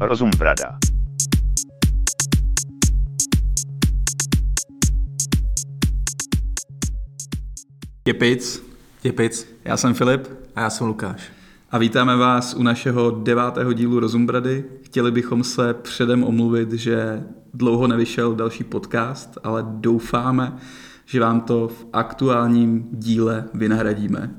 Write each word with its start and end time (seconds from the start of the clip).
Rozum 0.00 0.30
brada. 0.38 0.78
Jepic, 8.06 8.62
Jepic. 9.04 9.48
já 9.64 9.76
jsem 9.76 9.94
Filip 9.94 10.28
A 10.56 10.60
já 10.60 10.70
jsem 10.70 10.86
Lukáš. 10.86 11.32
a 11.70 11.78
vítáme 11.78 12.16
vás 12.16 12.54
u 12.54 12.62
našeho 12.62 13.10
devátého 13.10 13.72
dílu 13.72 14.00
Rozumbrady. 14.00 14.64
Chtěli 14.82 15.10
bychom 15.10 15.44
se 15.44 15.74
předem 15.74 16.24
omluvit, 16.24 16.72
že 16.72 17.22
dlouho 17.54 17.86
nevyšel 17.86 18.34
další 18.34 18.64
podcast, 18.64 19.38
ale 19.44 19.66
doufáme, 19.68 20.56
že 21.06 21.20
vám 21.20 21.40
to 21.40 21.68
v 21.68 21.86
aktuálním 21.92 22.88
díle 22.92 23.44
vynahradíme. 23.54 24.30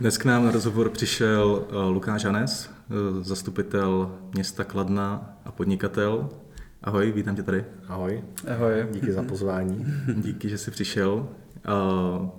Dnes 0.00 0.18
k 0.18 0.24
nám 0.24 0.44
na 0.44 0.50
rozhovor 0.50 0.90
přišel 0.90 1.66
eh, 1.70 1.74
Lukáš 1.76 2.24
Hanes, 2.24 2.70
eh, 2.70 3.24
zastupitel 3.24 4.18
města 4.34 4.64
Kladna 4.64 5.38
a 5.44 5.52
podnikatel. 5.52 6.28
Ahoj, 6.82 7.12
vítám 7.12 7.36
tě 7.36 7.42
tady. 7.42 7.64
Ahoj, 7.88 8.24
Ahoj. 8.54 8.86
díky 8.90 9.12
za 9.12 9.22
pozvání. 9.22 9.86
Díky, 10.16 10.48
že 10.48 10.58
jsi 10.58 10.70
přišel. 10.70 11.28
Eh, 11.56 12.30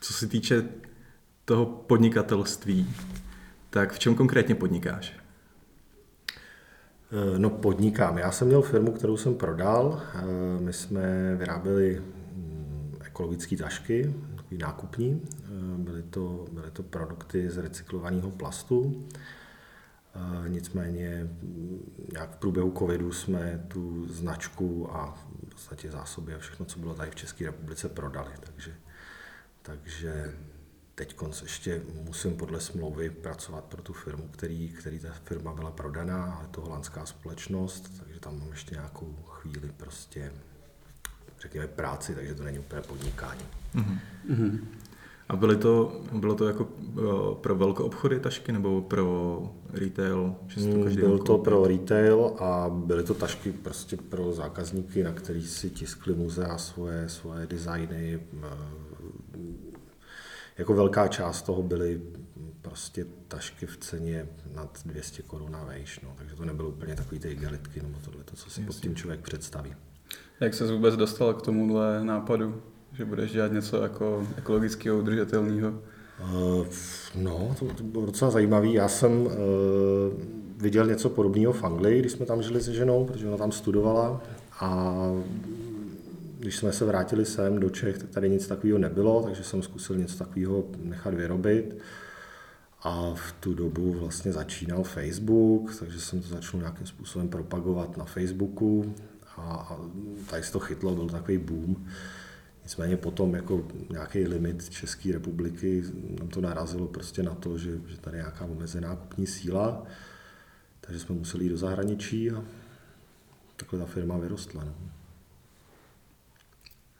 Co 0.00 0.12
se 0.12 0.26
týče 0.26 0.64
toho 1.44 1.66
podnikatelství, 1.66 2.94
tak 3.70 3.92
v 3.92 3.98
čem 3.98 4.14
konkrétně 4.14 4.54
podnikáš? 4.54 5.16
No 7.38 7.50
podnikám. 7.50 8.18
Já 8.18 8.30
jsem 8.30 8.48
měl 8.48 8.62
firmu, 8.62 8.92
kterou 8.92 9.16
jsem 9.16 9.34
prodal. 9.34 10.00
My 10.60 10.72
jsme 10.72 11.34
vyráběli 11.36 12.02
mm, 12.36 12.94
ekologické 13.04 13.56
tašky, 13.56 14.14
takový 14.52 14.58
nákupní. 14.58 15.22
Eh, 15.44 15.78
Byly 15.78 16.02
to, 16.02 16.46
byly 16.52 16.70
to 16.70 16.82
produkty 16.82 17.50
z 17.50 17.58
recyklovaného 17.58 18.30
plastu. 18.30 19.06
Eh, 20.14 20.48
Nicméně 20.48 21.24
mm, 21.24 22.08
nějak 22.12 22.30
v 22.30 22.36
průběhu 22.36 22.72
covidu 22.78 23.12
jsme 23.12 23.64
tu 23.68 24.08
značku 24.08 24.92
a 24.92 25.14
v 25.14 25.48
podstatě 25.48 25.90
zásoby 25.90 26.34
a 26.34 26.38
všechno, 26.38 26.66
co 26.66 26.78
bylo 26.78 26.94
tady 26.94 27.10
v 27.10 27.14
České 27.14 27.44
republice, 27.46 27.88
prodali. 27.88 28.30
Takže, 28.40 28.74
takže 29.62 30.34
teď 30.94 31.16
ještě 31.42 31.82
musím 32.04 32.36
podle 32.36 32.60
smlouvy 32.60 33.10
pracovat 33.10 33.64
pro 33.64 33.82
tu 33.82 33.92
firmu, 33.92 34.28
který, 34.28 34.68
který 34.68 34.98
ta 34.98 35.12
firma 35.24 35.54
byla 35.54 35.70
prodaná, 35.70 36.34
ale 36.34 36.48
to 36.48 36.60
holandská 36.60 37.06
společnost, 37.06 37.92
takže 37.98 38.20
tam 38.20 38.38
mám 38.38 38.50
ještě 38.50 38.74
nějakou 38.74 39.16
chvíli 39.28 39.72
prostě, 39.76 40.32
řekněme, 41.42 41.66
práci, 41.66 42.14
takže 42.14 42.34
to 42.34 42.42
není 42.44 42.58
úplně 42.58 42.80
podnikání. 42.82 43.40
A 45.28 45.36
byly 45.36 45.56
to, 45.56 46.00
bylo 46.12 46.34
to 46.34 46.46
jako 46.46 46.68
eh, 46.98 47.02
pro 47.40 47.54
velké 47.56 47.82
obchody 47.82 48.20
tašky 48.20 48.52
nebo 48.52 48.80
pro 48.82 49.42
retail? 49.72 50.34
To 50.54 50.60
Mm, 50.60 50.82
každý 50.84 51.00
Byl 51.00 51.08
mohl 51.10 51.22
to 51.24 51.38
pro 51.38 51.66
retail 51.66 52.36
a 52.38 52.68
byly 52.68 53.02
to 53.04 53.14
tašky 53.14 53.52
prostě 53.52 53.96
pro 53.96 54.32
zákazníky, 54.32 55.02
na 55.04 55.12
který 55.12 55.46
si 55.46 55.70
tiskli 55.70 56.14
muzea 56.14 56.58
svoje, 56.58 57.08
svoje 57.08 57.46
designy. 57.46 58.20
eh, 58.42 58.56
Jako 60.58 60.74
velká 60.74 61.08
část 61.08 61.42
toho 61.42 61.62
byly 61.62 62.02
prostě 62.62 63.06
tašky 63.28 63.66
v 63.66 63.76
ceně 63.76 64.28
nad 64.54 64.80
200 64.86 65.22
korun 65.22 65.56
a 65.56 65.64
vejš, 65.64 66.00
no. 66.00 66.14
takže 66.18 66.36
to 66.36 66.44
nebylo 66.44 66.68
úplně 66.68 66.94
takový 66.96 67.20
ty 67.20 67.28
igelitky 67.30 67.82
nebo 67.82 67.98
tohle, 68.04 68.24
co 68.34 68.50
si 68.50 68.60
pod 68.60 68.76
tím 68.76 68.94
člověk 68.96 69.20
představí. 69.20 69.74
Jak 70.40 70.54
se 70.54 70.72
vůbec 70.72 70.96
dostal 70.96 71.34
k 71.34 71.42
tomuhle 71.42 72.04
nápadu, 72.04 72.62
že 72.92 73.04
budeš 73.04 73.32
dělat 73.32 73.52
něco 73.52 73.82
jako 73.82 74.26
ekologického, 74.36 74.98
udržitelného? 74.98 75.70
Uh, 76.20 76.66
No, 77.14 77.54
to, 77.58 77.66
to 77.66 77.82
bylo 77.82 78.06
docela 78.06 78.30
zajímavé. 78.30 78.68
Já 78.68 78.88
jsem 78.88 79.20
uh, 79.20 79.32
viděl 80.56 80.86
něco 80.86 81.08
podobného 81.10 81.52
v 81.52 81.64
Anglii, 81.64 82.00
když 82.00 82.12
jsme 82.12 82.26
tam 82.26 82.42
žili 82.42 82.62
se 82.62 82.72
ženou, 82.72 83.04
protože 83.04 83.28
ona 83.28 83.36
tam 83.36 83.52
studovala 83.52 84.22
a 84.60 84.96
když 86.38 86.56
jsme 86.56 86.72
se 86.72 86.84
vrátili 86.84 87.24
sem 87.24 87.60
do 87.60 87.70
Čech, 87.70 87.98
tak 87.98 88.10
tady 88.10 88.30
nic 88.30 88.46
takového 88.46 88.78
nebylo, 88.78 89.22
takže 89.22 89.44
jsem 89.44 89.62
zkusil 89.62 89.96
něco 89.96 90.18
takového 90.18 90.64
nechat 90.84 91.14
vyrobit. 91.14 91.78
A 92.82 93.12
v 93.14 93.32
tu 93.40 93.54
dobu 93.54 93.92
vlastně 93.92 94.32
začínal 94.32 94.82
Facebook, 94.82 95.74
takže 95.78 96.00
jsem 96.00 96.20
to 96.20 96.28
začal 96.28 96.60
nějakým 96.60 96.86
způsobem 96.86 97.28
propagovat 97.28 97.96
na 97.96 98.04
Facebooku 98.04 98.94
a, 99.36 99.40
a 99.42 99.78
tady 100.30 100.42
se 100.42 100.52
to 100.52 100.60
chytlo, 100.60 100.94
byl 100.94 101.08
takový 101.08 101.38
boom. 101.38 101.86
Nicméně 102.62 102.96
potom 102.96 103.34
jako 103.34 103.66
nějaký 103.90 104.26
limit 104.26 104.70
České 104.70 105.12
republiky 105.12 105.84
nám 106.18 106.28
to 106.28 106.40
narazilo 106.40 106.86
prostě 106.86 107.22
na 107.22 107.34
to, 107.34 107.58
že, 107.58 107.80
že 107.86 107.98
tady 107.98 108.16
je 108.16 108.22
nějaká 108.22 108.44
omezená 108.44 108.96
kupní 108.96 109.26
síla, 109.26 109.82
takže 110.80 111.00
jsme 111.00 111.14
museli 111.14 111.44
jít 111.44 111.50
do 111.50 111.56
zahraničí 111.56 112.30
a 112.30 112.44
takhle 113.56 113.78
ta 113.78 113.86
firma 113.86 114.18
vyrostla. 114.18 114.64
No. 114.64 114.74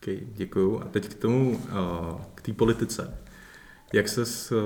Okay, 0.03 0.21
děkuju. 0.33 0.81
A 0.81 0.85
teď 0.85 1.09
k 1.09 1.15
tomu, 1.15 1.61
eh, 1.69 2.25
k 2.35 2.43
té 2.43 2.53
politice. 2.53 3.19
Jak 3.93 4.09
ses 4.09 4.53
eh, 4.53 4.57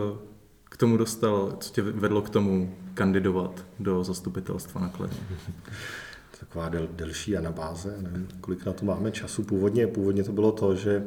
k 0.65 0.77
tomu 0.77 0.97
dostal, 0.97 1.57
co 1.61 1.73
tě 1.73 1.83
vedlo 1.83 2.23
k 2.23 2.31
tomu 2.31 2.77
kandidovat 2.95 3.67
do 3.79 4.05
zastupitelstva 4.05 4.81
na 4.81 4.89
Kladně? 4.89 5.19
Taková 6.41 6.69
del, 6.69 6.89
delší 6.93 7.37
anabáze, 7.37 7.97
nevím, 8.01 8.29
kolik 8.41 8.67
na 8.67 8.73
to 8.73 8.85
máme 8.85 9.13
času. 9.13 9.43
Původně, 9.43 9.87
původně 9.87 10.25
to 10.25 10.33
bylo 10.33 10.53
to, 10.53 10.75
že 10.75 11.07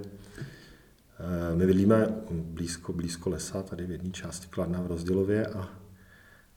eh, 1.19 1.55
my 1.55 1.65
bydlíme 1.65 2.07
blízko, 2.31 2.93
blízko 2.93 3.29
lesa, 3.29 3.63
tady 3.63 3.85
v 3.85 3.91
jedné 3.91 4.11
části 4.11 4.47
Kladna 4.47 4.81
v 4.81 4.87
Rozdělově 4.87 5.47
a, 5.47 5.69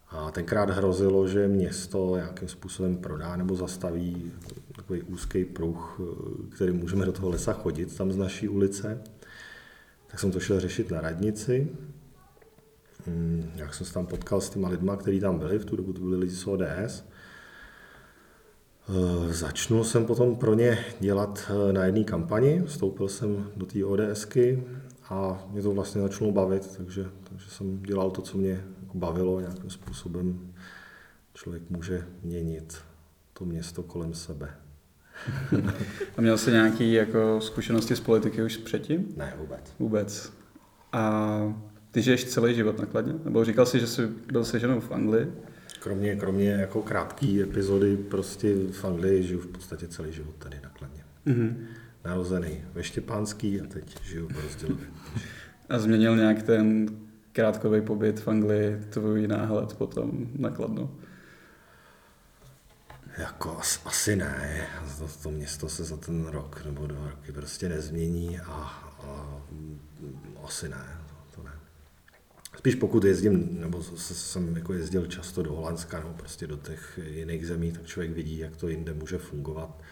a 0.09 0.31
tenkrát 0.31 0.71
hrozilo, 0.71 1.28
že 1.28 1.49
město 1.49 2.16
nějakým 2.16 2.49
způsobem 2.49 2.97
prodá 2.97 3.37
nebo 3.37 3.56
zastaví 3.56 4.32
takový 4.77 5.03
úzký 5.03 5.44
pruh, 5.44 6.00
eh, 6.00 6.56
který 6.56 6.72
můžeme 6.72 7.06
do 7.06 7.12
toho 7.12 7.28
lesa 7.28 7.53
chodit, 7.53 7.97
tam 7.97 8.12
z 8.12 8.16
naší 8.16 8.49
ulice. 8.49 9.03
Tak 10.06 10.21
jsem 10.21 10.31
to 10.31 10.41
šel 10.41 10.61
řešit 10.61 10.91
na 10.91 11.00
radnici. 11.00 11.69
Mm, 13.06 13.50
Jak 13.55 13.75
jsem 13.75 13.87
se 13.87 13.93
tam 13.93 14.06
potkal 14.06 14.41
s 14.41 14.50
těma 14.50 14.69
lidma, 14.69 14.97
kteří 14.97 15.21
tam 15.21 15.38
byli, 15.38 15.59
v 15.59 15.65
tu 15.65 15.77
dobu 15.77 15.93
to 15.93 16.00
byli 16.00 16.16
lidi 16.16 16.34
z 16.34 16.47
ODS. 16.47 17.05
Eh, 18.88 19.32
Začnul 19.32 19.84
jsem 19.84 20.06
potom 20.06 20.37
pro 20.37 20.54
ně 20.54 20.84
dělat 21.00 21.50
eh, 21.50 21.72
na 21.72 21.84
jedné 21.84 22.04
kampani, 22.04 22.62
vstoupil 22.66 23.09
jsem 23.09 23.50
do 23.56 23.66
té 23.66 23.84
ODSky 23.84 24.65
a 25.09 25.44
mě 25.50 25.62
to 25.62 25.70
vlastně 25.70 26.03
začalo 26.03 26.32
bavit, 26.32 26.76
takže, 26.76 27.06
takže 27.25 27.50
jsem 27.50 27.82
dělal 27.82 28.10
to, 28.10 28.22
co 28.22 28.38
mě 28.38 28.65
jako 28.82 28.98
bavilo 28.98 29.41
nějakým 29.41 29.70
způsobem. 29.70 30.53
Člověk 31.34 31.70
může 31.70 32.06
měnit 32.22 32.78
to 33.32 33.44
město 33.44 33.82
kolem 33.82 34.15
sebe. 34.15 34.50
A 36.16 36.20
měl 36.20 36.38
jsi 36.38 36.50
nějaké 36.50 36.84
jako 36.84 37.41
zkušenosti 37.41 37.97
z 37.97 38.00
politiky 38.00 38.43
už 38.43 38.56
předtím? 38.56 39.14
Ne, 39.16 39.34
vůbec. 39.38 39.75
Vůbec. 39.78 40.32
A 40.93 41.54
ty 41.91 42.03
žiješ 42.03 42.25
celý 42.25 42.54
život 42.54 42.78
na 42.78 42.87
Kladně? 42.87 43.14
Nebo 43.25 43.44
říkal 43.44 43.66
jsi, 43.66 43.81
že 43.81 43.87
jsi 43.87 44.06
byl 44.06 44.44
se 44.44 44.60
ženou 44.60 44.81
v 44.81 44.93
Anglii? 44.93 45.32
Kromě, 45.82 46.16
kromě 46.16 46.50
jako 46.50 46.82
krátké 46.82 47.43
epizody 47.43 47.97
prostě 47.97 48.54
v 48.72 48.84
Anglii 48.84 49.22
žiju 49.22 49.41
v 49.41 49.47
podstatě 49.47 49.88
celý 49.88 50.12
život 50.12 50.34
tady 50.38 50.60
na 50.62 50.69
Kladně. 50.69 51.04
Mm-hmm. 51.26 51.54
Narozený 52.04 52.65
ve 52.75 52.82
Štěpánský 52.82 53.60
a 53.60 53.66
teď 53.66 54.04
žiju 54.04 54.28
v 54.28 54.44
Rozdělově. 54.44 54.87
A 55.69 55.78
změnil 55.78 56.16
nějak 56.16 56.43
ten 56.43 56.87
krátkový 57.32 57.81
pobyt 57.81 58.20
v 58.20 58.28
Anglii 58.28 58.76
tvůj 58.91 59.26
náhled 59.26 59.75
potom 59.75 60.26
na 60.38 60.50
Kladno? 60.50 60.91
Jako 63.19 63.59
as, 63.59 63.81
asi 63.84 64.16
ne. 64.16 64.66
To, 64.99 65.09
to 65.22 65.31
město 65.31 65.69
se 65.69 65.84
za 65.84 65.97
ten 65.97 66.26
rok 66.26 66.62
nebo 66.64 66.87
dva 66.87 67.10
roky 67.10 67.32
prostě 67.32 67.69
nezmění 67.69 68.41
a, 68.41 68.53
a 69.03 69.43
asi 70.44 70.69
ne. 70.69 70.92
Spíš 72.62 72.75
pokud 72.75 73.05
jezdím, 73.05 73.61
nebo 73.61 73.82
jsem 73.97 74.56
jako 74.56 74.73
jezdil 74.73 75.06
často 75.06 75.43
do 75.43 75.53
Holandska, 75.53 76.00
no, 76.00 76.14
prostě 76.17 76.47
do 76.47 76.56
těch 76.56 77.00
jiných 77.11 77.47
zemí, 77.47 77.73
tak 77.73 77.87
člověk 77.87 78.12
vidí, 78.12 78.38
jak 78.38 78.56
to 78.56 78.69
jinde 78.69 78.94
může 78.94 79.19
fungovat. 79.19 79.82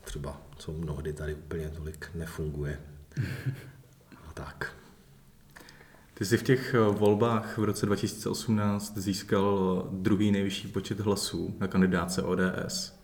Třeba, 0.00 0.42
co 0.56 0.72
mnohdy 0.72 1.12
tady 1.12 1.34
úplně 1.34 1.70
tolik 1.70 2.06
nefunguje. 2.14 2.80
A 4.28 4.32
tak. 4.34 4.72
Ty 6.14 6.24
jsi 6.24 6.36
v 6.36 6.42
těch 6.42 6.74
eh, 6.74 6.78
volbách 6.78 7.58
v 7.58 7.64
roce 7.64 7.86
2018 7.86 8.98
získal 8.98 9.82
eh, 9.84 9.88
druhý 9.92 10.32
nejvyšší 10.32 10.68
počet 10.68 11.00
hlasů 11.00 11.56
na 11.60 11.66
kandidáce 11.66 12.22
ODS. 12.22 12.98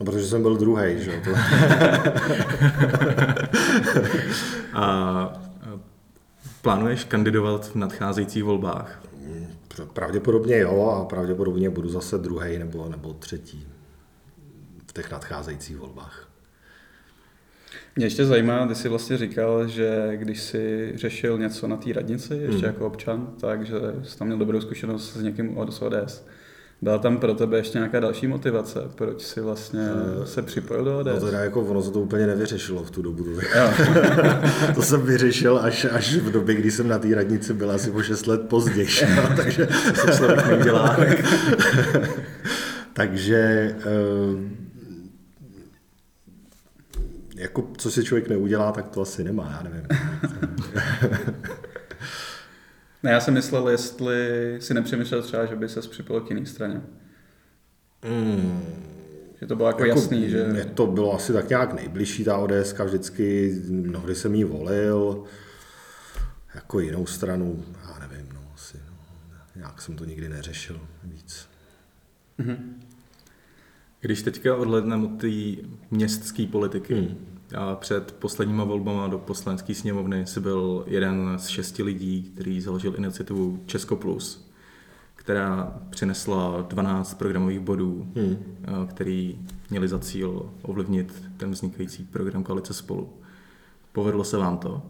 No, 0.00 0.06
protože 0.06 0.26
jsem 0.26 0.42
byl 0.42 0.56
druhý, 0.56 1.04
že 1.04 1.22
jo. 1.26 1.34
A 4.72 5.51
plánuješ 6.62 7.04
kandidovat 7.04 7.66
v 7.66 7.74
nadcházejících 7.74 8.44
volbách? 8.44 9.02
Pravděpodobně 9.92 10.58
jo 10.58 10.90
a 10.90 11.04
pravděpodobně 11.04 11.70
budu 11.70 11.88
zase 11.88 12.18
druhý 12.18 12.58
nebo, 12.58 12.88
nebo 12.88 13.12
třetí 13.12 13.66
v 14.86 14.92
těch 14.92 15.10
nadcházejících 15.10 15.76
volbách. 15.76 16.28
Mě 17.96 18.06
ještě 18.06 18.24
zajímá, 18.26 18.66
ty 18.66 18.74
jsi 18.74 18.88
vlastně 18.88 19.18
říkal, 19.18 19.68
že 19.68 20.12
když 20.16 20.40
jsi 20.40 20.92
řešil 20.94 21.38
něco 21.38 21.68
na 21.68 21.76
té 21.76 21.92
radnici, 21.92 22.34
ještě 22.34 22.66
hmm. 22.66 22.74
jako 22.74 22.86
občan, 22.86 23.34
takže 23.40 23.74
jsi 24.02 24.18
tam 24.18 24.26
měl 24.26 24.38
dobrou 24.38 24.60
zkušenost 24.60 25.12
s 25.12 25.22
někým 25.22 25.58
od 25.58 25.82
ODS. 25.82 26.24
Byla 26.82 26.98
tam 26.98 27.16
pro 27.16 27.34
tebe 27.34 27.56
ještě 27.56 27.78
nějaká 27.78 28.00
další 28.00 28.26
motivace, 28.26 28.80
proč 28.94 29.22
jsi 29.22 29.40
vlastně 29.40 29.80
uh, 29.80 30.24
se 30.24 30.42
připojil 30.42 30.84
do 30.84 30.98
ODS? 30.98 31.08
No 31.14 31.20
teda 31.20 31.44
jako 31.44 31.60
ono 31.60 31.82
se 31.82 31.90
to 31.90 32.00
úplně 32.00 32.26
nevyřešilo 32.26 32.82
v 32.82 32.90
tu 32.90 33.02
dobu. 33.02 33.24
To, 34.74 34.82
jsem 34.82 35.02
vyřešil 35.02 35.58
až, 35.58 35.86
až 35.92 36.14
v 36.14 36.30
době, 36.30 36.54
kdy 36.54 36.70
jsem 36.70 36.88
na 36.88 36.98
té 36.98 37.14
radnici 37.14 37.54
byl 37.54 37.70
asi 37.70 37.90
o 37.90 38.02
6 38.02 38.26
let 38.26 38.48
později. 38.48 38.88
No, 39.16 39.22
takže 39.36 39.68
to 40.06 40.12
člověk 40.16 40.46
neudělá. 40.46 40.96
takže 42.92 43.74
uh, 43.76 44.40
jako 47.36 47.70
co 47.78 47.90
si 47.90 48.04
člověk 48.04 48.28
neudělá, 48.28 48.72
tak 48.72 48.88
to 48.88 49.00
asi 49.00 49.24
nemá, 49.24 49.48
já 49.56 49.70
nevím. 49.70 49.86
Ne, 53.02 53.10
já 53.10 53.20
jsem 53.20 53.34
myslel, 53.34 53.68
jestli 53.68 54.56
si 54.60 54.74
nepřemýšlel 54.74 55.22
třeba, 55.22 55.46
že 55.46 55.56
by 55.56 55.68
se 55.68 55.80
připojil 55.80 56.20
k 56.20 56.30
jiné 56.30 56.46
straně. 56.46 56.82
Mm. 58.04 58.62
Že 59.40 59.46
to 59.46 59.56
bylo 59.56 59.68
jako, 59.68 59.84
jako 59.84 59.98
jasný, 59.98 60.30
že... 60.30 60.44
Mně 60.44 60.64
to 60.64 60.86
bylo 60.86 61.14
asi 61.14 61.32
tak 61.32 61.48
nějak 61.48 61.72
nejbližší 61.74 62.24
ta 62.24 62.36
ODS, 62.36 62.74
vždycky, 62.84 63.54
mnohdy 63.68 64.14
jsem 64.14 64.34
jí 64.34 64.44
volil, 64.44 65.24
jako 66.54 66.80
jinou 66.80 67.06
stranu, 67.06 67.64
já 67.82 68.08
nevím, 68.08 68.28
no, 68.34 68.40
asi, 68.54 68.78
no, 68.86 68.96
nějak 69.56 69.82
jsem 69.82 69.96
to 69.96 70.04
nikdy 70.04 70.28
neřešil 70.28 70.80
víc. 71.04 71.48
Mm-hmm. 72.38 72.58
Když 74.00 74.22
teďka 74.22 74.56
odhledneme 74.56 75.04
od 75.04 75.20
té 75.20 75.28
městské 75.90 76.46
politiky, 76.46 76.94
hmm 76.94 77.31
a 77.54 77.76
před 77.76 78.12
posledníma 78.12 78.64
volbama 78.64 79.08
do 79.08 79.18
poslanecké 79.18 79.74
sněmovny 79.74 80.26
si 80.26 80.40
byl 80.40 80.84
jeden 80.86 81.32
z 81.36 81.46
šesti 81.46 81.82
lidí, 81.82 82.22
který 82.22 82.60
založil 82.60 82.94
iniciativu 82.98 83.60
Česko 83.66 83.96
Plus, 83.96 84.50
která 85.14 85.80
přinesla 85.90 86.66
12 86.68 87.14
programových 87.14 87.60
bodů, 87.60 88.06
hmm. 88.16 88.56
který 88.88 89.38
měli 89.70 89.88
za 89.88 89.98
cíl 89.98 90.50
ovlivnit 90.62 91.22
ten 91.36 91.50
vznikající 91.50 92.04
program 92.04 92.44
Koalice 92.44 92.74
spolu. 92.74 93.12
Povedlo 93.92 94.24
se 94.24 94.36
vám 94.36 94.58
to? 94.58 94.82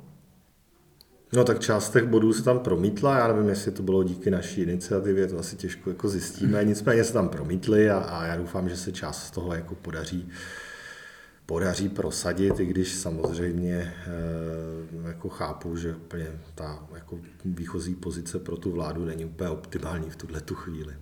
No 1.32 1.44
tak 1.44 1.60
část 1.60 1.90
těch 1.90 2.04
bodů 2.04 2.32
se 2.32 2.42
tam 2.42 2.58
promítla, 2.58 3.18
já 3.18 3.28
nevím, 3.28 3.48
jestli 3.48 3.72
to 3.72 3.82
bylo 3.82 4.02
díky 4.02 4.30
naší 4.30 4.60
iniciativě, 4.60 5.26
to 5.26 5.38
asi 5.38 5.56
těžko 5.56 5.90
jako 5.90 6.08
zjistíme, 6.08 6.64
nicméně 6.64 7.04
se 7.04 7.12
tam 7.12 7.28
promítly 7.28 7.90
a, 7.90 7.98
a 7.98 8.24
já 8.24 8.36
doufám, 8.36 8.68
že 8.68 8.76
se 8.76 8.92
část 8.92 9.26
z 9.26 9.30
toho 9.30 9.54
jako 9.54 9.74
podaří 9.74 10.28
podaří 11.52 11.88
prosadit, 11.88 12.60
i 12.60 12.66
když 12.66 12.94
samozřejmě 12.94 13.94
eh, 14.06 15.08
jako 15.08 15.28
chápu, 15.28 15.76
že 15.76 15.94
úplně 15.94 16.26
ta 16.54 16.78
jako 16.94 17.18
výchozí 17.44 17.94
pozice 17.94 18.38
pro 18.38 18.56
tu 18.56 18.70
vládu 18.70 19.04
není 19.04 19.24
úplně 19.24 19.50
optimální 19.50 20.10
v 20.10 20.16
tuhle 20.16 20.40
tu 20.40 20.54
chvíli. 20.54 20.94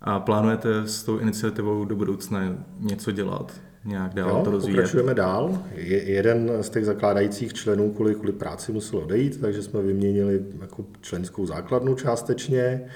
A 0.00 0.20
plánujete 0.20 0.86
s 0.86 1.02
tou 1.02 1.18
iniciativou 1.18 1.84
do 1.84 1.96
budoucna 1.96 2.64
něco 2.80 3.10
dělat? 3.10 3.60
Nějak 3.84 4.14
dál 4.14 4.28
jo, 4.28 4.40
to 4.44 4.50
rozvíjet? 4.50 4.76
pokračujeme 4.76 5.14
dál. 5.14 5.62
Je, 5.74 6.10
jeden 6.10 6.50
z 6.60 6.70
těch 6.70 6.84
zakládajících 6.84 7.54
členů 7.54 7.92
kvůli, 7.92 8.14
kvůli 8.14 8.32
práci 8.32 8.72
musel 8.72 8.98
odejít, 8.98 9.40
takže 9.40 9.62
jsme 9.62 9.82
vyměnili 9.82 10.44
jako 10.60 10.84
členskou 11.00 11.46
základnu 11.46 11.94
částečně. 11.94 12.88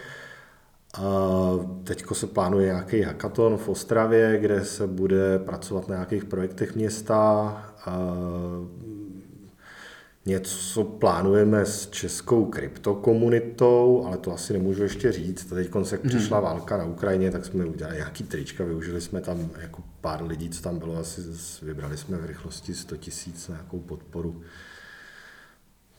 Teď 1.84 2.04
se 2.12 2.26
plánuje 2.26 2.66
nějaký 2.66 3.02
hackathon 3.02 3.56
v 3.56 3.68
Ostravě, 3.68 4.38
kde 4.40 4.64
se 4.64 4.86
bude 4.86 5.38
pracovat 5.38 5.88
na 5.88 5.94
nějakých 5.94 6.24
projektech 6.24 6.74
města. 6.74 7.74
Něco 10.26 10.84
plánujeme 10.84 11.66
s 11.66 11.90
českou 11.90 12.44
kryptokomunitou, 12.44 14.04
ale 14.06 14.16
to 14.16 14.32
asi 14.32 14.52
nemůžu 14.52 14.82
ještě 14.82 15.12
říct. 15.12 15.44
Teď, 15.44 15.70
se 15.82 15.96
hmm. 15.96 16.08
přišla 16.08 16.40
válka 16.40 16.76
na 16.76 16.84
Ukrajině, 16.84 17.30
tak 17.30 17.44
jsme 17.44 17.64
udělali 17.64 17.96
nějaký 17.96 18.24
trička, 18.24 18.64
využili 18.64 19.00
jsme 19.00 19.20
tam 19.20 19.50
jako 19.60 19.82
pár 20.00 20.22
lidí, 20.22 20.50
co 20.50 20.62
tam 20.62 20.78
bylo, 20.78 20.96
asi 20.96 21.20
vybrali 21.62 21.96
jsme 21.96 22.16
v 22.16 22.26
rychlosti 22.26 22.74
100 22.74 22.96
tisíc 22.96 23.48
nějakou 23.48 23.80
podporu. 23.80 24.42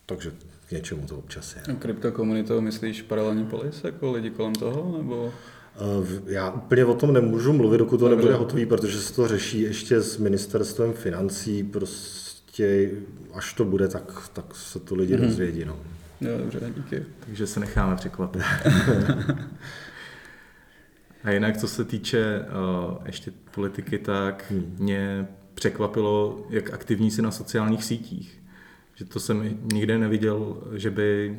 Takže 0.06 0.32
něčemu 0.74 1.08
to 1.08 1.18
občas 1.18 1.56
je. 1.56 1.76
Kryptokomunitou 1.76 2.62
myslíš 2.62 3.02
paralelní 3.02 3.46
polis, 3.46 3.84
jako 3.84 4.12
lidi 4.12 4.30
kolem 4.30 4.54
toho, 4.54 4.98
nebo? 4.98 5.34
Eh, 5.76 6.22
já 6.26 6.52
úplně 6.52 6.86
o 6.86 6.94
tom 6.94 7.14
nemůžu 7.14 7.54
mluvit, 7.54 7.78
dokud 7.78 7.98
to 7.98 8.10
Dobře. 8.10 8.16
nebude 8.16 8.36
hotový, 8.36 8.66
protože 8.66 9.00
se 9.00 9.14
to 9.14 9.28
řeší 9.28 9.62
ještě 9.62 10.02
s 10.02 10.18
ministerstvem 10.18 10.94
financí, 10.94 11.64
prostě 11.64 12.92
až 13.34 13.54
to 13.54 13.66
bude, 13.66 13.88
tak, 13.88 14.30
tak 14.34 14.56
se 14.56 14.80
to 14.80 14.96
lidi 14.96 15.16
mm-hmm. 15.16 15.28
dozvědí. 15.28 15.66
No. 15.66 15.80
Jo, 16.22 16.38
dobře, 16.38 16.60
díky. 16.76 17.04
Takže 17.26 17.48
se 17.48 17.60
necháme 17.60 17.96
překvapit. 17.96 18.42
A 21.24 21.32
jinak, 21.32 21.58
co 21.58 21.68
se 21.68 21.86
týče 21.86 22.40
uh, 22.40 22.98
ještě 23.06 23.32
politiky, 23.52 24.00
tak 24.00 24.46
hmm. 24.50 24.76
mě 24.80 25.28
překvapilo, 25.54 26.46
jak 26.50 26.74
aktivní 26.74 27.12
jsi 27.12 27.22
na 27.22 27.32
sociálních 27.32 27.84
sítích. 27.84 28.43
Že 28.96 29.06
to 29.06 29.20
jsem 29.20 29.60
nikde 29.74 29.98
neviděl, 29.98 30.58
že 30.74 30.92
by 30.92 31.38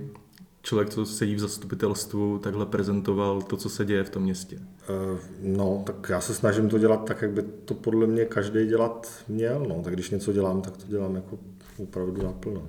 člověk, 0.65 0.91
co 0.91 1.07
sedí 1.07 1.35
v 1.35 1.39
zastupitelstvu, 1.39 2.39
takhle 2.39 2.67
prezentoval 2.67 3.43
to, 3.43 3.57
co 3.57 3.69
se 3.69 3.85
děje 3.85 4.05
v 4.05 4.11
tom 4.11 4.23
městě. 4.23 4.59
Eh, 4.59 5.19
no, 5.43 5.83
tak 5.87 6.09
já 6.09 6.21
se 6.21 6.35
snažím 6.35 6.69
to 6.69 6.79
dělat 6.79 7.05
tak, 7.05 7.23
jak 7.23 7.31
by 7.31 7.43
to 7.43 7.75
podle 7.75 8.07
mě 8.07 8.25
každý 8.25 8.67
dělat 8.67 9.25
měl. 9.29 9.67
No. 9.69 9.83
Tak 9.85 9.93
když 9.93 10.11
něco 10.11 10.33
dělám, 10.33 10.63
tak 10.63 10.77
to 10.77 10.87
dělám 10.87 11.15
jako 11.15 11.39
opravdu 11.79 12.23
naplno. 12.23 12.69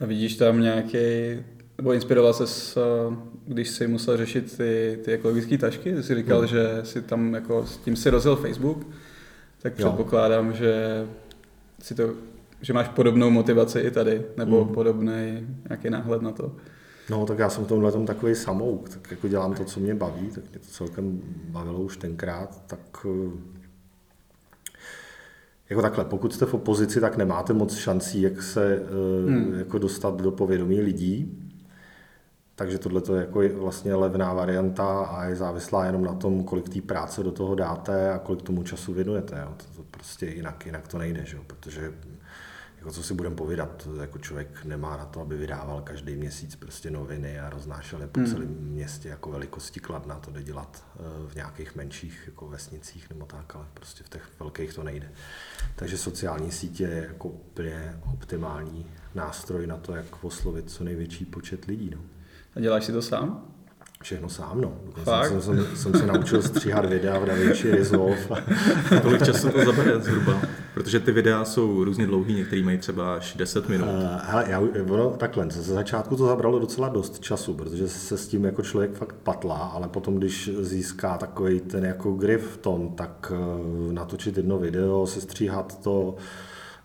A 0.00 0.06
vidíš 0.06 0.36
tam 0.36 0.60
nějaký, 0.60 0.98
nebo 1.78 1.92
inspiroval 1.92 2.32
se, 2.32 2.80
když 3.46 3.68
jsi 3.68 3.86
musel 3.86 4.16
řešit 4.16 4.56
ty, 4.56 4.98
ty 5.04 5.12
ekologické 5.12 5.58
tašky? 5.58 5.94
Ty 5.94 6.02
jsi 6.02 6.14
říkal, 6.14 6.40
no. 6.40 6.46
že 6.46 6.80
si 6.82 7.02
tam 7.02 7.34
jako 7.34 7.66
s 7.66 7.76
tím 7.76 7.96
si 7.96 8.10
rozjel 8.10 8.36
Facebook, 8.36 8.86
tak 9.62 9.74
předpokládám, 9.74 10.46
jo. 10.46 10.52
že 10.52 11.06
si 11.82 11.94
to 11.94 12.14
že 12.64 12.72
máš 12.72 12.88
podobnou 12.88 13.30
motivaci 13.30 13.80
i 13.80 13.90
tady, 13.90 14.22
nebo 14.36 14.64
mm. 14.64 14.74
podobný 14.74 15.46
nějaký 15.68 15.90
náhled 15.90 16.22
na 16.22 16.32
to. 16.32 16.52
No, 17.10 17.26
tak 17.26 17.38
já 17.38 17.50
jsem 17.50 17.64
v 17.64 17.68
tomhle 17.68 17.92
tom 17.92 18.06
takový 18.06 18.34
samouk, 18.34 18.88
tak 18.88 19.10
jako 19.10 19.28
dělám 19.28 19.54
to, 19.54 19.64
co 19.64 19.80
mě 19.80 19.94
baví, 19.94 20.28
tak 20.34 20.44
mě 20.50 20.58
to 20.58 20.66
celkem 20.66 21.20
bavilo 21.48 21.80
už 21.80 21.96
tenkrát, 21.96 22.62
tak 22.66 23.06
eh, 23.06 23.30
jako 25.70 25.82
takhle, 25.82 26.04
pokud 26.04 26.34
jste 26.34 26.46
v 26.46 26.54
opozici, 26.54 27.00
tak 27.00 27.16
nemáte 27.16 27.52
moc 27.52 27.74
šancí, 27.74 28.22
jak 28.22 28.42
se 28.42 28.76
eh, 28.76 29.30
hmm. 29.30 29.58
jako 29.58 29.78
dostat 29.78 30.20
do 30.20 30.30
povědomí 30.30 30.80
lidí. 30.80 31.40
Takže 32.56 32.78
tohle 32.78 33.02
je 33.14 33.20
jako 33.20 33.42
vlastně 33.60 33.94
levná 33.94 34.32
varianta 34.32 35.04
a 35.04 35.24
je 35.24 35.36
závislá 35.36 35.86
jenom 35.86 36.04
na 36.04 36.14
tom, 36.14 36.44
kolik 36.44 36.68
té 36.68 36.80
práce 36.80 37.22
do 37.22 37.32
toho 37.32 37.54
dáte 37.54 38.10
a 38.10 38.18
kolik 38.18 38.42
tomu 38.42 38.62
času 38.62 38.92
věnujete. 38.92 39.40
Jo. 39.42 39.54
To, 39.56 39.64
to 39.76 39.88
prostě 39.90 40.26
jinak, 40.26 40.66
jinak 40.66 40.88
to 40.88 40.98
nejde, 40.98 41.24
že 41.24 41.36
jo? 41.36 41.42
protože 41.46 41.92
jako 42.84 42.92
co 42.92 43.02
si 43.02 43.14
budeme 43.14 43.36
povídat, 43.36 43.88
jako 44.00 44.18
člověk 44.18 44.64
nemá 44.64 44.96
na 44.96 45.04
to, 45.04 45.20
aby 45.20 45.36
vydával 45.36 45.82
každý 45.82 46.16
měsíc 46.16 46.56
prostě 46.56 46.90
noviny 46.90 47.40
a 47.40 47.50
roznášel 47.50 48.00
je 48.00 48.06
po 48.06 48.20
hmm. 48.20 48.28
celém 48.28 48.48
městě 48.48 49.08
jako 49.08 49.30
velikosti 49.30 49.80
Kladna, 49.80 50.18
to 50.18 50.30
jde 50.30 50.42
dělat 50.42 50.84
eh, 50.96 51.00
v 51.28 51.34
nějakých 51.34 51.74
menších 51.74 52.22
jako 52.26 52.48
vesnicích 52.48 53.10
nebo 53.10 53.26
tak, 53.26 53.56
ale 53.56 53.66
prostě 53.74 54.04
v 54.04 54.08
těch 54.08 54.28
velkých 54.40 54.74
to 54.74 54.82
nejde. 54.82 55.12
Takže 55.76 55.98
sociální 55.98 56.50
sítě 56.50 56.84
je 56.84 57.06
jako 57.08 57.28
úplně 57.28 58.00
optimální 58.12 58.86
nástroj 59.14 59.66
na 59.66 59.76
to, 59.76 59.94
jak 59.94 60.24
oslovit 60.24 60.70
co 60.70 60.84
největší 60.84 61.24
počet 61.24 61.64
lidí. 61.64 61.90
No. 61.94 62.00
A 62.56 62.60
děláš 62.60 62.84
si 62.84 62.92
to 62.92 63.02
sám? 63.02 63.53
Všechno 64.04 64.28
sám, 64.28 64.60
no. 64.60 64.72
Jsem, 65.04 65.40
jsem, 65.40 65.76
jsem, 65.76 65.94
se 65.94 66.06
naučil 66.06 66.42
stříhat 66.42 66.84
videa 66.84 67.18
v 67.18 67.24
DaVinci 67.24 67.70
Resolve. 67.70 68.16
Kolik 69.02 69.24
času 69.24 69.48
to 69.48 69.64
zabere 69.64 70.00
zhruba? 70.00 70.40
Protože 70.74 71.00
ty 71.00 71.12
videa 71.12 71.44
jsou 71.44 71.84
různě 71.84 72.06
dlouhý, 72.06 72.34
některý 72.34 72.62
mají 72.62 72.78
třeba 72.78 73.14
až 73.14 73.34
10 73.34 73.68
minut. 73.68 73.84
Uh, 73.84 74.20
hele, 74.22 74.44
já, 74.48 74.60
ono, 74.88 75.10
takhle, 75.10 75.46
ze 75.50 75.74
začátku 75.74 76.16
to 76.16 76.26
zabralo 76.26 76.58
docela 76.58 76.88
dost 76.88 77.20
času, 77.20 77.54
protože 77.54 77.88
se 77.88 78.18
s 78.18 78.28
tím 78.28 78.44
jako 78.44 78.62
člověk 78.62 78.92
fakt 78.94 79.16
patlá, 79.22 79.56
ale 79.56 79.88
potom, 79.88 80.16
když 80.16 80.50
získá 80.60 81.18
takový 81.18 81.60
ten 81.60 81.84
jako 81.84 82.12
grif 82.12 82.50
v 82.50 82.56
tom, 82.56 82.94
tak 82.94 83.32
uh, 83.32 83.92
natočit 83.92 84.36
jedno 84.36 84.58
video, 84.58 85.06
sestříhat 85.06 85.82
to, 85.82 86.16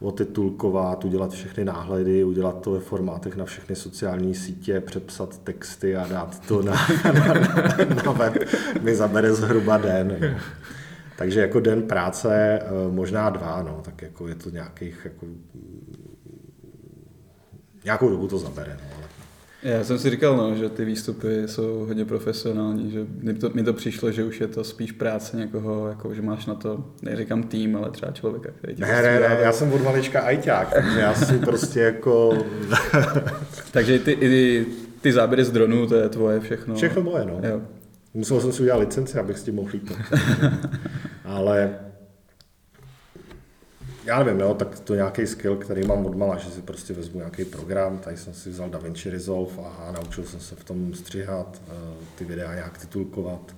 otitulkovat, 0.02 1.06
udělat 1.06 1.32
všechny 1.32 1.66
náhledy, 1.66 2.24
udělat 2.24 2.62
to 2.62 2.72
ve 2.72 2.80
formátech 2.80 3.36
na 3.36 3.46
všechny 3.46 3.76
sociální 3.76 4.36
sítě, 4.36 4.80
přepsat 4.82 5.38
texty 5.38 5.96
a 5.96 6.08
dát 6.08 6.48
to 6.48 6.62
na, 6.62 6.74
na, 7.04 7.34
na, 7.34 8.04
na 8.06 8.12
web, 8.12 8.34
mi 8.82 8.96
zabere 8.96 9.34
zhruba 9.34 9.78
den. 9.78 10.38
Takže 11.18 11.42
jako 11.42 11.60
den 11.60 11.82
práce, 11.82 12.60
eh, 12.60 12.92
možná 12.92 13.30
dva, 13.30 13.64
no, 13.64 13.82
tak 13.86 14.02
jako 14.02 14.28
je 14.28 14.36
to 14.36 14.50
nějakých, 14.50 15.02
jako, 15.04 15.26
nějakou 17.84 18.10
dobu 18.10 18.28
to 18.28 18.38
zabere. 18.38 18.78
No, 18.82 18.98
ale 18.98 19.09
Já 19.64 19.84
jsem 19.84 20.00
si 20.00 20.10
říkal, 20.10 20.38
no, 20.38 20.56
že 20.56 20.70
ty 20.70 20.86
výstupy 20.86 21.48
jsou 21.48 21.86
hodně 21.88 22.06
profesionální, 22.06 22.92
že 22.92 23.06
mi 23.22 23.34
to, 23.34 23.50
mi 23.54 23.64
to 23.64 23.74
přišlo, 23.74 24.12
že 24.12 24.24
už 24.24 24.42
je 24.42 24.48
to 24.48 24.64
spíš 24.64 24.92
práce 24.92 25.38
někoho, 25.38 25.88
jako, 25.88 26.14
že 26.14 26.22
máš 26.22 26.46
na 26.46 26.56
to, 26.56 26.86
neříkám 27.02 27.44
tým, 27.44 27.76
ale 27.76 27.92
třeba 27.92 28.12
člověka, 28.12 28.50
který 28.58 28.76
tě 28.76 28.82
Ne, 28.82 29.02
ne, 29.02 29.20
ne, 29.20 29.38
já 29.42 29.52
jsem 29.52 29.74
od 29.74 29.84
malička 29.84 30.22
ajťák, 30.22 30.74
takže 30.74 31.00
já 31.00 31.14
si 31.14 31.40
prostě 31.40 31.80
jako... 31.80 32.46
takže 33.72 34.00
ty, 34.00 34.12
i 34.12 34.66
ty 35.02 35.14
záběry 35.14 35.44
z 35.44 35.52
dronů, 35.52 35.88
to 35.88 35.96
je 35.96 36.10
tvoje 36.10 36.40
všechno. 36.40 36.76
Všechno 36.76 37.04
moje, 37.04 37.26
no. 37.26 37.50
Jo. 37.50 37.62
Musel 38.14 38.42
jsem 38.42 38.52
si 38.52 38.62
udělat 38.62 38.78
licenci, 38.78 39.20
abych 39.20 39.38
s 39.38 39.44
tím 39.44 39.56
mohl 39.56 39.70
lítat. 39.74 39.98
ale 41.26 41.80
já 44.10 44.24
nevím, 44.24 44.40
jo, 44.40 44.54
tak 44.54 44.80
to 44.80 44.96
nějaký 44.96 45.28
skill, 45.28 45.56
který 45.56 45.88
mám 45.88 46.06
od 46.06 46.16
mala, 46.16 46.38
že 46.38 46.50
si 46.50 46.62
prostě 46.62 46.94
vezmu 46.94 47.18
nějaký 47.18 47.46
program, 47.46 47.98
tady 47.98 48.18
jsem 48.18 48.34
si 48.34 48.50
vzal 48.50 48.70
DaVinci 48.70 49.10
Resolve 49.10 49.52
a, 49.58 49.92
naučil 49.92 50.24
jsem 50.24 50.40
se 50.40 50.56
v 50.56 50.64
tom 50.64 50.94
střihat, 50.94 51.62
uh, 51.68 52.04
ty 52.16 52.26
videa 52.26 52.56
nějak 52.56 52.78
titulkovat, 52.78 53.56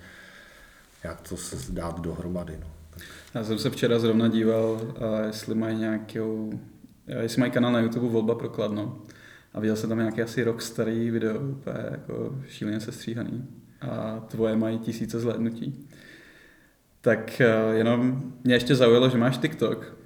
jak 1.04 1.22
to 1.22 1.38
se 1.38 1.72
dát 1.72 2.00
dohromady. 2.00 2.58
No. 2.62 2.68
Já 3.34 3.44
jsem 3.44 3.60
se 3.60 3.70
včera 3.70 4.00
zrovna 4.00 4.28
díval, 4.28 4.82
uh, 4.82 4.92
jestli 5.28 5.56
mají 5.56 5.78
nějakou, 5.78 6.60
jestli 7.08 7.40
mají 7.40 7.52
kanál 7.52 7.72
na 7.72 7.80
YouTube 7.80 8.10
Volba 8.10 8.36
pro 8.36 8.50
Kladno. 8.50 9.02
A 9.54 9.60
viděl 9.60 9.76
jsem 9.76 9.90
tam 9.90 9.98
nějaký 9.98 10.22
asi 10.22 10.44
rok 10.44 10.62
starý 10.62 11.10
video, 11.10 11.40
úplně 11.40 11.78
jako 11.92 12.36
šíleně 12.48 12.80
sestříhaný. 12.80 13.48
A 13.82 14.20
tvoje 14.28 14.56
mají 14.56 14.80
tisíce 14.80 15.20
zhlédnutí. 15.20 15.88
Tak 17.02 17.42
jenom 17.72 18.24
mě 18.44 18.56
ještě 18.56 18.76
zaujalo, 18.76 19.10
že 19.10 19.18
máš 19.18 19.38
TikTok. 19.38 20.01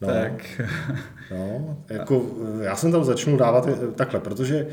No, 0.00 0.08
tak. 0.08 0.60
no, 1.30 1.76
jako 1.88 2.26
já 2.60 2.76
jsem 2.76 2.92
tam 2.92 3.04
začal 3.04 3.36
dávat 3.36 3.68
takhle, 3.94 4.20
protože 4.20 4.66
eh, 4.66 4.70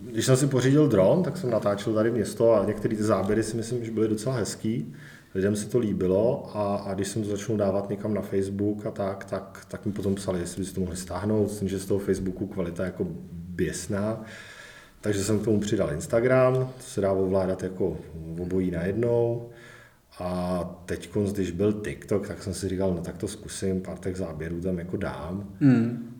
když 0.00 0.26
jsem 0.26 0.36
si 0.36 0.46
pořídil 0.46 0.88
dron, 0.88 1.22
tak 1.22 1.36
jsem 1.36 1.50
natáčel 1.50 1.94
tady 1.94 2.10
město 2.10 2.54
a 2.54 2.64
některé 2.64 2.96
ty 2.96 3.02
záběry 3.02 3.42
si 3.42 3.56
myslím, 3.56 3.84
že 3.84 3.90
byly 3.90 4.08
docela 4.08 4.36
hezký. 4.36 4.94
Lidem 5.34 5.56
se 5.56 5.68
to 5.68 5.78
líbilo 5.78 6.50
a, 6.56 6.76
a 6.76 6.94
když 6.94 7.08
jsem 7.08 7.22
to 7.22 7.28
začal 7.28 7.56
dávat 7.56 7.90
někam 7.90 8.14
na 8.14 8.22
Facebook 8.22 8.86
a 8.86 8.90
tak, 8.90 9.24
tak, 9.24 9.66
tak 9.68 9.86
mi 9.86 9.92
potom 9.92 10.14
psali, 10.14 10.40
jestli 10.40 10.60
byste 10.60 10.74
to 10.74 10.80
mohli 10.80 10.96
stáhnout, 10.96 11.42
myslím, 11.42 11.68
že 11.68 11.78
z 11.78 11.86
toho 11.86 12.00
Facebooku 12.00 12.46
kvalita 12.46 12.84
jako 12.84 13.06
běsná. 13.30 14.24
Takže 15.00 15.24
jsem 15.24 15.38
k 15.38 15.44
tomu 15.44 15.60
přidal 15.60 15.92
Instagram, 15.92 16.54
to 16.54 16.82
se 16.82 17.00
dá 17.00 17.12
ovládat 17.12 17.62
jako 17.62 17.96
obojí 18.40 18.70
najednou. 18.70 19.50
A 20.18 20.64
teď, 20.86 21.10
když 21.32 21.50
byl 21.50 21.72
TikTok, 21.72 22.28
tak 22.28 22.42
jsem 22.42 22.54
si 22.54 22.68
říkal, 22.68 22.94
no 22.94 23.00
tak 23.00 23.18
to 23.18 23.28
zkusím, 23.28 23.80
pár 23.80 23.98
těch 23.98 24.16
záběrů 24.16 24.60
tam 24.60 24.78
jako 24.78 24.96
dám. 24.96 25.54
Mm. 25.60 26.14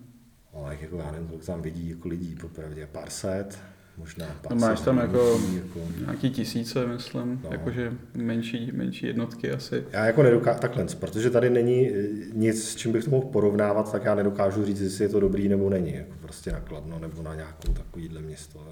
Ale 0.53 0.77
jako 0.81 0.97
já 0.97 1.11
nevím, 1.11 1.27
kolik 1.27 1.45
tam 1.45 1.61
vidí 1.61 1.89
jako 1.89 2.07
lidí, 2.07 2.35
popravdě 2.35 2.87
pár 2.91 3.09
set, 3.09 3.59
možná 3.97 4.25
pár 4.41 4.51
no 4.51 4.57
máš 4.59 4.81
tam 4.81 4.97
jako, 4.97 5.39
jako, 5.55 5.79
nějaký 5.99 6.29
tisíce, 6.29 6.87
myslím, 6.87 7.41
no. 7.43 7.49
jakože 7.51 7.93
menší, 8.13 8.71
menší 8.71 9.05
jednotky 9.05 9.51
asi. 9.51 9.83
Já 9.91 10.05
jako 10.05 10.23
nedokážu, 10.23 10.59
takhle, 10.59 10.85
protože 10.99 11.29
tady 11.29 11.49
není 11.49 11.89
eh, 11.89 12.07
nic, 12.33 12.63
s 12.63 12.75
čím 12.75 12.91
bych 12.91 13.03
to 13.03 13.11
mohl 13.11 13.27
porovnávat, 13.27 13.91
tak 13.91 14.05
já 14.05 14.15
nedokážu 14.15 14.65
říct, 14.65 14.81
jestli 14.81 15.05
je 15.05 15.09
to 15.09 15.19
dobrý 15.19 15.47
nebo 15.49 15.69
není, 15.69 15.93
jako 15.93 16.13
prostě 16.21 16.51
nakladno 16.51 16.99
nebo 16.99 17.21
na 17.23 17.35
nějakou 17.35 17.73
takovýhle 17.73 18.21
město. 18.21 18.67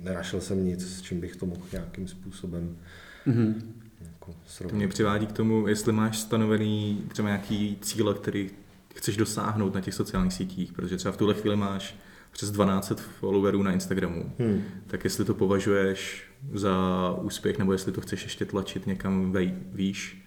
Nenašel 0.00 0.40
jsem 0.40 0.64
nic, 0.64 0.96
s 0.96 1.02
čím 1.02 1.20
bych 1.20 1.36
to 1.36 1.46
mohl 1.46 1.62
nějakým 1.72 2.08
způsobem 2.08 2.76
mm-hmm 3.26 3.54
jako 4.28 4.40
srovnat. 4.46 4.70
To 4.70 4.76
mě 4.76 4.88
přivádí 4.88 5.26
k 5.26 5.32
tomu, 5.32 5.68
jestli 5.68 5.92
máš 5.92 6.18
stanovený 6.18 7.04
třeba 7.08 7.28
nějaký 7.28 7.78
cíle, 7.80 8.14
který 8.14 8.50
chceš 8.94 9.16
dosáhnout 9.16 9.74
na 9.74 9.80
těch 9.80 9.94
sociálních 9.94 10.32
sítích, 10.32 10.72
protože 10.72 10.96
třeba 10.96 11.12
v 11.12 11.16
tuhle 11.16 11.34
chvíli 11.34 11.56
máš 11.56 11.96
přes 12.30 12.50
12 12.50 12.92
followerů 13.00 13.62
na 13.62 13.72
Instagramu, 13.72 14.32
hmm. 14.38 14.64
tak 14.86 15.04
jestli 15.04 15.24
to 15.24 15.34
považuješ 15.34 16.24
za 16.52 16.76
úspěch, 17.22 17.58
nebo 17.58 17.72
jestli 17.72 17.92
to 17.92 18.00
chceš 18.00 18.22
ještě 18.22 18.44
tlačit 18.44 18.86
někam 18.86 19.32
vej, 19.32 19.54
výš, 19.72 20.22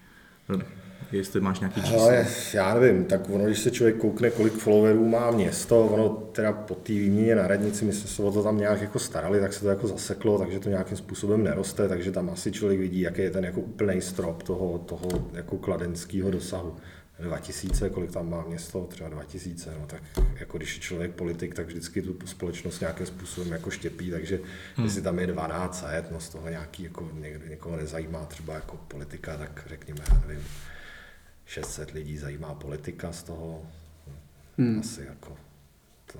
jestli 1.12 1.40
máš 1.40 1.60
nějaký 1.60 1.82
číslo. 1.82 2.00
Ale 2.00 2.26
já 2.54 2.74
nevím, 2.74 3.04
tak 3.04 3.30
ono, 3.30 3.44
když 3.44 3.58
se 3.58 3.70
člověk 3.70 3.96
koukne, 3.96 4.30
kolik 4.30 4.52
followerů 4.52 5.08
má 5.08 5.30
město, 5.30 5.86
ono 5.86 6.08
teda 6.08 6.52
po 6.52 6.74
té 6.74 6.92
výměně 6.92 7.34
na 7.34 7.46
radnici, 7.46 7.84
my 7.84 7.92
jsme 7.92 8.08
se 8.08 8.22
o 8.22 8.32
to 8.32 8.42
tam 8.42 8.58
nějak 8.58 8.80
jako 8.80 8.98
starali, 8.98 9.40
tak 9.40 9.52
se 9.52 9.60
to 9.60 9.68
jako 9.68 9.88
zaseklo, 9.88 10.38
takže 10.38 10.58
to 10.58 10.68
nějakým 10.68 10.96
způsobem 10.96 11.44
neroste, 11.44 11.88
takže 11.88 12.12
tam 12.12 12.30
asi 12.30 12.52
člověk 12.52 12.80
vidí, 12.80 13.00
jaký 13.00 13.22
je 13.22 13.30
ten 13.30 13.44
jako 13.44 13.60
úplný 13.60 14.00
strop 14.00 14.42
toho, 14.42 14.78
toho 14.78 15.08
jako 15.32 15.58
kladenského 15.58 16.30
dosahu. 16.30 16.76
2000, 17.22 17.90
kolik 17.90 18.10
tam 18.10 18.30
má 18.30 18.44
město, 18.48 18.86
třeba 18.90 19.08
2000, 19.08 19.70
no 19.80 19.86
tak 19.86 20.02
jako 20.40 20.58
když 20.58 20.74
je 20.74 20.80
člověk 20.80 21.10
politik, 21.10 21.54
tak 21.54 21.66
vždycky 21.66 22.02
tu 22.02 22.26
společnost 22.26 22.80
nějakým 22.80 23.06
způsobem 23.06 23.52
jako 23.52 23.70
štěpí, 23.70 24.10
takže 24.10 24.40
hmm. 24.76 24.86
jestli 24.86 25.02
tam 25.02 25.18
je 25.18 25.26
12 25.26 25.84
no 26.10 26.20
z 26.20 26.28
toho 26.28 26.48
nějaký 26.48 26.82
jako 26.82 27.10
někdo, 27.14 27.46
někoho 27.46 27.76
nezajímá 27.76 28.24
třeba 28.24 28.54
jako 28.54 28.76
politika, 28.88 29.36
tak 29.36 29.62
řekněme, 29.68 30.00
já 30.10 30.22
nevím, 30.26 30.44
600 31.52 31.90
lidí 31.90 32.18
zajímá 32.18 32.54
politika 32.54 33.12
z 33.12 33.22
toho, 33.22 33.62
hmm. 34.58 34.80
asi 34.80 35.00
jako 35.08 35.36
to, 36.12 36.18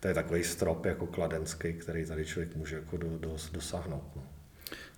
to 0.00 0.08
je 0.08 0.14
takový 0.14 0.44
strop 0.44 0.84
jako 0.84 1.06
kladenský, 1.06 1.72
který 1.72 2.06
tady 2.06 2.24
člověk 2.24 2.56
může 2.56 2.76
jako 2.76 2.96
do, 2.96 3.18
do, 3.20 3.36
dosáhnout. 3.52 4.02
No. 4.16 4.22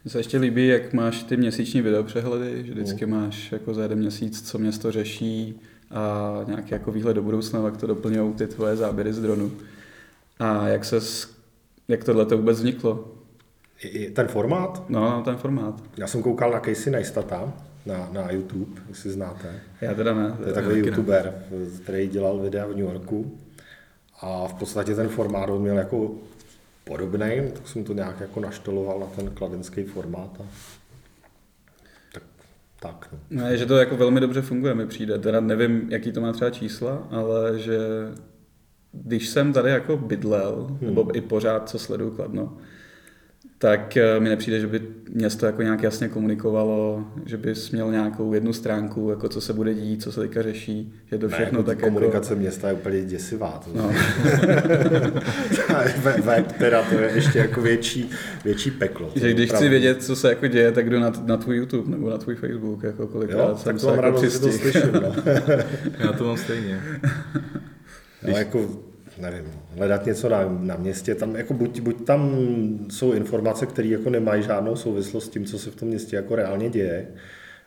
Mně 0.05 0.11
se 0.11 0.19
ještě 0.19 0.39
líbí, 0.39 0.67
jak 0.67 0.93
máš 0.93 1.23
ty 1.23 1.37
měsíční 1.37 1.83
videopřehledy, 1.83 2.65
že 2.67 2.73
vždycky 2.73 3.07
mm. 3.07 3.13
máš 3.13 3.53
jako 3.53 3.75
za 3.75 3.83
jeden 3.83 3.99
měsíc, 3.99 4.51
co 4.51 4.59
město 4.59 4.93
řeší 4.93 5.61
a 5.91 6.33
nějaký 6.47 6.71
jako 6.71 6.93
výhled 6.93 7.15
do 7.15 7.23
budoucna, 7.23 7.65
jak 7.65 7.77
to 7.77 7.87
doplňují 7.87 8.35
ty 8.35 8.47
tvoje 8.47 8.77
záběry 8.77 9.13
z 9.13 9.21
dronu. 9.21 9.53
A 10.39 10.69
jak 10.69 10.85
se, 10.85 10.97
jak 11.89 12.05
tohle 12.05 12.27
to 12.27 12.37
vůbec 12.37 12.59
vzniklo? 12.59 13.15
I 13.83 14.11
ten 14.11 14.29
formát? 14.29 14.85
No, 14.89 15.11
no, 15.11 15.23
ten 15.23 15.37
formát. 15.37 15.83
Já 15.97 16.07
jsem 16.07 16.23
koukal 16.23 16.51
na 16.51 16.61
Casey 16.61 16.93
Neistata 16.93 17.53
na, 17.89 18.09
na 18.13 18.31
YouTube, 18.31 18.81
jestli 18.89 19.11
znáte. 19.11 19.61
Já 19.81 19.95
teda 19.95 20.15
ne. 20.15 20.37
To 20.43 20.49
je 20.49 20.55
takový 20.55 20.79
youtuber, 20.79 21.43
který 21.83 22.09
dělal 22.09 22.39
videa 22.39 22.67
v 22.67 22.69
New 22.69 22.79
Yorku. 22.79 23.39
A 24.21 24.49
v 24.49 24.55
podstatě 24.55 24.95
ten 24.95 25.09
formát 25.09 25.49
měl 25.59 25.79
jako 25.79 26.15
podobný, 26.85 27.51
tak 27.53 27.69
jsem 27.69 27.85
to 27.85 27.93
nějak 27.93 28.21
jako 28.21 28.41
naštoloval 28.41 29.01
na 29.01 29.07
ten 29.07 29.31
kladenský 29.31 29.85
formát. 29.85 30.41
A... 30.41 30.45
Tak, 32.13 32.23
tak 32.81 33.09
no. 33.31 33.43
no. 33.43 33.57
že 33.57 33.67
to 33.67 33.77
jako 33.77 33.97
velmi 33.97 34.21
dobře 34.21 34.43
funguje, 34.43 34.75
mi 34.75 34.87
přijde. 34.87 35.19
Teda 35.19 35.41
nevím, 35.41 35.87
jaký 35.91 36.13
to 36.13 36.21
má 36.21 36.33
třeba 36.33 36.51
čísla, 36.51 37.09
ale 37.11 37.59
že 37.59 37.79
když 38.93 39.29
jsem 39.29 39.53
tady 39.53 39.71
jako 39.71 39.97
bydlel, 39.97 40.67
hmm. 40.67 40.79
nebo 40.81 41.17
i 41.17 41.21
pořád, 41.21 41.69
co 41.69 41.79
sleduju 41.79 42.11
Kladno, 42.11 42.57
tak 43.59 43.97
eh, 43.97 44.21
mi 44.21 44.29
nepřijde, 44.29 44.61
že 44.61 44.67
by 44.67 44.83
město 45.11 45.47
jako 45.47 45.63
nějak 45.63 45.83
jasně 45.83 46.09
komunikovalo, 46.09 47.05
že 47.27 47.37
bys 47.37 47.71
měl 47.71 47.91
nějakou 47.91 48.33
jednu 48.33 48.53
stránku, 48.53 49.11
jako 49.11 49.29
co 49.29 49.41
se 49.41 49.53
bude 49.53 49.75
dít, 49.75 50.03
co 50.03 50.13
se 50.13 50.21
teďka 50.21 50.43
řeší, 50.43 50.93
že 51.07 51.19
to 51.19 51.29
všechno 51.29 51.53
ne, 51.53 51.59
jako 51.59 51.63
tak 51.63 51.81
komunikace 51.81 52.33
jako... 52.33 52.41
města 52.41 52.69
je 52.69 52.75
úplně 52.75 53.03
děsivá. 53.03 53.61
To 53.65 53.71
no. 53.79 53.93
web 56.23 56.53
teda 56.53 56.83
to 56.83 56.95
je 56.95 57.11
ještě 57.15 57.39
jako 57.39 57.61
větší, 57.61 58.11
větší 58.45 58.71
peklo. 58.71 59.13
Že 59.15 59.33
když 59.33 59.51
chci 59.51 59.69
vědět, 59.69 60.03
co 60.03 60.17
se 60.17 60.29
jako 60.29 60.47
děje, 60.47 60.73
tak 60.73 60.91
jdu 60.91 60.99
na, 60.99 61.13
na 61.25 61.37
tvůj 61.37 61.57
YouTube 61.57 61.91
nebo 61.91 62.11
na 62.11 62.19
tvůj 62.19 62.35
Facebook, 62.35 62.83
jako 62.83 63.07
kolikrát 63.07 63.49
jo, 63.49 63.59
tak 63.65 63.81
to 63.81 63.87
mám 63.87 63.97
jako 63.97 64.11
rád, 64.11 64.31
že 64.31 64.39
to 64.39 64.53
slyším. 64.53 64.93
No. 64.93 65.15
Já 65.99 66.13
to 66.13 66.25
mám 66.25 66.37
stejně. 66.37 66.81
Když... 68.21 68.33
No, 68.33 68.39
jako 68.39 68.88
nevím, 69.21 69.45
hledat 69.77 70.07
něco 70.07 70.29
na, 70.29 70.59
na 70.61 70.77
městě, 70.77 71.15
tam 71.15 71.37
jako 71.37 71.55
buď, 71.55 71.81
buď 71.81 72.05
tam 72.05 72.49
jsou 72.91 73.13
informace, 73.13 73.67
které 73.67 73.89
jako 73.89 74.11
nemají 74.11 74.43
žádnou 74.43 74.77
souvislost 74.77 75.25
s 75.25 75.29
tím, 75.29 75.45
co 75.45 75.59
se 75.59 75.71
v 75.71 75.77
tom 75.77 75.89
městě 75.89 76.17
jako 76.17 76.37
reálně 76.37 76.71
děje, 76.71 77.09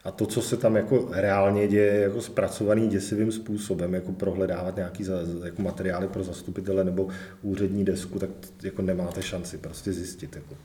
a 0.04 0.12
to, 0.12 0.26
co 0.26 0.42
se 0.42 0.58
tam 0.58 0.76
jako 0.76 1.10
reálně 1.12 1.68
děje, 1.68 2.02
jako 2.02 2.22
zpracovaný 2.22 2.88
děsivým 2.88 3.32
způsobem, 3.32 3.94
jako 3.94 4.12
prohledávat 4.12 4.76
nějaký 4.76 5.04
za, 5.04 5.14
jako 5.46 5.62
materiály 5.62 6.08
pro 6.08 6.24
zastupitele 6.24 6.84
nebo 6.84 7.08
úřední 7.42 7.86
desku, 7.86 8.20
tak 8.20 8.30
jako 8.64 8.82
nemáte 8.82 9.22
šanci 9.22 9.58
prostě 9.58 9.94
zjistit. 9.94 10.36
Jako. 10.36 10.56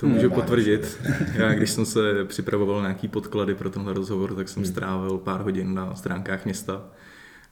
To 0.00 0.06
můžu 0.06 0.30
potvrdit. 0.30 0.98
Já, 1.34 1.54
když 1.54 1.70
jsem 1.70 1.86
se 1.86 2.24
připravoval 2.24 2.80
nějaký 2.80 3.08
podklady 3.08 3.54
pro 3.54 3.70
tenhle 3.70 3.92
rozhovor, 3.92 4.34
tak 4.34 4.48
jsem 4.48 4.64
strávil 4.64 5.18
pár 5.18 5.40
hodin 5.40 5.74
na 5.74 5.94
stránkách 5.94 6.44
města 6.44 6.90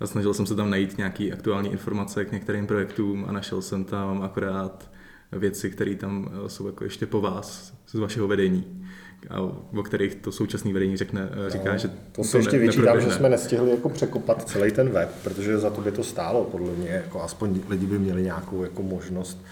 a 0.00 0.06
snažil 0.06 0.34
jsem 0.34 0.46
se 0.46 0.54
tam 0.54 0.70
najít 0.70 0.98
nějaké 0.98 1.32
aktuální 1.32 1.72
informace 1.72 2.24
k 2.24 2.32
některým 2.32 2.66
projektům 2.66 3.24
a 3.28 3.32
našel 3.32 3.62
jsem 3.62 3.84
tam 3.84 4.22
akorát 4.22 4.90
věci, 5.32 5.70
které 5.70 5.94
tam 5.94 6.30
eh, 6.32 6.48
jsou 6.48 6.66
jako 6.66 6.84
ještě 6.84 7.06
po 7.06 7.20
vás, 7.20 7.74
z 7.86 7.94
vašeho 7.94 8.28
vedení 8.28 8.86
a 9.30 9.40
o 9.76 9.82
kterých 9.82 10.14
to 10.14 10.32
současné 10.32 10.72
vedení 10.72 10.96
řekne, 10.96 11.28
eh, 11.46 11.50
říká, 11.50 11.72
no, 11.72 11.78
že 11.78 11.90
to, 12.12 12.24
se 12.24 12.38
ještě 12.38 12.58
vyčítám, 12.58 13.00
že 13.00 13.10
jsme 13.10 13.28
nestihli 13.28 13.70
jako 13.70 13.88
překopat 13.88 14.48
celý 14.48 14.72
ten 14.72 14.88
web, 14.88 15.10
protože 15.24 15.58
za 15.58 15.70
to 15.70 15.80
by 15.80 15.92
to 15.92 16.04
stálo, 16.04 16.44
podle 16.44 16.72
mě, 16.72 16.88
jako 16.88 17.22
aspoň 17.22 17.60
lidi 17.68 17.86
by 17.86 17.98
měli 17.98 18.22
nějakou 18.22 18.62
jako 18.62 18.82
možnost 18.82 19.44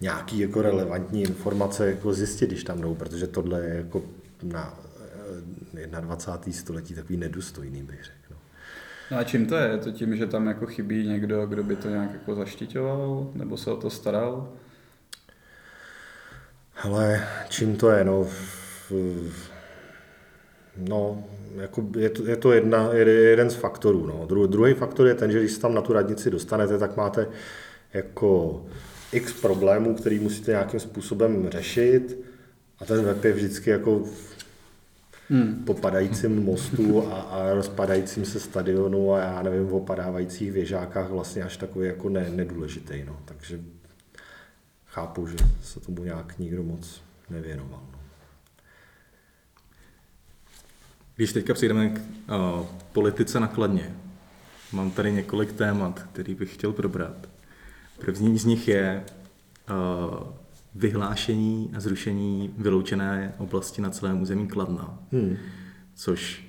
nějaký 0.00 0.38
jako 0.38 0.62
relevantní 0.62 1.22
informace 1.22 1.86
jako 1.86 2.12
zjistit, 2.12 2.46
když 2.46 2.64
tam 2.64 2.80
jdou, 2.80 2.94
protože 2.94 3.26
tohle 3.26 3.60
je 3.60 3.76
jako 3.76 4.02
na 4.42 4.78
21. 6.00 6.46
Eh, 6.46 6.52
století 6.52 6.94
takový 6.94 7.16
nedůstojný, 7.16 7.82
bych 7.82 8.04
řekl. 8.04 8.25
No. 9.10 9.18
A 9.18 9.24
čím 9.24 9.46
to 9.46 9.56
je? 9.56 9.68
Je 9.68 9.78
to 9.78 9.90
tím, 9.90 10.16
že 10.16 10.26
tam 10.26 10.46
jako 10.46 10.66
chybí 10.66 11.08
někdo, 11.08 11.46
kdo 11.46 11.62
by 11.62 11.76
to 11.76 11.88
nějak 11.88 12.12
jako 12.12 12.34
zaštiťoval, 12.34 13.30
nebo 13.34 13.56
se 13.56 13.70
o 13.70 13.76
to 13.76 13.90
staral? 13.90 14.52
Hele, 16.72 17.28
čím 17.48 17.76
to 17.76 17.90
je? 17.90 18.04
No, 18.04 18.26
no 20.76 21.24
jako 21.56 21.86
je, 21.98 22.10
to, 22.10 22.26
je 22.26 22.36
to 22.36 22.52
jedna, 22.52 22.92
jeden 22.92 23.50
z 23.50 23.54
faktorů. 23.54 24.06
No. 24.06 24.26
Dru, 24.26 24.46
druhý 24.46 24.74
faktor 24.74 25.06
je 25.06 25.14
ten, 25.14 25.32
že 25.32 25.38
když 25.38 25.52
se 25.52 25.60
tam 25.60 25.74
na 25.74 25.82
tu 25.82 25.92
radnici 25.92 26.30
dostanete, 26.30 26.78
tak 26.78 26.96
máte 26.96 27.26
jako 27.94 28.62
x 29.12 29.32
problémů, 29.32 29.94
který 29.94 30.18
musíte 30.18 30.50
nějakým 30.50 30.80
způsobem 30.80 31.48
řešit 31.50 32.18
a 32.78 32.84
ten 32.84 33.04
web 33.04 33.24
je 33.24 33.32
vždycky 33.32 33.70
jako 33.70 34.02
hmm. 35.30 35.64
po 35.64 35.74
padajícím 35.74 36.44
mostu 36.44 37.12
a, 37.12 37.20
a 37.20 37.54
rozpadajícím 37.54 38.24
se 38.24 38.40
stadionu 38.40 39.12
a 39.12 39.18
já 39.18 39.42
nevím, 39.42 39.72
o 39.72 39.76
opadávajících 39.76 40.52
věžákách 40.52 41.10
vlastně 41.10 41.42
až 41.42 41.56
takový 41.56 41.86
jako 41.86 42.08
ne, 42.08 42.30
nedůležitý. 42.30 43.04
No. 43.06 43.18
Takže 43.24 43.60
chápu, 44.86 45.26
že 45.26 45.36
se 45.62 45.80
tomu 45.80 46.04
nějak 46.04 46.38
nikdo 46.38 46.62
moc 46.62 47.02
nevěnoval. 47.30 47.82
No. 47.92 47.98
Když 51.16 51.32
teďka 51.32 51.54
přijdeme 51.54 51.88
k 51.88 51.98
uh, 51.98 52.66
politice 52.92 53.40
nakladně, 53.40 53.96
mám 54.72 54.90
tady 54.90 55.12
několik 55.12 55.52
témat, 55.52 56.02
který 56.12 56.34
bych 56.34 56.54
chtěl 56.54 56.72
probrat. 56.72 57.28
První 57.98 58.38
z 58.38 58.44
nich 58.44 58.68
je 58.68 59.04
uh, 59.70 60.28
vyhlášení 60.76 61.70
a 61.76 61.80
zrušení 61.80 62.54
vyloučené 62.58 63.34
oblasti 63.38 63.82
na 63.82 63.90
celém 63.90 64.22
území 64.22 64.48
Kladna, 64.48 64.98
hmm. 65.12 65.36
což 65.94 66.44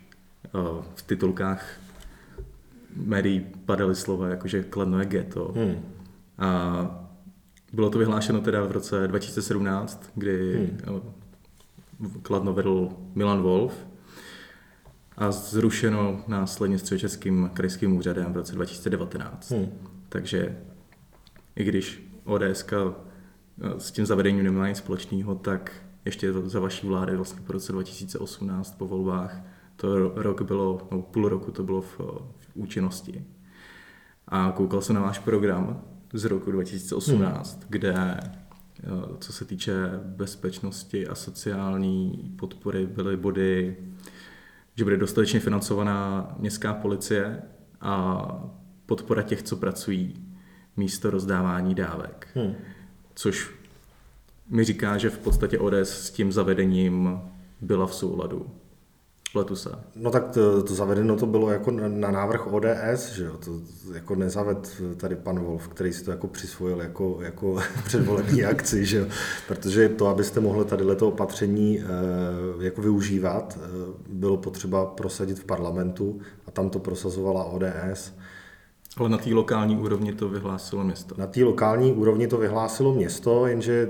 uh, 0.53 0.83
v 0.95 1.01
titulkách 1.01 1.79
médií 2.95 3.45
padaly 3.65 3.95
slova 3.95 4.27
jako, 4.27 4.47
že 4.47 4.63
Kladno 4.63 4.99
je 4.99 5.05
ghetto. 5.05 5.53
Hmm. 5.55 5.75
A 6.37 7.07
bylo 7.73 7.89
to 7.89 7.99
vyhlášeno 7.99 8.41
teda 8.41 8.63
v 8.63 8.71
roce 8.71 9.07
2017, 9.07 10.11
kdy 10.15 10.69
hmm. 10.85 11.01
Kladno 12.21 12.53
vedl 12.53 12.89
Milan 13.15 13.41
Wolf 13.41 13.73
a 15.17 15.31
zrušeno 15.31 16.23
následně 16.27 16.79
středočeským 16.79 17.49
krajským 17.53 17.97
úřadem 17.97 18.33
v 18.33 18.37
roce 18.37 18.55
2019. 18.55 19.51
Hmm. 19.51 19.67
Takže 20.09 20.57
i 21.55 21.63
když 21.63 22.07
ODS 22.25 22.65
eh, 22.71 23.06
s 23.77 23.91
tím 23.91 24.05
zavedením 24.05 24.43
nemá 24.43 24.67
nic 24.67 24.77
společného, 24.77 25.35
tak 25.35 25.71
ještě 26.05 26.33
za 26.33 26.59
vaší 26.59 26.87
vlády 26.87 27.15
vlastně 27.15 27.41
po 27.41 27.53
roce 27.53 27.71
2018 27.71 28.77
po 28.77 28.87
volbách 28.87 29.41
to 29.75 30.09
rok 30.15 30.41
bylo, 30.41 30.87
no 30.91 31.01
půl 31.01 31.29
roku 31.29 31.51
to 31.51 31.63
bylo 31.63 31.81
v, 31.81 31.99
v 32.37 32.49
účinnosti. 32.53 33.25
A 34.27 34.51
koukal 34.55 34.81
jsem 34.81 34.95
na 34.95 35.01
váš 35.01 35.19
program 35.19 35.81
z 36.13 36.25
roku 36.25 36.51
2018, 36.51 37.53
hmm. 37.53 37.63
kde 37.69 37.93
eh, 37.93 38.87
co 39.19 39.33
se 39.33 39.45
týče 39.45 39.73
bezpečnosti 40.03 41.07
a 41.07 41.15
sociální 41.15 42.33
podpory 42.39 42.87
byly 42.87 43.17
body, 43.17 43.77
že 44.75 44.83
bude 44.83 44.97
dostatečně 44.97 45.39
financovaná 45.39 46.35
městská 46.39 46.73
policie 46.73 47.41
a 47.81 48.27
podpora 48.85 49.21
těch, 49.21 49.43
co 49.43 49.55
pracují 49.55 50.13
místo 50.77 51.09
rozdávání 51.09 51.75
dávek. 51.75 52.27
Hmm. 52.35 52.55
Což 53.17 53.51
mi 54.49 54.63
říká, 54.63 54.97
že 54.97 55.09
v 55.09 55.17
podstatě 55.17 55.59
ODS 55.59 55.89
s 55.89 56.09
tím 56.09 56.31
zavedením 56.31 57.19
byla 57.61 57.87
v 57.87 57.95
souladu. 57.95 58.45
Pletu 59.33 59.55
se. 59.55 59.69
No 59.95 60.11
tak 60.11 60.29
to, 60.29 60.63
to 60.63 60.73
zavedeno 60.73 61.15
to 61.15 61.25
bylo 61.25 61.51
jako 61.51 61.71
na 61.71 62.11
návrh 62.11 62.47
ODS, 62.53 63.11
že 63.15 63.23
jo? 63.23 63.37
To 63.45 63.59
jako 63.93 64.15
nezaved 64.15 64.81
tady 64.97 65.15
pan 65.15 65.39
Wolf, 65.39 65.67
který 65.67 65.93
si 65.93 66.03
to 66.03 66.11
jako 66.11 66.27
přisvojil 66.27 66.81
jako, 66.81 67.17
jako 67.21 67.59
předvolební 67.85 68.45
akci, 68.45 68.85
že 68.85 68.97
jo? 68.97 69.05
Protože 69.47 69.89
to, 69.89 70.07
abyste 70.07 70.39
mohli 70.39 70.65
tady 70.65 70.95
to 70.95 71.07
opatření 71.07 71.79
e, 71.79 71.83
jako 72.63 72.81
využívat, 72.81 73.59
e, 73.61 73.67
bylo 74.09 74.37
potřeba 74.37 74.85
prosadit 74.85 75.39
v 75.39 75.45
parlamentu 75.45 76.19
a 76.47 76.51
tam 76.51 76.69
to 76.69 76.79
prosazovala 76.79 77.43
ODS. 77.43 78.13
Ale 78.97 79.09
na 79.09 79.17
té 79.17 79.33
lokální 79.33 79.77
úrovni 79.77 80.13
to 80.13 80.29
vyhlásilo 80.29 80.83
město. 80.83 81.15
Na 81.17 81.27
té 81.27 81.43
lokální 81.43 81.93
úrovni 81.93 82.27
to 82.27 82.37
vyhlásilo 82.37 82.93
město, 82.93 83.47
jenže 83.47 83.87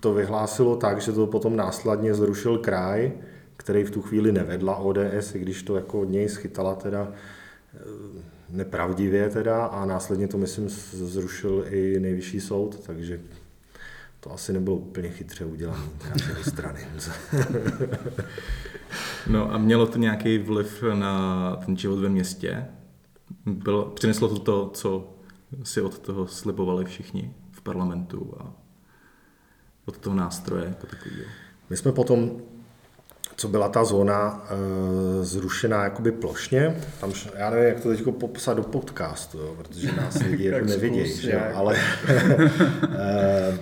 to 0.00 0.14
vyhlásilo 0.14 0.76
tak, 0.76 1.00
že 1.00 1.12
to 1.12 1.26
potom 1.26 1.56
následně 1.56 2.14
zrušil 2.14 2.58
kraj, 2.58 3.12
který 3.56 3.84
v 3.84 3.90
tu 3.90 4.02
chvíli 4.02 4.32
nevedla 4.32 4.76
ODS, 4.76 5.34
i 5.34 5.38
když 5.38 5.62
to 5.62 5.76
jako 5.76 6.00
od 6.00 6.10
něj 6.10 6.28
schytala 6.28 6.74
teda 6.74 7.08
eh, 7.74 7.78
nepravdivě 8.50 9.28
teda 9.28 9.64
a 9.64 9.84
následně 9.84 10.28
to 10.28 10.38
myslím 10.38 10.68
zrušil 10.92 11.64
i 11.70 12.00
nejvyšší 12.00 12.40
soud, 12.40 12.80
takže 12.86 13.20
to 14.20 14.32
asi 14.32 14.52
nebylo 14.52 14.76
úplně 14.76 15.08
chytře 15.08 15.44
udělané 15.44 15.84
z 16.42 16.48
strany. 16.48 16.80
no 19.30 19.54
a 19.54 19.58
mělo 19.58 19.86
to 19.86 19.98
nějaký 19.98 20.38
vliv 20.38 20.84
na 20.94 21.56
ten 21.56 21.76
život 21.76 21.96
ve 21.96 22.08
městě? 22.08 22.66
Bylo, 23.46 23.84
přineslo 23.84 24.28
to 24.28 24.38
to, 24.38 24.70
co 24.74 25.14
si 25.64 25.80
od 25.80 25.98
toho 25.98 26.26
slibovali 26.26 26.84
všichni 26.84 27.34
v 27.50 27.60
parlamentu 27.60 28.34
a 28.40 28.52
od 29.84 29.98
toho 29.98 30.16
nástroje 30.16 30.64
jako 30.64 30.86
takového? 30.86 31.30
My 31.70 31.76
jsme 31.76 31.92
potom 31.92 32.40
co 33.36 33.48
byla 33.48 33.68
ta 33.68 33.84
zóna 33.84 34.46
e, 34.50 35.24
zrušená 35.24 35.84
jakoby 35.84 36.12
plošně. 36.12 36.76
Tam, 37.00 37.12
já 37.36 37.50
nevím, 37.50 37.68
jak 37.68 37.80
to 37.80 37.88
teď 37.88 38.02
popsat 38.20 38.56
do 38.56 38.62
podcastu, 38.62 39.38
jo, 39.38 39.54
protože 39.58 39.92
nás 39.92 40.14
lidi 40.30 40.44
jako 40.44 40.66
nevidějí, 40.66 41.20
že? 41.20 41.40
ale 41.40 41.76
e, 42.98 43.58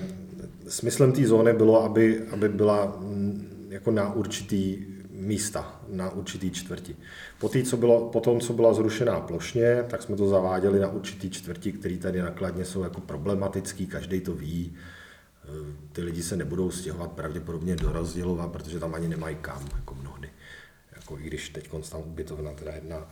smyslem 0.69 1.13
té 1.13 1.27
zóny 1.27 1.53
bylo, 1.53 1.85
aby, 1.85 2.23
aby 2.33 2.49
byla 2.49 2.97
mm, 3.01 3.67
jako 3.71 3.91
na 3.91 4.13
určitý 4.13 4.87
místa, 5.21 5.81
na 5.89 6.11
určitý 6.11 6.51
čtvrti. 6.51 6.97
Po, 7.39 7.49
tý, 7.49 7.63
co 7.63 7.77
bylo, 7.77 8.09
po 8.09 8.21
tom, 8.21 8.41
co 8.41 8.53
byla 8.53 8.73
zrušená 8.73 9.21
plošně, 9.21 9.85
tak 9.89 10.03
jsme 10.03 10.17
to 10.17 10.29
zaváděli 10.29 10.81
na 10.81 10.89
určitý 10.89 11.31
čtvrti, 11.31 11.73
který 11.73 11.99
tady 11.99 12.23
nakladně 12.23 12.65
jsou 12.65 12.83
jako 12.83 13.01
problematický, 13.01 13.87
každý 13.87 14.21
to 14.21 14.35
ví 14.35 14.77
ty 15.93 16.03
lidi 16.03 16.23
se 16.23 16.37
nebudou 16.37 16.71
stěhovat 16.71 17.13
pravděpodobně 17.13 17.77
do 17.77 17.93
rozdělova, 17.93 18.49
protože 18.49 18.79
tam 18.79 18.95
ani 18.95 19.09
nemají 19.09 19.37
kam, 19.41 19.69
jako 19.77 19.95
mnohdy. 19.95 20.29
Jako 20.97 21.19
i 21.19 21.23
když 21.23 21.49
teď 21.49 21.71
tam 21.91 22.01
ubytovna 22.01 22.53
teda 22.53 22.73
jedna 22.73 22.97
uh, 22.99 23.05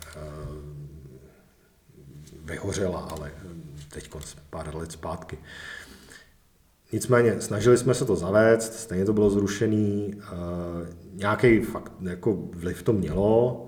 vyhořela, 2.44 3.00
ale 3.00 3.32
teď 3.88 4.10
pár 4.50 4.76
let 4.76 4.92
zpátky. 4.92 5.38
Nicméně 6.92 7.40
snažili 7.40 7.78
jsme 7.78 7.94
se 7.94 8.04
to 8.04 8.16
zavést, 8.16 8.74
stejně 8.74 9.04
to 9.04 9.12
bylo 9.12 9.30
zrušený, 9.30 10.14
uh, 10.14 10.22
nějaký 11.18 11.61
fakt 11.61 11.92
jako 12.00 12.37
vliv 12.52 12.83
to 12.83 12.92
mělo, 12.92 13.64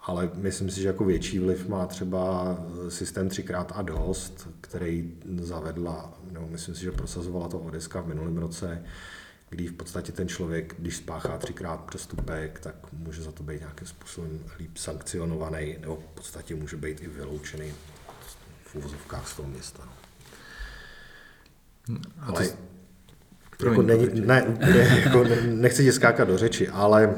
ale 0.00 0.30
myslím 0.34 0.70
si, 0.70 0.80
že 0.80 0.88
jako 0.88 1.04
větší 1.04 1.38
vliv 1.38 1.68
má 1.68 1.86
třeba 1.86 2.56
systém 2.88 3.28
třikrát 3.28 3.72
a 3.74 3.82
dost, 3.82 4.48
který 4.60 5.14
zavedla, 5.40 6.18
nebo 6.32 6.48
myslím 6.48 6.74
si, 6.74 6.82
že 6.82 6.92
prosazovala 6.92 7.48
to 7.48 7.58
Odeska 7.58 8.00
v 8.00 8.08
minulém 8.08 8.38
roce, 8.38 8.84
kdy 9.50 9.66
v 9.66 9.72
podstatě 9.72 10.12
ten 10.12 10.28
člověk, 10.28 10.74
když 10.78 10.96
spáchá 10.96 11.38
třikrát 11.38 11.84
přestupek, 11.84 12.60
tak 12.60 12.92
může 12.92 13.22
za 13.22 13.32
to 13.32 13.42
být 13.42 13.60
nějakým 13.60 13.86
způsobem 13.86 14.40
líp 14.58 14.76
sankcionovaný, 14.76 15.76
nebo 15.80 15.96
v 15.96 16.14
podstatě 16.14 16.54
může 16.54 16.76
být 16.76 17.02
i 17.02 17.08
vyloučený 17.08 17.72
v 18.64 18.74
úvozovkách 18.74 19.28
z 19.28 19.36
toho 19.36 19.48
města. 19.48 19.88
Hmm, 21.88 22.02
ale 22.20 22.48
jako 23.64 23.82
není, 23.82 24.08
ne, 24.14 24.56
ne, 24.60 25.02
jako 25.04 25.24
nechci 25.46 25.84
ti 25.84 25.92
skákat 25.92 26.28
do 26.28 26.38
řeči, 26.38 26.68
ale 26.68 27.14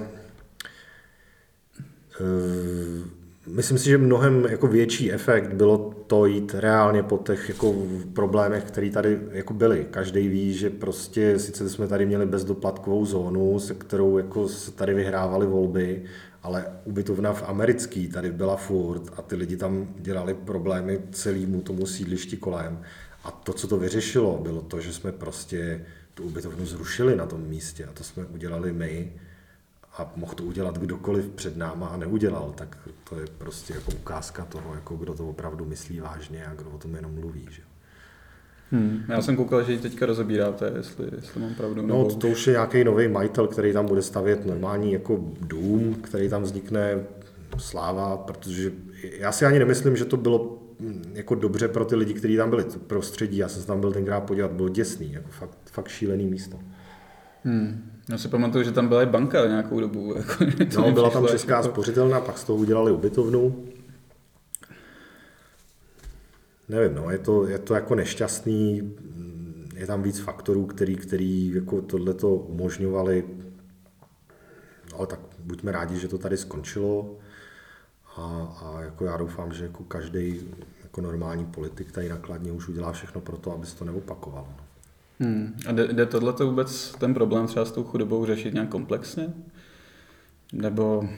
Eh, 2.21 3.05
myslím 3.47 3.79
si, 3.79 3.85
že 3.85 3.99
mnohem 3.99 4.47
jako 4.51 4.67
větší 4.67 5.13
efekt 5.13 5.55
bylo 5.55 5.95
to 6.07 6.27
jít 6.27 6.55
reálně 6.55 7.03
po 7.03 7.19
těch 7.19 7.49
jako 7.49 7.75
problémech, 8.15 8.65
které 8.65 8.91
tady 8.91 9.19
jako 9.31 9.55
byly. 9.55 9.87
Každý 9.91 10.29
ví, 10.29 10.53
že 10.55 10.71
prostě 10.71 11.39
sice 11.39 11.69
jsme 11.69 11.89
tady 11.89 12.07
měli 12.07 12.27
bezdoplatkovou 12.27 13.07
zónu, 13.07 13.59
se 13.59 13.75
kterou 13.75 14.19
jako 14.19 14.49
se 14.49 14.73
tady 14.73 14.95
vyhrávaly 14.95 15.47
volby, 15.47 16.03
ale 16.43 16.67
ubytovna 16.85 17.33
v 17.33 17.49
americký 17.49 18.09
tady 18.09 18.33
byla 18.33 18.57
furt 18.57 19.03
a 19.17 19.23
ty 19.23 19.37
lidi 19.37 19.57
tam 19.57 19.89
dělali 19.99 20.35
problémy 20.35 21.01
celému 21.13 21.61
tomu 21.61 21.87
sídlišti 21.87 22.37
kolem. 22.37 22.81
A 23.25 23.31
to, 23.31 23.53
co 23.53 23.69
to 23.69 23.77
vyřešilo, 23.77 24.39
bylo 24.43 24.63
to, 24.63 24.81
že 24.81 24.93
jsme 24.93 25.13
prostě 25.13 25.85
tu 26.21 26.27
ubytovnu 26.27 26.67
zrušili 26.67 27.17
na 27.17 27.27
tom 27.27 27.41
místě 27.41 27.85
a 27.85 27.93
to 27.93 28.05
jsme 28.05 28.25
udělali 28.25 28.73
my 28.73 29.13
a 29.99 30.13
mohl 30.17 30.35
to 30.35 30.45
udělat 30.45 30.79
kdokoliv 30.79 31.29
před 31.29 31.57
náma 31.57 31.87
a 31.87 31.97
neudělal, 31.97 32.53
tak 32.57 32.79
to 33.09 33.21
je 33.21 33.27
prostě 33.39 33.75
jako 33.75 33.93
ukázka 33.93 34.45
toho, 34.45 34.75
jako 34.75 34.97
kdo 34.97 35.15
to 35.15 35.29
opravdu 35.29 35.65
myslí 35.65 36.01
vážně 36.01 36.47
a 36.47 36.55
kdo 36.55 36.71
o 36.71 36.79
tom 36.79 36.95
jenom 36.95 37.15
mluví. 37.15 37.47
Že? 37.51 37.63
Hmm, 38.73 39.03
já 39.09 39.23
jsem 39.23 39.37
koukal, 39.37 39.65
že 39.65 39.73
ji 39.73 39.79
teďka 39.79 40.07
rozebíráte, 40.07 40.73
jestli, 40.77 41.07
jestli 41.17 41.41
mám 41.41 41.55
pravdu. 41.55 41.83
No, 41.83 41.99
nebo... 42.03 42.15
to 42.15 42.29
už 42.29 42.47
je 42.47 42.53
nějaký 42.53 42.85
nový 42.85 43.09
majitel, 43.09 43.47
který 43.47 43.73
tam 43.73 43.87
bude 43.87 44.03
stavět 44.03 44.47
normální 44.47 44.93
jako 44.93 45.25
dům, 45.41 45.95
který 45.95 46.29
tam 46.29 46.43
vznikne 46.43 47.05
sláva, 47.59 48.17
protože 48.17 48.73
já 49.19 49.33
si 49.33 49.47
ani 49.47 49.59
nemyslím, 49.59 49.97
že 49.97 50.05
to 50.05 50.17
bylo 50.17 50.59
jako 51.13 51.35
dobře 51.35 51.69
pro 51.69 51.85
ty 51.85 51.97
lidi, 51.97 52.15
kteří 52.15 52.37
tam 52.37 52.51
byli. 52.51 52.65
Prostředí, 52.87 53.37
já 53.37 53.49
jsem 53.49 53.63
se 53.63 53.67
tam 53.67 53.81
byl 53.81 53.93
tenkrát 53.93 54.21
podívat, 54.21 54.53
bylo 54.53 54.69
děsný, 54.69 55.13
jako 55.13 55.29
fakt, 55.31 55.59
fakt 55.73 55.89
šílený 55.89 56.27
místo. 56.27 56.59
Hmm. 57.45 57.91
Já 58.09 58.19
si 58.19 58.29
pamatuju, 58.29 58.65
že 58.65 58.73
tam 58.73 58.89
byla 58.89 59.03
i 59.03 59.07
banka 59.07 59.47
nějakou 59.47 59.81
dobu. 59.81 60.15
Jako, 60.59 60.81
no, 60.81 60.93
byla 60.93 61.11
tam 61.11 61.27
česká 61.27 61.57
jako... 61.57 61.69
spořitelna, 61.69 62.21
pak 62.21 62.39
z 62.39 62.45
toho 62.45 62.59
udělali 62.59 62.93
ubytovnu. 62.93 63.65
Nevím, 66.69 66.95
no, 66.95 67.11
je 67.11 67.19
to, 67.19 67.47
je 67.47 67.59
to 67.59 67.75
jako 67.75 67.95
nešťastný, 67.95 68.93
je 69.77 69.87
tam 69.87 70.03
víc 70.03 70.19
faktorů, 70.19 70.67
který, 70.67 70.97
který 70.97 71.55
jako 71.55 71.83
tohleto 71.83 72.35
umožňovali, 72.35 73.25
no, 74.93 74.99
ale 74.99 75.07
tak 75.07 75.21
buďme 75.39 75.73
rádi, 75.73 75.99
že 75.99 76.09
to 76.09 76.19
tady 76.19 76.37
skončilo 76.37 77.17
a, 78.17 78.57
a 78.63 78.81
jako 78.81 79.05
já 79.05 79.17
doufám, 79.17 79.53
že 79.53 79.65
jako 79.65 79.85
každý 79.85 80.41
jako 80.83 81.01
normální 81.01 81.45
politik 81.45 81.93
tady 81.93 82.09
nakladně 82.09 82.53
už 82.53 82.69
udělá 82.69 82.93
všechno 82.93 83.21
pro 83.21 83.37
to, 83.37 83.53
aby 83.53 83.67
se 83.67 83.77
to 83.77 83.85
neopakovalo. 83.85 84.49
No. 84.51 84.65
Hmm. 85.27 85.55
A 85.67 85.73
jde, 85.73 85.93
jde 85.93 86.07
tohleto 86.07 86.47
vůbec 86.47 86.95
ten 86.99 87.15
problém 87.15 87.47
třeba 87.47 87.65
s 87.65 87.73
tou 87.73 87.85
chudobou 87.85 88.27
řešit 88.27 88.55
nějak 88.55 88.69
komplexně? 88.69 89.33
Nebo... 90.53 91.09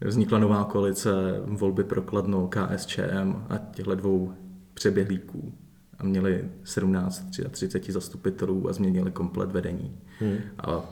vznikla 0.00 0.38
nová 0.38 0.64
koalice 0.64 1.10
volby 1.44 1.84
pro 1.84 2.02
Kladno, 2.02 2.48
KSČM 2.48 3.44
a 3.48 3.58
těchto 3.74 3.94
dvou 3.94 4.32
přeběhlíků 4.74 5.52
a 5.98 6.04
měli 6.04 6.50
17 6.64 7.24
30 7.50 7.90
zastupitelů 7.90 8.68
a 8.68 8.72
změnili 8.72 9.10
komplet 9.10 9.52
vedení. 9.52 9.98
Hmm. 10.18 10.38
A 10.58 10.84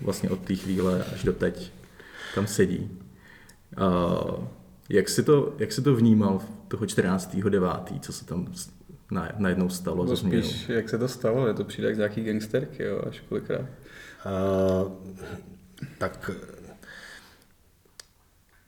vlastně 0.00 0.30
od 0.30 0.40
té 0.40 0.54
chvíle 0.54 1.04
až 1.04 1.24
do 1.24 1.32
teď 1.32 1.72
tam 2.34 2.46
sedí. 2.46 2.90
A 3.76 4.14
jak 4.88 5.08
si 5.08 5.22
to, 5.22 5.54
jak 5.58 5.72
si 5.72 5.82
to 5.82 5.94
vnímal 5.94 6.42
toho 6.68 6.86
14.9., 6.86 8.00
co 8.00 8.12
se 8.12 8.24
tam 8.24 8.52
najednou 9.38 9.68
stalo? 9.68 10.04
No 10.04 10.16
spíš, 10.16 10.68
jak 10.68 10.88
se 10.88 10.98
to 10.98 11.08
stalo, 11.08 11.46
je 11.46 11.54
to 11.54 11.64
přijde 11.64 11.88
jak 11.88 11.94
z 11.94 11.98
nějaký 11.98 12.24
gangsterky, 12.24 12.82
jo, 12.82 13.02
až 13.08 13.20
kolikrát. 13.20 13.60
Uh, 13.60 14.92
tak 15.98 16.30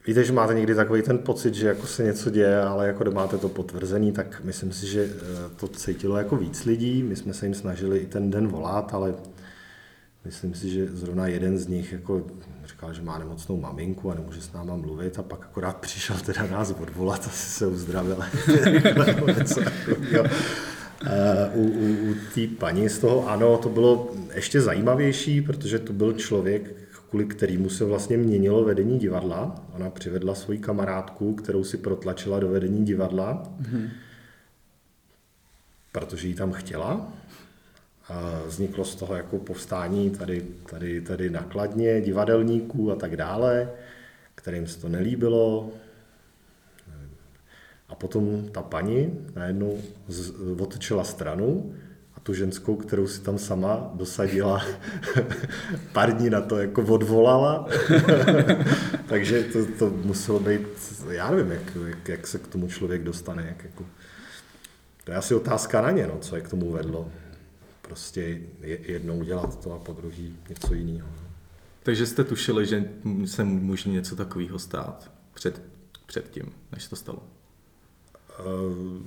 Víte, 0.07 0.23
že 0.23 0.33
máte 0.33 0.53
někdy 0.53 0.75
takový 0.75 1.01
ten 1.01 1.17
pocit, 1.17 1.53
že 1.55 1.67
jako 1.67 1.87
se 1.87 2.03
něco 2.03 2.29
děje, 2.29 2.61
ale 2.61 2.87
jako 2.87 3.11
máte 3.11 3.37
to 3.37 3.49
potvrzený, 3.49 4.11
tak 4.11 4.41
myslím 4.43 4.71
si, 4.71 4.87
že 4.87 5.03
eh, 5.03 5.49
to 5.55 5.67
cítilo 5.67 6.17
jako 6.17 6.35
víc 6.35 6.65
lidí. 6.65 7.03
My 7.03 7.15
jsme 7.15 7.33
se 7.33 7.45
jim 7.45 7.55
snažili 7.55 7.97
i 7.97 8.05
ten 8.05 8.31
den 8.31 8.47
volat, 8.47 8.93
ale 8.93 9.13
myslím 10.25 10.53
si, 10.53 10.69
že 10.69 10.87
zrovna 10.87 11.27
jeden 11.27 11.57
z 11.57 11.67
nich 11.67 11.91
jako 11.91 12.25
říkal, 12.67 12.93
že 12.93 13.01
má 13.01 13.17
nemocnou 13.17 13.57
maminku 13.57 14.11
a 14.11 14.15
nemůže 14.15 14.41
s 14.41 14.53
náma 14.53 14.75
mluvit 14.75 15.19
a 15.19 15.23
pak 15.23 15.43
akorát 15.43 15.77
přišel 15.77 16.15
teda 16.25 16.47
nás 16.47 16.71
odvolat, 16.81 17.27
asi 17.27 17.49
se 17.49 17.67
uzdravil. 17.67 18.17
U, 21.53 21.61
u, 21.61 22.11
u 22.11 22.15
té 22.35 22.47
paní 22.59 22.89
z 22.89 22.99
toho 22.99 23.29
ano, 23.29 23.57
to 23.57 23.69
bylo 23.69 24.11
ještě 24.33 24.61
zajímavější, 24.61 25.41
protože 25.41 25.79
to 25.79 25.93
byl 25.93 26.13
člověk, 26.13 26.75
kvůli 27.09 27.25
kterému 27.25 27.69
se 27.69 27.85
vlastně 27.85 28.17
měnilo 28.17 28.63
vedení 28.63 28.99
divadla. 28.99 29.65
Ona 29.75 29.89
přivedla 29.89 30.35
svoji 30.35 30.59
kamarádku, 30.59 31.33
kterou 31.33 31.63
si 31.63 31.77
protlačila 31.77 32.39
do 32.39 32.47
vedení 32.47 32.85
divadla, 32.85 33.43
mm-hmm. 33.61 33.89
protože 35.91 36.27
ji 36.27 36.35
tam 36.35 36.51
chtěla. 36.51 37.13
A 38.09 38.41
vzniklo 38.45 38.85
z 38.85 38.95
toho 38.95 39.15
jako 39.15 39.37
povstání 39.37 40.09
tady, 40.09 40.41
tady, 40.69 41.01
tady 41.01 41.29
nakladně, 41.29 42.01
divadelníků 42.01 42.91
a 42.91 42.95
tak 42.95 43.15
dále, 43.15 43.71
kterým 44.35 44.67
se 44.67 44.81
to 44.81 44.89
nelíbilo. 44.89 45.69
A 47.89 47.95
potom 47.95 48.49
ta 48.51 48.61
paní 48.61 49.27
najednou 49.35 49.81
otočila 50.59 51.03
stranu 51.03 51.75
tu 52.25 52.33
ženskou, 52.33 52.75
kterou 52.75 53.07
si 53.07 53.21
tam 53.21 53.37
sama 53.37 53.91
dosadila, 53.93 54.65
pár 55.93 56.17
dní 56.17 56.29
na 56.29 56.41
to 56.41 56.57
jako 56.57 56.81
odvolala. 56.81 57.67
Takže 59.07 59.43
to, 59.43 59.65
to 59.79 59.89
muselo 59.89 60.39
být, 60.39 60.61
já 61.09 61.31
nevím, 61.31 61.51
jak, 61.51 61.61
jak, 61.87 62.07
jak 62.07 62.27
se 62.27 62.39
k 62.39 62.47
tomu 62.47 62.67
člověk 62.67 63.03
dostane. 63.03 63.45
Jak 63.47 63.63
jako, 63.63 63.85
to 65.03 65.11
je 65.11 65.17
asi 65.17 65.35
otázka 65.35 65.81
na 65.81 65.91
ně, 65.91 66.07
no, 66.07 66.17
co 66.21 66.35
je 66.35 66.41
k 66.41 66.49
tomu 66.49 66.71
vedlo. 66.71 67.11
Prostě 67.87 68.41
jednou 68.61 69.23
dělat 69.23 69.63
to 69.63 69.73
a 69.73 69.79
po 69.79 69.93
druhý 69.93 70.35
něco 70.49 70.73
jiného. 70.73 71.07
Takže 71.83 72.05
jste 72.05 72.23
tušili, 72.23 72.65
že 72.65 72.89
se 73.25 73.43
může 73.43 73.89
něco 73.89 74.15
takového 74.15 74.59
stát 74.59 75.11
před, 75.33 75.61
před 76.05 76.29
tím, 76.29 76.51
než 76.71 76.87
to 76.87 76.95
stalo? 76.95 77.23
Uh, 78.39 79.01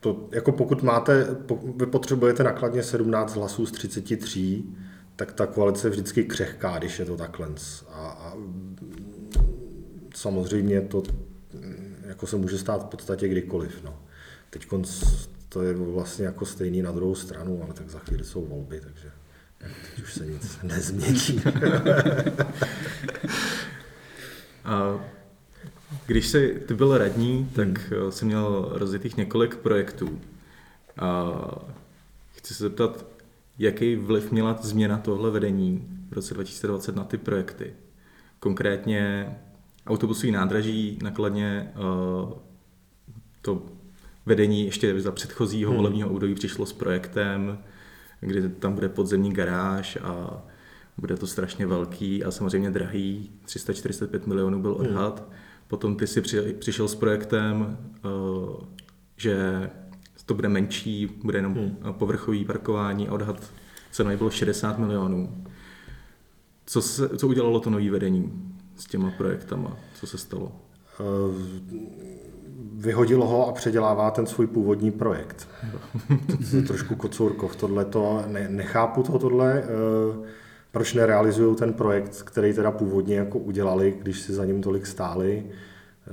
to, 0.00 0.28
jako 0.32 0.52
pokud 0.52 0.82
máte, 0.82 1.36
vy 1.76 1.86
potřebujete 1.86 2.44
nakladně 2.44 2.82
17 2.82 3.36
hlasů 3.36 3.66
z 3.66 3.72
33, 3.72 4.64
tak 5.16 5.32
ta 5.32 5.46
koalice 5.46 5.86
je 5.86 5.90
vždycky 5.90 6.24
křehká, 6.24 6.78
když 6.78 6.98
je 6.98 7.04
to 7.04 7.16
takhle. 7.16 7.48
A, 7.90 8.08
a 8.08 8.34
samozřejmě 10.14 10.80
to 10.80 11.02
jako 12.06 12.26
se 12.26 12.36
může 12.36 12.58
stát 12.58 12.82
v 12.82 12.86
podstatě 12.86 13.28
kdykoliv. 13.28 13.84
No. 13.84 13.98
Teď 14.50 14.66
to 15.56 15.62
je 15.62 15.74
vlastně 15.74 16.26
jako 16.26 16.46
stejný 16.46 16.82
na 16.82 16.92
druhou 16.92 17.14
stranu, 17.14 17.62
ale 17.64 17.74
tak 17.74 17.90
za 17.90 17.98
chvíli 17.98 18.24
jsou 18.24 18.46
volby, 18.46 18.80
takže 18.80 19.10
teď 19.58 20.02
už 20.02 20.14
se 20.14 20.26
nic 20.26 20.58
nezmění. 20.62 21.42
a 24.64 25.00
když 26.06 26.26
jsi, 26.26 26.62
ty 26.68 26.74
byl 26.74 26.98
radní, 26.98 27.50
tak 27.54 27.68
hmm. 27.68 28.12
jsi 28.12 28.24
měl 28.24 28.68
rozjetých 28.72 29.16
několik 29.16 29.56
projektů. 29.56 30.20
A 30.96 31.32
chci 32.34 32.54
se 32.54 32.64
zeptat, 32.64 33.06
jaký 33.58 33.96
vliv 33.96 34.32
měla 34.32 34.58
změna 34.62 34.98
tohle 34.98 35.30
vedení 35.30 35.88
v 36.08 36.12
roce 36.12 36.34
2020 36.34 36.96
na 36.96 37.04
ty 37.04 37.18
projekty? 37.18 37.74
Konkrétně 38.40 39.36
autobusový 39.86 40.32
nádraží 40.32 40.98
nakladně 41.02 41.72
eh, 41.72 42.34
to 43.42 43.75
vedení 44.26 44.64
ještě 44.64 45.00
za 45.00 45.12
předchozího 45.12 45.70
hmm. 45.70 45.76
volebního 45.76 46.10
období 46.10 46.34
přišlo 46.34 46.66
s 46.66 46.72
projektem, 46.72 47.58
kdy 48.20 48.48
tam 48.48 48.74
bude 48.74 48.88
podzemní 48.88 49.32
garáž 49.32 49.98
a 50.02 50.42
bude 50.98 51.16
to 51.16 51.26
strašně 51.26 51.66
velký 51.66 52.24
a 52.24 52.30
samozřejmě 52.30 52.70
drahý. 52.70 53.30
345 53.44 54.26
milionů 54.26 54.62
byl 54.62 54.74
hmm. 54.74 54.86
odhad. 54.86 55.18
Hmm. 55.18 55.38
Potom 55.68 55.96
ty 55.96 56.06
si 56.06 56.22
přišel 56.58 56.88
s 56.88 56.94
projektem, 56.94 57.78
eh, 57.96 58.08
že 59.16 59.70
to 60.26 60.34
bude 60.34 60.48
menší, 60.48 61.06
bude 61.06 61.38
jenom 61.38 61.54
hmm. 61.54 61.76
povrchový 61.92 62.44
parkování 62.44 63.08
a 63.08 63.12
odhad 63.12 63.52
ceny 63.90 64.16
bylo 64.16 64.30
60 64.30 64.78
milionů. 64.78 65.44
Co, 66.66 66.82
se, 66.82 67.18
co 67.18 67.28
udělalo 67.28 67.60
to 67.60 67.70
nový 67.70 67.90
vedení 67.90 68.52
s 68.76 68.84
těma 68.84 69.10
projektama? 69.10 69.76
Co 69.94 70.06
se 70.06 70.18
stalo? 70.18 70.52
Eh, 71.00 72.16
vyhodilo 72.76 73.26
ho 73.26 73.48
a 73.48 73.52
předělává 73.52 74.10
ten 74.10 74.26
svůj 74.26 74.46
původní 74.46 74.90
projekt. 74.90 75.48
to 76.50 76.56
je 76.56 76.62
trošku 76.62 76.94
kocourkov 76.94 77.56
tohleto. 77.56 78.24
Ne, 78.26 78.48
nechápu 78.48 79.02
to 79.02 79.18
tohle. 79.18 79.62
Uh, 79.62 80.26
proč 80.72 80.94
nerealizují 80.94 81.56
ten 81.56 81.72
projekt, 81.72 82.22
který 82.22 82.52
teda 82.52 82.70
původně 82.70 83.16
jako 83.16 83.38
udělali, 83.38 83.94
když 84.02 84.20
si 84.20 84.32
za 84.32 84.44
ním 84.44 84.62
tolik 84.62 84.86
stáli, 84.86 85.44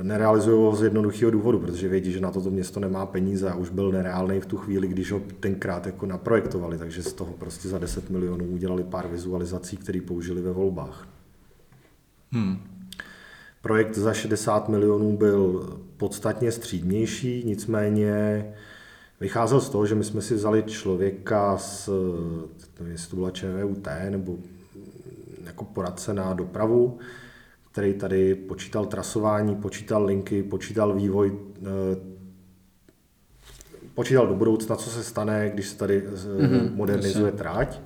nerealizují 0.02 0.64
ho 0.64 0.76
z 0.76 0.84
jednoduchého 0.84 1.32
důvodu, 1.32 1.60
protože 1.60 1.88
vědí, 1.88 2.12
že 2.12 2.20
na 2.20 2.32
toto 2.32 2.50
město 2.50 2.80
nemá 2.80 3.06
peníze 3.06 3.50
a 3.50 3.56
už 3.56 3.70
byl 3.70 3.92
nereálný 3.92 4.40
v 4.40 4.46
tu 4.46 4.58
chvíli, 4.58 4.88
když 4.88 5.12
ho 5.12 5.22
tenkrát 5.40 5.86
jako 5.86 6.06
naprojektovali, 6.06 6.78
takže 6.78 7.04
z 7.04 7.14
toho 7.14 7.34
prostě 7.34 7.70
za 7.70 7.80
10 7.80 8.10
milionů 8.10 8.46
udělali 8.46 8.84
pár 8.84 9.08
vizualizací, 9.08 9.78
které 9.78 10.02
použili 10.02 10.42
ve 10.42 10.52
volbách. 10.52 11.08
Hmm. 12.32 12.73
Projekt 13.64 13.98
za 13.98 14.14
60 14.14 14.70
milionů 14.70 15.18
byl 15.18 15.70
podstatně 15.98 16.52
střídnější, 16.52 17.44
nicméně 17.46 18.46
vycházel 19.20 19.62
z 19.62 19.70
toho, 19.70 19.86
že 19.86 19.96
my 19.96 20.04
jsme 20.04 20.22
si 20.22 20.36
vzali 20.36 20.64
člověka 20.64 21.58
z, 21.58 21.90
nevím, 22.80 22.92
jestli 22.92 23.10
to 23.10 23.16
byla 23.16 23.32
ČVUT, 23.32 23.88
nebo 24.10 24.38
jako 25.46 25.66
poradce 25.66 26.14
na 26.14 26.34
dopravu, 26.34 27.00
který 27.72 27.94
tady 27.94 28.36
počítal 28.36 28.86
trasování, 28.86 29.56
počítal 29.56 30.06
linky, 30.06 30.44
počítal 30.44 30.94
vývoj, 30.94 31.38
eh, 31.62 31.66
počítal 33.96 34.28
do 34.28 34.34
budoucna, 34.36 34.76
co 34.76 34.90
se 34.90 35.04
stane, 35.04 35.50
když 35.54 35.70
se 35.70 35.78
tady 35.78 36.08
mm-hmm, 36.08 36.76
modernizuje 36.76 37.26
jasně. 37.26 37.38
trať 37.38 37.80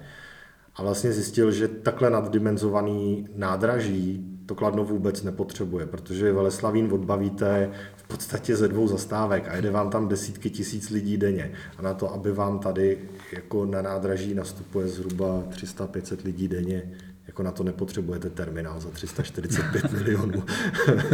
a 0.76 0.84
vlastně 0.84 1.12
zjistil, 1.12 1.52
že 1.52 1.68
takhle 1.68 2.10
naddimenzovaný 2.10 3.28
nádraží 3.36 4.37
to 4.48 4.56
Kladno 4.56 4.84
vůbec 4.84 5.24
nepotřebuje, 5.24 5.86
protože 5.86 6.34
Veleslavín 6.34 6.94
odbavíte 6.94 7.72
v 7.96 8.08
podstatě 8.08 8.56
ze 8.56 8.68
dvou 8.68 8.88
zastávek 8.88 9.48
a 9.48 9.56
jede 9.56 9.72
vám 9.72 9.90
tam 9.90 10.08
desítky 10.08 10.50
tisíc 10.50 10.90
lidí 10.90 11.18
denně. 11.18 11.52
A 11.78 11.82
na 11.82 11.94
to, 11.94 12.14
aby 12.14 12.32
vám 12.32 12.60
tady 12.60 12.98
jako 13.32 13.66
na 13.66 13.82
nádraží 13.82 14.34
nastupuje 14.34 14.88
zhruba 14.88 15.44
300-500 15.50 16.18
lidí 16.26 16.48
denně, 16.48 16.92
jako 17.28 17.44
na 17.44 17.52
to 17.52 17.64
nepotřebujete 17.64 18.30
terminál 18.30 18.80
za 18.80 18.90
345 18.90 19.92
milionů. 19.92 20.44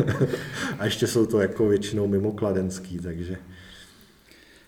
a 0.80 0.86
ještě 0.86 1.08
jsou 1.08 1.26
to 1.26 1.42
jako 1.42 1.68
většinou 1.68 2.08
mimo 2.08 2.32
kladenský, 2.32 3.00
takže 3.00 3.38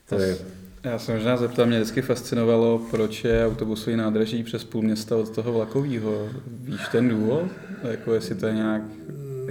to 0.09 0.19
je... 0.19 0.37
Já 0.83 0.99
se 0.99 1.13
možná 1.13 1.37
zeptám, 1.37 1.67
mě 1.67 1.77
vždycky 1.79 2.01
fascinovalo, 2.01 2.79
proč 2.91 3.23
je 3.23 3.47
autobusový 3.47 3.95
nádraží 3.95 4.43
přes 4.43 4.63
půl 4.63 4.81
města 4.81 5.17
od 5.17 5.29
toho 5.29 5.53
vlakového. 5.53 6.29
Víš 6.47 6.81
ten 6.91 7.09
důvod? 7.09 7.51
Jako 7.87 8.13
jestli 8.13 8.35
to 8.35 8.47
je 8.47 8.53
nějak 8.53 8.83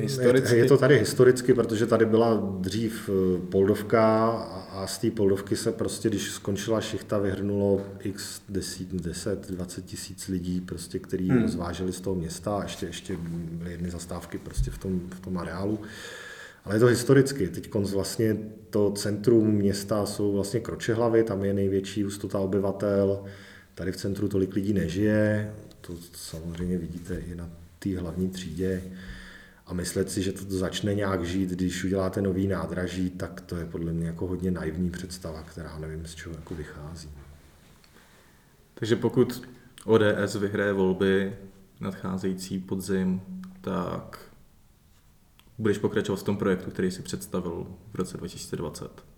historicky? 0.01 0.55
Je, 0.55 0.59
je 0.59 0.65
to 0.65 0.77
tady 0.77 0.99
historicky, 0.99 1.55
protože 1.55 1.87
tady 1.87 2.07
byla 2.07 2.57
dřív 2.61 3.11
eh, 3.13 3.41
Poldovka 3.51 4.29
a 4.71 4.87
z 4.87 4.99
té 4.99 5.11
Poldovky 5.11 5.57
se 5.57 5.73
prostě, 5.73 6.09
když 6.09 6.31
skončila 6.31 6.81
šichta, 6.81 7.19
vyhrnulo 7.19 7.87
x 8.01 8.41
10, 8.49 8.93
10 8.93 9.51
20 9.51 9.85
tisíc 9.85 10.29
lidí, 10.29 10.61
prostě, 10.61 10.99
který 10.99 11.31
hmm. 11.31 11.49
zváželi 11.49 11.93
z 11.93 12.01
toho 12.01 12.17
města 12.17 12.57
a 12.57 12.63
ještě, 12.63 12.87
ještě 12.87 13.17
byly 13.53 13.71
jedny 13.71 13.91
zastávky 13.91 14.39
prostě 14.39 14.71
v 14.71 14.79
tom, 14.79 15.01
v 15.11 15.21
tom 15.21 15.39
areálu. 15.39 15.79
Ale 16.65 16.77
je 16.77 16.81
to 16.81 16.87
historicky. 16.87 17.49
Teď 17.49 17.75
vlastně 17.75 18.37
to 18.71 18.91
centrum 18.91 19.51
města 19.51 20.07
jsou 20.07 20.33
vlastně 20.33 20.61
Kročehlavy, 20.61 21.25
tam 21.25 21.45
je 21.45 21.55
největší 21.55 22.03
hustota 22.03 22.39
obyvatel, 22.39 23.25
tady 23.75 23.93
v 23.93 23.97
centru 23.97 24.29
tolik 24.29 24.55
lidí 24.55 24.73
nežije, 24.73 25.55
to 25.81 25.95
samozřejmě 26.13 26.79
vidíte 26.79 27.17
i 27.17 27.35
na 27.35 27.51
té 27.85 27.99
hlavní 27.99 28.29
třídě. 28.29 28.83
A 29.67 29.75
myslet 29.75 30.11
si, 30.11 30.23
že 30.23 30.33
to 30.33 30.45
začne 30.57 30.95
nějak 30.95 31.25
žít, 31.25 31.51
když 31.51 31.85
uděláte 31.85 32.23
nový 32.23 32.47
nádraží, 32.47 33.11
tak 33.11 33.41
to 33.41 33.57
je 33.57 33.65
podle 33.65 33.93
mě 33.93 34.07
jako 34.07 34.27
hodně 34.27 34.51
naivní 34.51 34.91
představa, 34.91 35.43
která 35.43 35.79
nevím, 35.79 36.07
z 36.07 36.15
čeho 36.15 36.35
jako 36.35 36.55
vychází. 36.55 37.11
Takže 38.75 38.97
pokud 38.97 39.49
ODS 39.85 40.35
vyhraje 40.35 40.73
volby 40.73 41.37
nadcházející 41.81 42.59
podzim, 42.59 43.21
tak 43.61 44.19
budeš 45.59 45.79
pokračovat 45.79 46.21
v 46.21 46.23
tom 46.23 46.37
projektu, 46.37 46.71
který 46.71 46.91
si 46.91 47.03
představil 47.03 47.67
v 47.93 47.95
roce 47.95 48.17
2020? 48.17 49.14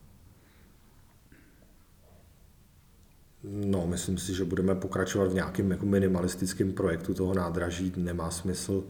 No, 3.50 3.86
myslím 3.86 4.18
si, 4.18 4.34
že 4.34 4.44
budeme 4.44 4.74
pokračovat 4.74 5.30
v 5.30 5.34
nějakém 5.34 5.70
jako 5.70 5.86
minimalistickém 5.86 6.72
projektu 6.72 7.14
toho 7.14 7.34
nádraží. 7.34 7.92
Nemá 7.96 8.30
smysl 8.30 8.84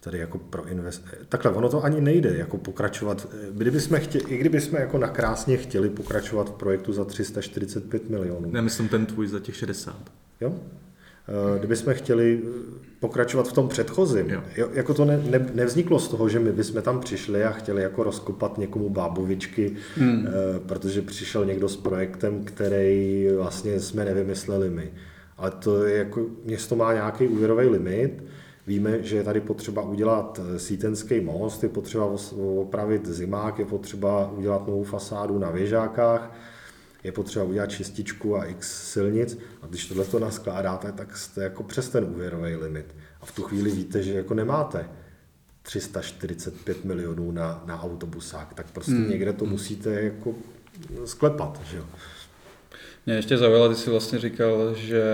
tady 0.00 0.18
jako 0.18 0.38
pro 0.38 0.66
invest... 0.68 1.04
Takhle, 1.28 1.52
ono 1.52 1.68
to 1.68 1.84
ani 1.84 2.00
nejde, 2.00 2.36
jako 2.36 2.58
pokračovat. 2.58 3.28
Kdybychom 3.52 4.00
chtěli, 4.00 4.24
I 4.24 4.38
kdybychom 4.38 4.80
jako 4.80 4.98
nakrásně 4.98 5.56
chtěli 5.56 5.90
pokračovat 5.90 6.48
v 6.48 6.52
projektu 6.52 6.92
za 6.92 7.04
345 7.04 8.10
milionů. 8.10 8.50
Nemyslím 8.50 8.88
ten 8.88 9.06
tvůj 9.06 9.28
za 9.28 9.40
těch 9.40 9.56
60. 9.56 10.12
Jo? 10.40 10.54
Eh, 11.28 11.58
kdybychom 11.58 11.94
chtěli 11.94 12.42
pokračovat 13.00 13.48
v 13.48 13.52
tom 13.52 13.68
předchozím, 13.68 14.30
jo. 14.30 14.68
jako 14.72 14.94
to 14.94 15.04
ne, 15.04 15.22
ne, 15.30 15.50
nevzniklo 15.54 15.98
z 15.98 16.08
toho, 16.08 16.28
že 16.28 16.38
my 16.38 16.52
bychom 16.52 16.82
tam 16.82 17.00
přišli 17.00 17.44
a 17.44 17.50
chtěli 17.50 17.82
jako 17.82 18.02
rozkopat 18.02 18.58
někomu 18.58 18.90
bábovičky, 18.90 19.72
hmm. 19.96 20.26
Eh, 20.26 20.60
protože 20.66 21.02
přišel 21.02 21.44
někdo 21.44 21.68
s 21.68 21.76
projektem, 21.76 22.44
který 22.44 23.28
vlastně 23.36 23.80
jsme 23.80 24.04
nevymysleli 24.04 24.70
my. 24.70 24.92
Ale 25.38 25.50
to 25.50 25.84
je 25.84 25.98
jako, 25.98 26.26
město 26.44 26.76
má 26.76 26.92
nějaký 26.92 27.28
úvěrový 27.28 27.66
limit, 27.66 28.22
Víme, 28.66 29.02
že 29.02 29.16
je 29.16 29.24
tady 29.24 29.40
potřeba 29.40 29.82
udělat 29.82 30.40
eh, 30.42 30.58
sítenský 30.58 31.20
most, 31.20 31.62
je 31.62 31.68
potřeba 31.68 32.08
opravit 32.56 33.06
zimák, 33.06 33.58
je 33.58 33.64
potřeba 33.64 34.32
udělat 34.36 34.66
novou 34.66 34.84
fasádu 34.84 35.38
na 35.38 35.50
věžákách, 35.50 36.32
je 37.06 37.12
potřeba 37.12 37.44
udělat 37.44 37.70
čističku 37.70 38.36
a 38.36 38.44
x 38.44 38.92
silnic 38.92 39.38
a 39.62 39.66
když 39.66 39.86
tohle 39.86 40.04
to 40.04 40.18
naskládáte, 40.18 40.92
tak 40.92 41.16
jste 41.16 41.42
jako 41.42 41.62
přes 41.62 41.88
ten 41.88 42.04
úvěrový 42.04 42.56
limit. 42.56 42.94
A 43.20 43.26
v 43.26 43.32
tu 43.32 43.42
chvíli 43.42 43.70
víte, 43.70 44.02
že 44.02 44.14
jako 44.14 44.34
nemáte 44.34 44.88
345 45.62 46.84
milionů 46.84 47.30
na, 47.32 47.62
na 47.66 47.82
autobusák, 47.82 48.54
tak 48.54 48.70
prostě 48.70 48.92
hmm. 48.92 49.10
někde 49.10 49.32
to 49.32 49.44
musíte 49.46 49.90
jako 49.90 50.34
sklepat. 51.04 51.60
Že 51.70 51.76
jo? 51.76 51.84
Mě 53.06 53.14
ještě 53.14 53.38
zaujalo, 53.38 53.68
ty 53.68 53.74
jsi 53.74 53.90
vlastně 53.90 54.18
říkal, 54.18 54.74
že 54.74 55.04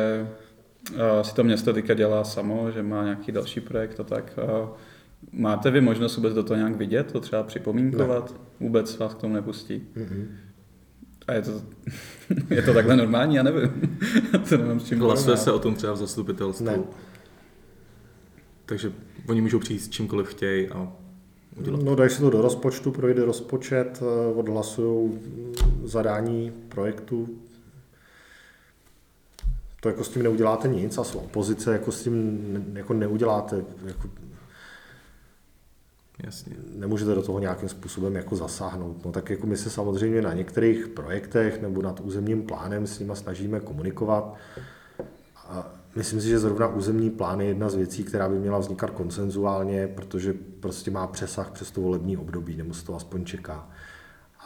si 1.22 1.34
to 1.34 1.44
město 1.44 1.72
teďka 1.72 1.94
dělá 1.94 2.24
samo, 2.24 2.70
že 2.70 2.82
má 2.82 3.04
nějaký 3.04 3.32
další 3.32 3.60
projekt 3.60 4.00
a 4.00 4.04
tak. 4.04 4.38
Máte 5.32 5.70
vy 5.70 5.80
možnost 5.80 6.16
vůbec 6.16 6.34
do 6.34 6.42
toho 6.42 6.58
nějak 6.58 6.76
vidět, 6.76 7.12
to 7.12 7.20
třeba 7.20 7.42
připomínkovat? 7.42 8.30
Ne. 8.30 8.38
Vůbec 8.60 8.98
vás 8.98 9.14
k 9.14 9.18
tomu 9.18 9.34
nepustí? 9.34 9.82
Mm-hmm. 9.96 10.26
A 11.26 11.32
je 11.32 11.42
to, 11.42 11.62
je 12.50 12.62
to 12.62 12.74
takhle 12.74 12.96
normální? 12.96 13.36
Já 13.36 13.42
nevím. 13.42 13.98
to 14.48 14.56
nemám 14.56 14.80
s 14.80 14.88
čím 14.88 15.00
Hlasuje 15.00 15.36
se 15.36 15.52
o 15.52 15.58
tom 15.58 15.74
třeba 15.74 15.92
v 15.92 15.96
zastupitelstvu. 15.96 16.66
Ne. 16.66 16.78
Takže 18.66 18.92
oni 19.28 19.40
můžou 19.40 19.58
přijít 19.58 19.78
s 19.78 19.88
čímkoliv 19.88 20.28
chtějí 20.28 20.68
a 20.68 20.92
udělat. 21.56 21.82
No 21.82 21.94
dají 21.94 22.10
se 22.10 22.20
to 22.20 22.30
do 22.30 22.42
rozpočtu, 22.42 22.90
projde 22.90 23.24
rozpočet, 23.24 24.02
eh, 24.02 24.34
odhlasují 24.34 25.18
zadání 25.84 26.52
projektu. 26.68 27.28
To 29.80 29.88
jako 29.88 30.04
s 30.04 30.08
tím 30.08 30.22
neuděláte 30.22 30.68
nic 30.68 30.98
a 30.98 31.04
s 31.04 31.14
opozice 31.14 31.72
jako 31.72 31.92
s 31.92 32.02
tím 32.02 32.72
jako 32.74 32.94
neuděláte 32.94 33.64
jako 33.84 34.10
Jasně. 36.18 36.56
Nemůžete 36.76 37.14
do 37.14 37.22
toho 37.22 37.38
nějakým 37.38 37.68
způsobem 37.68 38.16
jako 38.16 38.36
zasáhnout. 38.36 39.04
No 39.04 39.12
tak 39.12 39.30
jako 39.30 39.46
my 39.46 39.56
se 39.56 39.70
samozřejmě 39.70 40.22
na 40.22 40.32
některých 40.32 40.88
projektech 40.88 41.62
nebo 41.62 41.82
nad 41.82 42.00
územním 42.00 42.42
plánem 42.42 42.86
s 42.86 42.98
nimi 42.98 43.12
snažíme 43.14 43.60
komunikovat. 43.60 44.36
A 45.36 45.74
myslím 45.96 46.20
si, 46.20 46.28
že 46.28 46.38
zrovna 46.38 46.66
územní 46.66 47.10
plán 47.10 47.40
je 47.40 47.46
jedna 47.46 47.68
z 47.68 47.74
věcí, 47.74 48.04
která 48.04 48.28
by 48.28 48.38
měla 48.38 48.58
vznikat 48.58 48.90
konsenzuálně, 48.90 49.88
protože 49.88 50.34
prostě 50.60 50.90
má 50.90 51.06
přesah 51.06 51.50
přes 51.50 51.70
to 51.70 51.80
volební 51.80 52.16
období, 52.16 52.56
nebo 52.56 52.74
se 52.74 52.84
to 52.84 52.96
aspoň 52.96 53.24
čeká. 53.24 53.68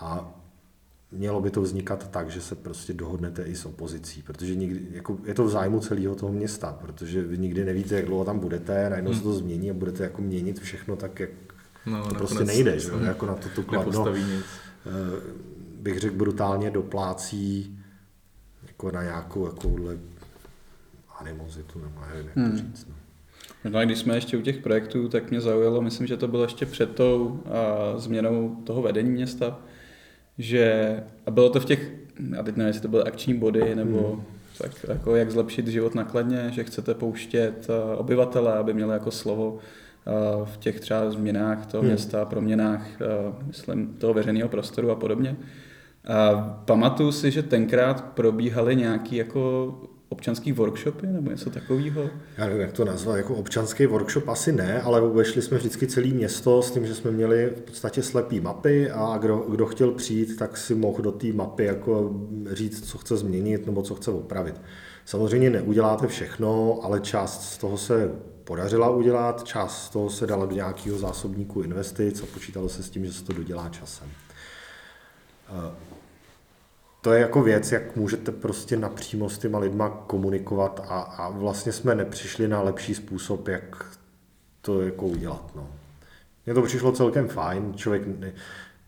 A 0.01 0.35
mělo 1.13 1.41
by 1.41 1.51
to 1.51 1.63
vznikat 1.63 2.11
tak, 2.11 2.31
že 2.31 2.41
se 2.41 2.55
prostě 2.55 2.93
dohodnete 2.93 3.43
i 3.43 3.55
s 3.55 3.67
opozicí, 3.67 4.23
protože 4.23 4.55
nikdy, 4.55 4.87
jako 4.91 5.19
je 5.25 5.35
to 5.35 5.45
v 5.45 5.51
zájmu 5.51 5.81
celého 5.81 6.15
toho 6.15 6.33
města, 6.33 6.79
protože 6.81 7.23
vy 7.23 7.39
nikdy 7.39 7.65
nevíte, 7.65 7.95
jak 7.95 8.07
dlouho 8.07 8.25
tam 8.25 8.39
budete, 8.39 8.91
najednou 8.91 9.11
hmm. 9.11 9.19
se 9.19 9.25
to 9.25 9.33
změní 9.33 9.71
a 9.71 9.75
budete 9.75 10.03
jako 10.03 10.23
měnit 10.23 10.61
všechno 10.61 10.97
tak, 10.97 11.21
jak 11.21 11.31
No, 11.87 12.09
to 12.09 12.15
prostě 12.15 12.45
nejde, 12.45 12.79
že? 12.79 12.91
jako 13.03 13.27
na 13.27 13.35
to 13.35 13.49
tu 13.49 13.63
kladno, 13.63 14.17
nic. 14.17 14.45
Eh, 14.87 15.21
bych 15.81 15.99
řekl, 15.99 16.17
brutálně 16.17 16.71
doplácí 16.71 17.79
jako 18.67 18.91
na 18.91 19.03
nějakou 19.03 19.47
jakouhle 19.47 19.97
animozitu, 21.19 21.79
nebo 21.79 22.01
nevím, 22.01 22.27
jak 22.27 22.37
hmm. 22.37 22.51
to 22.51 22.57
říct. 22.57 22.87
No. 22.89 22.95
Možná 23.65 23.85
když 23.85 23.99
jsme 23.99 24.15
ještě 24.15 24.37
u 24.37 24.43
těch 24.43 24.59
projektů, 24.59 25.09
tak 25.09 25.31
mě 25.31 25.41
zaujalo, 25.41 25.83
myslím, 25.83 26.07
že 26.07 26.17
to 26.17 26.29
bylo 26.29 26.43
ještě 26.43 26.67
před 26.67 26.95
tou 26.95 27.43
a, 27.47 27.99
změnou 27.99 28.57
toho 28.65 28.83
vedení 28.83 29.11
města, 29.11 29.59
že, 30.39 30.97
a 31.27 31.31
bylo 31.31 31.51
to 31.51 31.61
v 31.61 31.65
těch, 31.65 31.93
já 32.37 32.43
teď 32.43 32.57
nevím, 32.57 32.67
jestli 32.67 32.83
to 32.83 32.89
byly 32.89 33.03
akční 33.03 33.35
body, 33.35 33.75
nebo 33.75 34.13
hmm. 34.13 34.25
tak 34.59 34.71
jako 34.89 35.17
jak 35.17 35.31
zlepšit 35.31 35.67
život 35.67 35.95
nakladně, 35.95 36.51
že 36.53 36.65
chcete 36.65 36.95
pouštět 36.95 37.69
obyvatele, 37.97 38.55
aby 38.59 38.75
měli 38.75 38.93
jako 38.93 39.11
slovo 39.11 39.59
v 40.45 40.57
těch 40.57 40.81
třeba 40.81 41.11
změnách 41.11 41.67
toho 41.67 41.83
hmm. 41.83 41.91
města, 41.91 42.25
proměnách, 42.25 42.87
myslím, 43.47 43.87
toho 43.87 44.15
veřejného 44.15 44.49
prostoru 44.49 44.91
a 44.91 44.95
podobně. 44.95 45.37
A 46.05 46.33
pamatuju 46.65 47.13
si, 47.13 47.31
že 47.31 47.43
tenkrát 47.43 48.05
probíhaly 48.05 48.77
nějaké 48.77 49.17
jako 49.17 49.75
občanský 50.09 50.53
workshopy 50.53 51.07
nebo 51.07 51.31
něco 51.31 51.51
takového? 51.51 52.11
Já 52.39 52.45
nevím, 52.45 52.61
jak 52.61 52.73
to 52.73 52.85
nazvat, 52.85 53.17
jako 53.17 53.35
občanský 53.35 53.87
workshop 53.87 54.29
asi 54.29 54.53
ne, 54.53 54.83
ale 54.83 55.01
obešli 55.01 55.43
jsme 55.43 55.59
vždycky 55.59 55.87
celé 55.87 56.07
město 56.07 56.63
s 56.63 56.71
tím, 56.71 56.87
že 56.87 56.95
jsme 56.95 57.11
měli 57.11 57.53
v 57.57 57.61
podstatě 57.61 58.03
slepý 58.03 58.41
mapy 58.41 58.91
a 58.91 59.19
kdo, 59.19 59.37
kdo 59.37 59.67
chtěl 59.67 59.91
přijít, 59.91 60.37
tak 60.37 60.57
si 60.57 60.75
mohl 60.75 61.03
do 61.03 61.13
té 61.13 61.33
mapy 61.33 61.65
jako 61.65 62.21
říct, 62.53 62.89
co 62.89 62.99
chce 62.99 63.17
změnit 63.17 63.67
nebo 63.67 63.83
co 63.83 63.95
chce 63.95 64.11
opravit. 64.11 64.61
Samozřejmě 65.05 65.51
neuděláte 65.51 66.07
všechno, 66.07 66.81
ale 66.83 67.01
část 67.01 67.43
z 67.43 67.59
toho 67.59 67.77
se 67.77 68.13
podařila 68.47 68.91
udělat, 68.91 69.45
část 69.45 69.85
z 69.85 69.91
toho 69.91 70.11
se 70.11 70.27
dala 70.27 70.47
do 70.47 70.55
nějakého 70.55 70.99
zásobníku 70.99 71.63
investic 71.63 72.23
a 72.23 72.27
počítalo 72.27 72.69
se 72.69 72.83
s 72.83 72.91
tím, 72.91 73.07
že 73.07 73.13
se 73.13 73.25
to 73.25 73.33
dodělá 73.33 73.69
časem. 73.69 74.09
Eh, 75.49 75.75
to 77.01 77.13
je 77.13 77.21
jako 77.21 77.43
věc, 77.43 77.73
jak 77.73 77.97
můžete 77.97 78.33
prostě 78.33 78.77
napřímo 78.77 79.31
s 79.31 79.39
těma 79.39 79.59
lidma 79.59 79.89
komunikovat 80.07 80.81
a, 80.89 81.01
a 81.01 81.29
vlastně 81.29 81.73
jsme 81.73 81.95
nepřišli 81.95 82.49
na 82.49 82.63
lepší 82.63 82.95
způsob, 82.95 83.49
jak 83.49 83.97
to 84.61 84.83
jako 84.83 85.07
udělat. 85.07 85.53
No. 85.55 85.69
Mně 86.47 86.55
to 86.55 86.63
přišlo 86.63 86.93
celkem 86.93 87.29
fajn, 87.29 87.75
člověk, 87.77 88.03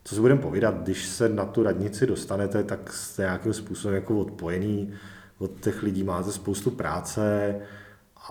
co 0.04 0.14
si 0.14 0.20
budeme 0.20 0.40
povídat, 0.40 0.82
když 0.82 1.06
se 1.06 1.28
na 1.28 1.44
tu 1.44 1.62
radnici 1.62 2.06
dostanete, 2.06 2.64
tak 2.64 2.92
jste 2.92 3.22
nějakým 3.22 3.52
způsobem 3.52 3.94
jako 3.94 4.20
odpojený 4.20 4.94
od 5.38 5.60
těch 5.60 5.82
lidí, 5.82 6.04
máte 6.04 6.32
spoustu 6.32 6.70
práce 6.70 7.54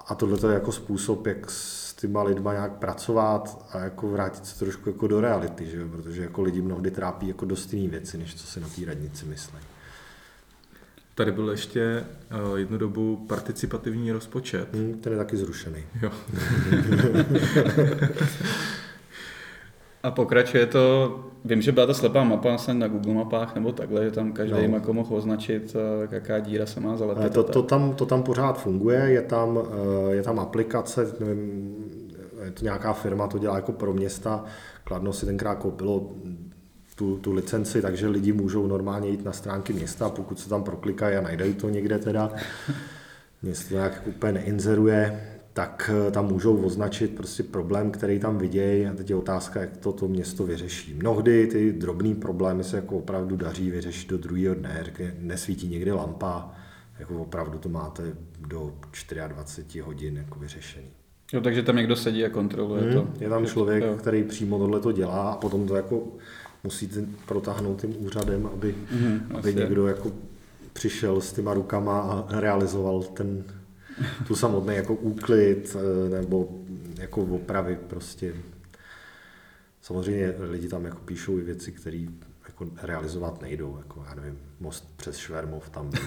a 0.08 0.16
tohle 0.16 0.52
je 0.52 0.54
jako 0.54 0.72
způsob, 0.72 1.28
jak 1.28 1.52
s 1.52 1.94
těma 1.94 2.24
lidma 2.24 2.54
nějak 2.54 2.72
pracovat 2.72 3.66
a 3.72 3.80
jako 3.80 4.08
vrátit 4.08 4.46
se 4.46 4.60
trošku 4.60 4.90
jako 4.90 5.08
do 5.08 5.22
reality, 5.22 5.66
že? 5.66 5.86
protože 5.86 6.22
jako 6.22 6.42
lidi 6.42 6.62
mnohdy 6.62 6.92
trápí 6.92 7.28
jako 7.28 7.46
dost 7.46 7.74
jiný 7.74 7.88
věci, 7.88 8.18
než 8.18 8.36
co 8.36 8.48
si 8.48 8.60
na 8.60 8.68
té 8.68 8.86
radnici 8.86 9.26
myslí. 9.26 9.60
Tady 11.16 11.32
byl 11.32 11.50
ještě 11.50 12.06
uh, 12.50 12.58
jednu 12.58 12.78
dobu 12.78 13.26
participativní 13.30 14.12
rozpočet. 14.12 14.74
Hmm, 14.74 14.94
ten 14.94 15.14
je 15.14 15.18
taky 15.18 15.38
zrušený. 15.38 15.84
Jo. 16.02 16.12
A 20.08 20.12
pokračuje 20.12 20.66
to, 20.66 21.16
vím, 21.46 21.62
že 21.62 21.72
byla 21.72 21.86
ta 21.86 21.94
slepá 21.94 22.24
mapa 22.24 22.58
jsem 22.58 22.80
na 22.80 22.88
Google 22.88 23.14
mapách 23.14 23.56
nebo 23.56 23.72
takhle, 23.72 24.06
že 24.06 24.12
tam 24.12 24.32
každý 24.32 24.68
no. 24.68 24.74
jako 24.74 24.94
mohl 24.94 25.16
označit, 25.16 25.76
eh, 25.76 26.16
jaká 26.16 26.40
díra 26.40 26.66
se 26.66 26.80
má 26.80 26.98
zalepit. 26.98 27.34
To, 27.34 27.44
to, 27.44 27.64
tam, 27.64 27.94
to 27.94 28.06
tam 28.06 28.24
pořád 28.24 28.62
funguje, 28.62 29.00
je 29.00 29.22
tam, 29.22 29.60
eh, 29.60 30.16
je 30.16 30.24
tam 30.24 30.40
aplikace, 30.40 31.14
nevím, 31.20 31.76
je 32.44 32.52
to 32.52 32.64
nějaká 32.64 32.94
firma, 32.94 33.28
to 33.28 33.38
dělá 33.38 33.56
jako 33.56 33.72
pro 33.72 33.94
města, 33.94 34.46
Kladno 34.84 35.14
si 35.14 35.26
tenkrát 35.26 35.56
koupilo 35.56 36.12
tu, 36.96 37.18
tu 37.18 37.34
licenci, 37.34 37.82
takže 37.82 38.08
lidi 38.08 38.34
můžou 38.34 38.68
normálně 38.68 39.10
jít 39.10 39.26
na 39.26 39.32
stránky 39.32 39.74
města, 39.74 40.10
pokud 40.10 40.40
se 40.40 40.50
tam 40.50 40.64
proklikají 40.64 41.16
a 41.16 41.22
najdají 41.22 41.54
to 41.54 41.70
někde 41.70 42.00
teda, 42.00 42.32
město 43.42 43.74
nějak 43.74 44.02
úplně 44.06 44.32
neinzeruje, 44.32 45.22
tak 45.58 45.90
eh, 46.08 46.12
tam 46.12 46.26
můžou 46.26 46.58
označit 46.58 47.16
prostě 47.16 47.44
problém, 47.44 47.92
který 47.92 48.20
tam 48.20 48.38
vidějí 48.38 48.88
a 48.88 48.94
teď 48.94 49.10
je 49.10 49.16
otázka, 49.16 49.62
jak 49.62 49.78
to 49.78 49.94
to 49.94 50.08
město 50.08 50.46
vyřeší. 50.46 50.94
Mnohdy 50.94 51.48
ty 51.48 51.74
drobné 51.74 52.16
problémy 52.16 52.64
se 52.64 52.76
jako 52.76 52.98
opravdu 52.98 53.36
daří 53.36 53.72
vyřešit 53.72 54.10
do 54.10 54.18
druhého 54.18 54.56
dne, 54.56 54.84
nesvítí 55.20 55.68
někde 55.68 55.94
lampa, 55.94 56.52
jako 57.00 57.22
opravdu 57.22 57.58
to 57.58 57.70
máte 57.70 58.04
do 58.48 58.74
24 59.28 59.80
hodin 59.80 60.18
jako 60.18 60.40
vyřešený. 60.40 60.88
Jo, 61.34 61.42
takže 61.42 61.64
tam 61.64 61.76
někdo 61.76 61.96
sedí 61.96 62.26
a 62.26 62.30
kontroluje 62.30 62.82
hmm, 62.82 62.94
to. 62.94 63.08
Je 63.20 63.30
tam 63.30 63.46
člověk, 63.46 63.84
jo. 63.84 63.96
který 63.98 64.24
přímo 64.24 64.58
tohle 64.58 64.80
to 64.80 64.92
dělá 64.92 65.32
a 65.32 65.38
potom 65.38 65.68
to 65.68 65.76
jako 65.76 66.04
musíte 66.64 67.06
protáhnout 67.26 67.82
tím 67.82 67.96
úřadem, 68.00 68.50
aby, 68.54 68.76
mm, 68.92 69.22
aby 69.36 69.56
někdo 69.56 69.88
jako 69.88 70.12
přišel 70.74 71.22
s 71.22 71.34
těma 71.34 71.54
rukama 71.54 72.00
a 72.00 72.40
realizoval 72.40 73.04
ten, 73.04 73.44
tu 74.28 74.36
samotný 74.36 74.76
jako 74.76 74.94
úklid 74.94 75.76
eh, 75.80 76.10
nebo 76.10 76.50
jako 77.00 77.22
opravy 77.22 77.78
prostě. 77.88 78.34
Samozřejmě 79.82 80.34
lidi 80.40 80.68
tam 80.68 80.86
jako 80.86 80.98
píšou 80.98 81.38
i 81.38 81.42
věci, 81.42 81.72
které 81.72 82.06
jako 82.48 82.68
realizovat 82.82 83.42
nejdou, 83.42 83.78
jako 83.78 84.06
já 84.10 84.16
nevím, 84.16 84.40
most 84.60 84.98
přes 84.98 85.18
Švermov 85.18 85.70
tam. 85.70 85.92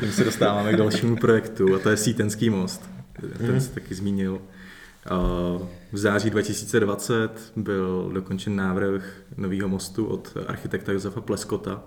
Tím 0.00 0.12
se 0.12 0.24
dostáváme 0.24 0.72
k 0.72 0.76
dalšímu 0.76 1.16
projektu 1.16 1.74
a 1.74 1.78
to 1.78 1.90
je 1.90 1.96
Sítenský 1.96 2.50
most. 2.50 2.90
Ten 3.38 3.60
se 3.60 3.70
taky 3.70 3.94
zmínil. 3.94 4.42
V 5.92 5.98
září 5.98 6.30
2020 6.30 7.52
byl 7.56 8.10
dokončen 8.14 8.56
návrh 8.56 9.22
nového 9.36 9.68
mostu 9.68 10.06
od 10.06 10.36
architekta 10.46 10.92
Josefa 10.92 11.20
Pleskota 11.20 11.82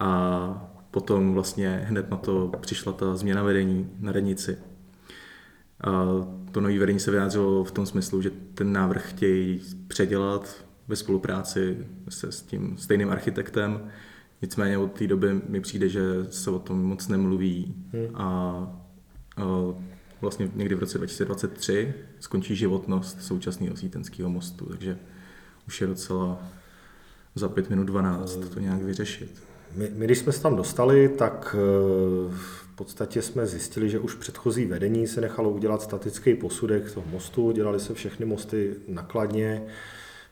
a 0.00 0.73
potom 0.94 1.34
vlastně 1.34 1.80
hned 1.84 2.10
na 2.10 2.16
to 2.16 2.52
přišla 2.60 2.92
ta 2.92 3.16
změna 3.16 3.42
vedení 3.42 3.90
na 4.00 4.12
radnici. 4.12 4.58
A 5.80 6.04
to 6.52 6.60
nové 6.60 6.78
vedení 6.78 7.00
se 7.00 7.10
vyjádřilo 7.10 7.64
v 7.64 7.72
tom 7.72 7.86
smyslu, 7.86 8.22
že 8.22 8.30
ten 8.54 8.72
návrh 8.72 9.10
chtějí 9.10 9.60
předělat 9.88 10.64
ve 10.88 10.96
spolupráci 10.96 11.86
se 12.08 12.32
s 12.32 12.42
tím 12.42 12.78
stejným 12.78 13.10
architektem. 13.10 13.90
Nicméně 14.42 14.78
od 14.78 14.92
té 14.92 15.06
doby 15.06 15.40
mi 15.48 15.60
přijde, 15.60 15.88
že 15.88 16.02
se 16.30 16.50
o 16.50 16.58
tom 16.58 16.82
moc 16.82 17.08
nemluví 17.08 17.74
hmm. 17.92 18.16
a, 18.16 18.26
a 19.36 19.44
vlastně 20.20 20.50
někdy 20.54 20.74
v 20.74 20.78
roce 20.78 20.98
2023 20.98 21.94
skončí 22.20 22.56
životnost 22.56 23.22
současného 23.22 23.76
sítenského 23.76 24.30
mostu, 24.30 24.66
takže 24.66 24.98
už 25.66 25.80
je 25.80 25.86
docela 25.86 26.42
za 27.34 27.48
5 27.48 27.70
minut 27.70 27.84
12 27.84 28.36
to 28.54 28.60
nějak 28.60 28.82
vyřešit. 28.82 29.53
My, 29.74 29.90
my 29.94 30.04
když 30.04 30.18
jsme 30.18 30.32
se 30.32 30.42
tam 30.42 30.56
dostali, 30.56 31.08
tak 31.08 31.56
eh, 31.58 32.34
v 32.36 32.76
podstatě 32.76 33.22
jsme 33.22 33.46
zjistili, 33.46 33.90
že 33.90 33.98
už 33.98 34.14
předchozí 34.14 34.64
vedení 34.64 35.06
se 35.06 35.20
nechalo 35.20 35.50
udělat 35.50 35.82
statický 35.82 36.34
posudek 36.34 36.92
toho 36.92 37.06
mostu, 37.10 37.52
dělali 37.52 37.80
se 37.80 37.94
všechny 37.94 38.26
mosty 38.26 38.74
nakladně, 38.88 39.66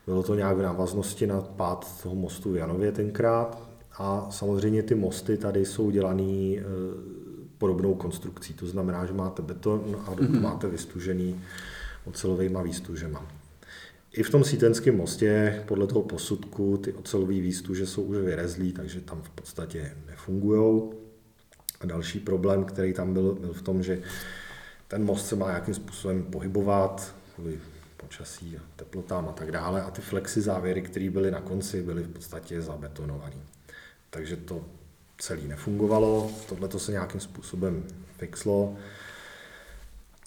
bylo 0.05 0.23
to 0.23 0.35
nějak 0.35 0.57
v 0.57 0.61
návaznosti 0.61 1.27
na 1.27 1.41
pád 1.41 2.01
toho 2.03 2.15
mostu 2.15 2.51
v 2.51 2.55
Janově 2.55 2.91
tenkrát 2.91 3.61
a 3.97 4.27
samozřejmě 4.29 4.83
ty 4.83 4.95
mosty 4.95 5.37
tady 5.37 5.65
jsou 5.65 5.91
dělaný 5.91 6.59
eh, 6.59 6.63
podobnou 7.57 7.95
konstrukcí. 7.95 8.53
To 8.53 8.67
znamená, 8.67 9.05
že 9.05 9.13
máte 9.13 9.41
beton 9.41 10.01
a 10.05 10.11
mm-hmm. 10.11 10.41
máte 10.41 10.67
vystužený 10.67 11.41
ocelovými 12.05 12.59
výstužema. 12.63 13.42
I 14.13 14.23
v 14.23 14.29
tom 14.29 14.43
sítenském 14.43 14.97
mostě 14.97 15.63
podle 15.67 15.87
toho 15.87 16.01
posudku 16.01 16.77
ty 16.77 16.93
ocelové 16.93 17.33
výstuže 17.33 17.87
jsou 17.87 18.03
už 18.03 18.17
vyrezlí, 18.17 18.71
takže 18.71 19.01
tam 19.01 19.21
v 19.21 19.29
podstatě 19.29 19.97
nefungují. 20.07 20.91
A 21.79 21.85
další 21.85 22.19
problém, 22.19 22.63
který 22.63 22.93
tam 22.93 23.13
byl, 23.13 23.35
byl 23.35 23.53
v 23.53 23.61
tom, 23.61 23.83
že 23.83 24.01
ten 24.87 25.03
most 25.03 25.27
se 25.27 25.35
má 25.35 25.47
nějakým 25.47 25.73
způsobem 25.73 26.23
pohybovat 26.23 27.15
kvůli 27.35 27.59
počasí 27.97 28.57
a 28.57 28.61
teplotám 28.75 29.29
a 29.29 29.31
tak 29.31 29.51
dále 29.51 29.81
a 29.81 29.91
ty 29.91 30.01
flexy 30.01 30.41
závěry, 30.41 30.81
které 30.81 31.09
byly 31.09 31.31
na 31.31 31.41
konci, 31.41 31.81
byly 31.81 32.03
v 32.03 32.09
podstatě 32.09 32.61
zabetonované. 32.61 33.35
Takže 34.09 34.35
to 34.35 34.65
celý 35.17 35.47
nefungovalo, 35.47 36.31
tohle 36.49 36.67
to 36.67 36.79
se 36.79 36.91
nějakým 36.91 37.19
způsobem 37.19 37.83
fixlo. 38.17 38.75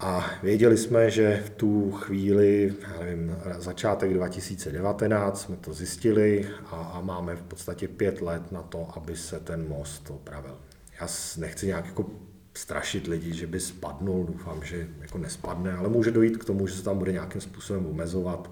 A 0.01 0.31
věděli 0.43 0.77
jsme, 0.77 1.11
že 1.11 1.43
v 1.47 1.51
tu 1.51 1.93
chvíli, 1.93 2.75
já 2.81 3.01
nevím, 3.01 3.37
začátek 3.59 4.15
2019 4.15 5.41
jsme 5.41 5.57
to 5.57 5.75
zjistili 5.75 6.49
a, 6.67 6.77
a 6.77 7.01
máme 7.01 7.37
v 7.37 7.43
podstatě 7.43 7.89
pět 7.89 8.21
let 8.21 8.53
na 8.53 8.63
to, 8.63 8.89
aby 8.97 9.17
se 9.17 9.41
ten 9.41 9.69
most 9.69 10.11
opravil. 10.11 10.59
Já 11.01 11.09
nechci 11.37 11.67
nějak 11.67 11.87
jako 11.87 12.11
strašit 12.55 13.07
lidi, 13.07 13.35
že 13.35 13.47
by 13.47 13.61
spadnul, 13.61 14.25
doufám, 14.25 14.65
že 14.65 14.89
jako 15.01 15.19
nespadne, 15.19 15.73
ale 15.73 15.89
může 15.89 16.11
dojít 16.11 16.37
k 16.37 16.45
tomu, 16.45 16.67
že 16.67 16.75
se 16.75 16.83
tam 16.83 16.99
bude 16.99 17.13
nějakým 17.13 17.41
způsobem 17.41 17.87
omezovat 17.87 18.51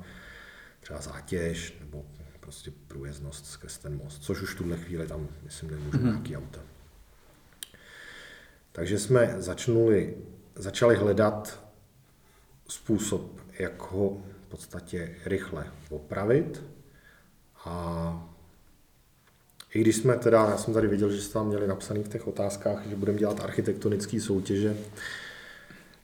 třeba 0.81 1.01
zátěž 1.01 1.77
nebo 1.81 2.05
prostě 2.41 2.73
průjezdnost 2.89 3.47
skrz 3.47 3.79
ten 3.79 3.97
most, 3.97 4.23
což 4.23 4.43
už 4.43 4.55
v 4.55 4.59
tuhle 4.59 4.77
chvíli 4.77 5.07
tam, 5.07 5.29
myslím, 5.43 5.71
nemůžu 5.71 5.99
mm-hmm. 5.99 6.05
nějaký 6.05 6.37
auta. 6.37 6.61
Takže 8.73 8.99
jsme 8.99 9.35
začnuli, 9.39 10.15
začali 10.57 10.97
hledat 10.97 11.65
způsob, 12.69 13.41
jak 13.59 13.83
ho 13.83 14.23
v 14.47 14.49
podstatě 14.49 15.17
rychle 15.25 15.67
opravit. 15.91 16.63
A 17.65 18.29
i 19.75 19.81
když 19.81 19.97
jsme 19.97 20.17
teda, 20.17 20.47
já 20.51 20.59
jsem 20.59 20.75
tady 20.75 20.89
viděl, 20.89 21.11
že 21.11 21.23
jste 21.23 21.33
tam 21.33 21.49
měli 21.49 21.67
napsaný 21.67 22.03
v 22.03 22.09
těch 22.09 22.29
otázkách, 22.29 22.87
že 22.87 22.97
budeme 22.97 23.19
dělat 23.19 23.41
architektonické 23.41 24.21
soutěže, 24.21 24.77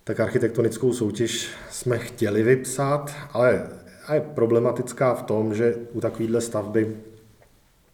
tak 0.04 0.20
architektonickou 0.20 0.92
soutěž 0.92 1.50
jsme 1.70 1.98
chtěli 1.98 2.42
vypsat, 2.42 3.14
ale 3.32 3.68
je 4.12 4.20
problematická 4.20 5.14
v 5.14 5.22
tom, 5.22 5.54
že 5.54 5.76
u 5.92 6.00
takovéhle 6.00 6.40
stavby 6.40 6.96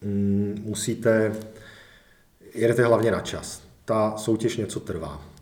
mm, 0.03 0.63
musíte, 0.65 1.33
jedete 2.55 2.85
hlavně 2.85 3.11
na 3.11 3.21
čas. 3.21 3.63
Ta 3.85 4.17
soutěž 4.17 4.57
něco 4.57 4.81
trvá. 4.81 5.36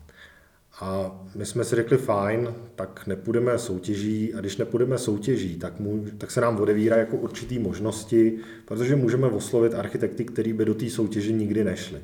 A 0.79 1.11
my 1.35 1.45
jsme 1.45 1.63
si 1.63 1.75
řekli, 1.75 1.97
fajn, 1.97 2.55
tak 2.75 3.07
nepůjdeme 3.07 3.57
soutěží 3.57 4.33
a 4.33 4.39
když 4.39 4.57
nepůjdeme 4.57 4.97
soutěží, 4.97 5.55
tak, 5.55 5.79
mu, 5.79 6.05
tak 6.17 6.31
se 6.31 6.41
nám 6.41 6.59
odevírá 6.59 6.97
jako 6.97 7.17
určitý 7.17 7.59
možnosti, 7.59 8.39
protože 8.65 8.95
můžeme 8.95 9.27
oslovit 9.27 9.73
architekty, 9.73 10.25
který 10.25 10.53
by 10.53 10.65
do 10.65 10.73
té 10.73 10.89
soutěže 10.89 11.31
nikdy 11.31 11.63
nešli. 11.63 12.01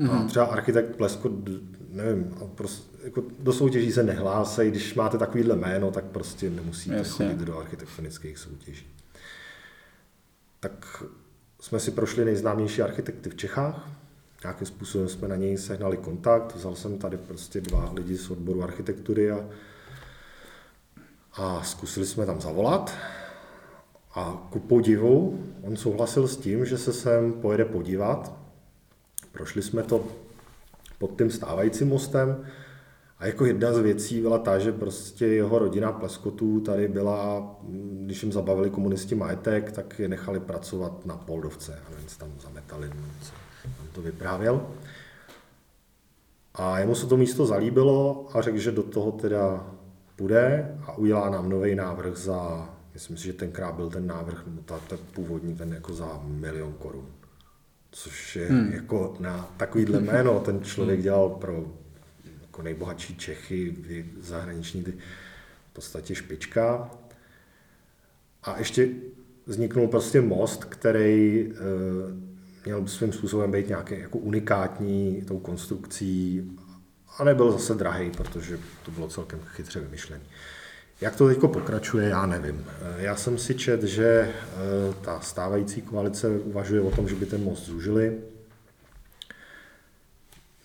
Mm-hmm. 0.00 0.10
A 0.10 0.24
třeba 0.24 0.44
architekt 0.44 0.96
Plesko, 0.96 1.30
nevím, 1.88 2.34
prostě, 2.54 2.98
jako 3.04 3.24
do 3.38 3.52
soutěží 3.52 3.92
se 3.92 4.02
nehlásí, 4.02 4.70
když 4.70 4.94
máte 4.94 5.18
takovýhle 5.18 5.56
jméno, 5.56 5.90
tak 5.90 6.04
prostě 6.04 6.50
nemusíte 6.50 6.96
Jasně. 6.96 7.26
chodit 7.26 7.44
do 7.44 7.58
architektonických 7.58 8.38
soutěží. 8.38 8.86
Tak 10.60 11.04
jsme 11.60 11.80
si 11.80 11.90
prošli 11.90 12.24
nejznámější 12.24 12.82
architekty 12.82 13.30
v 13.30 13.34
Čechách, 13.34 13.88
nějakým 14.44 14.66
způsobem 14.66 15.08
jsme 15.08 15.28
na 15.28 15.36
něj 15.36 15.58
sehnali 15.58 15.96
kontakt, 15.96 16.54
vzal 16.54 16.74
jsem 16.74 16.98
tady 16.98 17.16
prostě 17.16 17.60
dva 17.60 17.92
lidi 17.94 18.16
z 18.16 18.30
odboru 18.30 18.62
architektury 18.62 19.30
a, 19.30 19.48
a 21.32 21.62
zkusili 21.62 22.06
jsme 22.06 22.26
tam 22.26 22.40
zavolat. 22.40 22.94
A 24.14 24.48
ku 24.50 24.60
podivu, 24.60 25.44
on 25.62 25.76
souhlasil 25.76 26.28
s 26.28 26.36
tím, 26.36 26.64
že 26.64 26.78
se 26.78 26.92
sem 26.92 27.32
pojede 27.32 27.64
podívat. 27.64 28.36
Prošli 29.32 29.62
jsme 29.62 29.82
to 29.82 30.04
pod 30.98 31.18
tím 31.18 31.30
stávajícím 31.30 31.88
mostem 31.88 32.44
a 33.18 33.26
jako 33.26 33.44
jedna 33.44 33.72
z 33.72 33.78
věcí 33.78 34.20
byla 34.20 34.38
ta, 34.38 34.58
že 34.58 34.72
prostě 34.72 35.26
jeho 35.26 35.58
rodina 35.58 35.92
Pleskotů 35.92 36.60
tady 36.60 36.88
byla, 36.88 37.54
když 38.04 38.22
jim 38.22 38.32
zabavili 38.32 38.70
komunisti 38.70 39.14
majetek, 39.14 39.72
tak 39.72 39.98
je 39.98 40.08
nechali 40.08 40.40
pracovat 40.40 41.06
na 41.06 41.16
Poldovce 41.16 41.82
a 41.86 41.90
nevím, 41.90 42.06
tam 42.18 42.28
zametali, 42.40 42.90
co 43.22 43.32
on 43.34 43.41
to 43.92 44.02
vyprávěl. 44.02 44.66
A 46.54 46.78
jemu 46.78 46.94
se 46.94 47.06
to 47.06 47.16
místo 47.16 47.46
zalíbilo 47.46 48.28
a 48.32 48.42
řekl, 48.42 48.58
že 48.58 48.72
do 48.72 48.82
toho 48.82 49.12
teda 49.12 49.66
půjde 50.16 50.76
a 50.86 50.98
udělá 50.98 51.30
nám 51.30 51.48
nový 51.48 51.74
návrh 51.74 52.16
za, 52.16 52.70
myslím 52.94 53.16
si, 53.16 53.24
že 53.24 53.32
tenkrát 53.32 53.74
byl 53.74 53.90
ten 53.90 54.06
návrh, 54.06 54.46
nebo 54.46 54.62
ta, 54.62 54.78
ta 54.88 54.96
původní, 55.14 55.56
ten 55.56 55.72
jako 55.72 55.94
za 55.94 56.20
milion 56.24 56.72
korun. 56.72 57.06
Což 57.90 58.36
je 58.36 58.46
hmm. 58.46 58.72
jako 58.72 59.16
na 59.20 59.54
takovýhle 59.56 60.00
jméno, 60.02 60.40
ten 60.40 60.62
člověk 60.62 60.98
hmm. 60.98 61.02
dělal 61.04 61.28
pro 61.28 61.64
jako 62.42 62.62
nejbohatší 62.62 63.16
Čechy, 63.16 63.76
zahraniční 64.20 64.84
ty 64.84 64.92
v 65.70 65.72
podstatě 65.72 66.14
špička. 66.14 66.90
A 68.42 68.58
ještě 68.58 68.88
vzniknul 69.46 69.88
prostě 69.88 70.20
most, 70.20 70.64
který 70.64 71.40
e, 71.40 71.54
měl 72.64 72.86
svým 72.86 73.12
způsobem 73.12 73.50
být 73.50 73.68
nějaký 73.68 74.00
jako 74.00 74.18
unikátní 74.18 75.22
tou 75.28 75.38
konstrukcí 75.38 76.42
a 77.18 77.24
nebyl 77.24 77.52
zase 77.52 77.74
drahý, 77.74 78.10
protože 78.10 78.58
to 78.84 78.90
bylo 78.90 79.08
celkem 79.08 79.40
chytře 79.40 79.80
vymyšlené. 79.80 80.22
Jak 81.00 81.16
to 81.16 81.28
teď 81.28 81.38
pokračuje, 81.38 82.08
já 82.08 82.26
nevím. 82.26 82.64
Eh, 82.68 83.02
já 83.02 83.16
jsem 83.16 83.38
si 83.38 83.54
čet, 83.54 83.82
že 83.82 84.04
eh, 84.04 84.34
ta 85.00 85.20
stávající 85.20 85.82
koalice 85.82 86.28
uvažuje 86.28 86.80
o 86.80 86.90
tom, 86.90 87.08
že 87.08 87.14
by 87.14 87.26
ten 87.26 87.44
most 87.44 87.66
zúžili. 87.66 88.18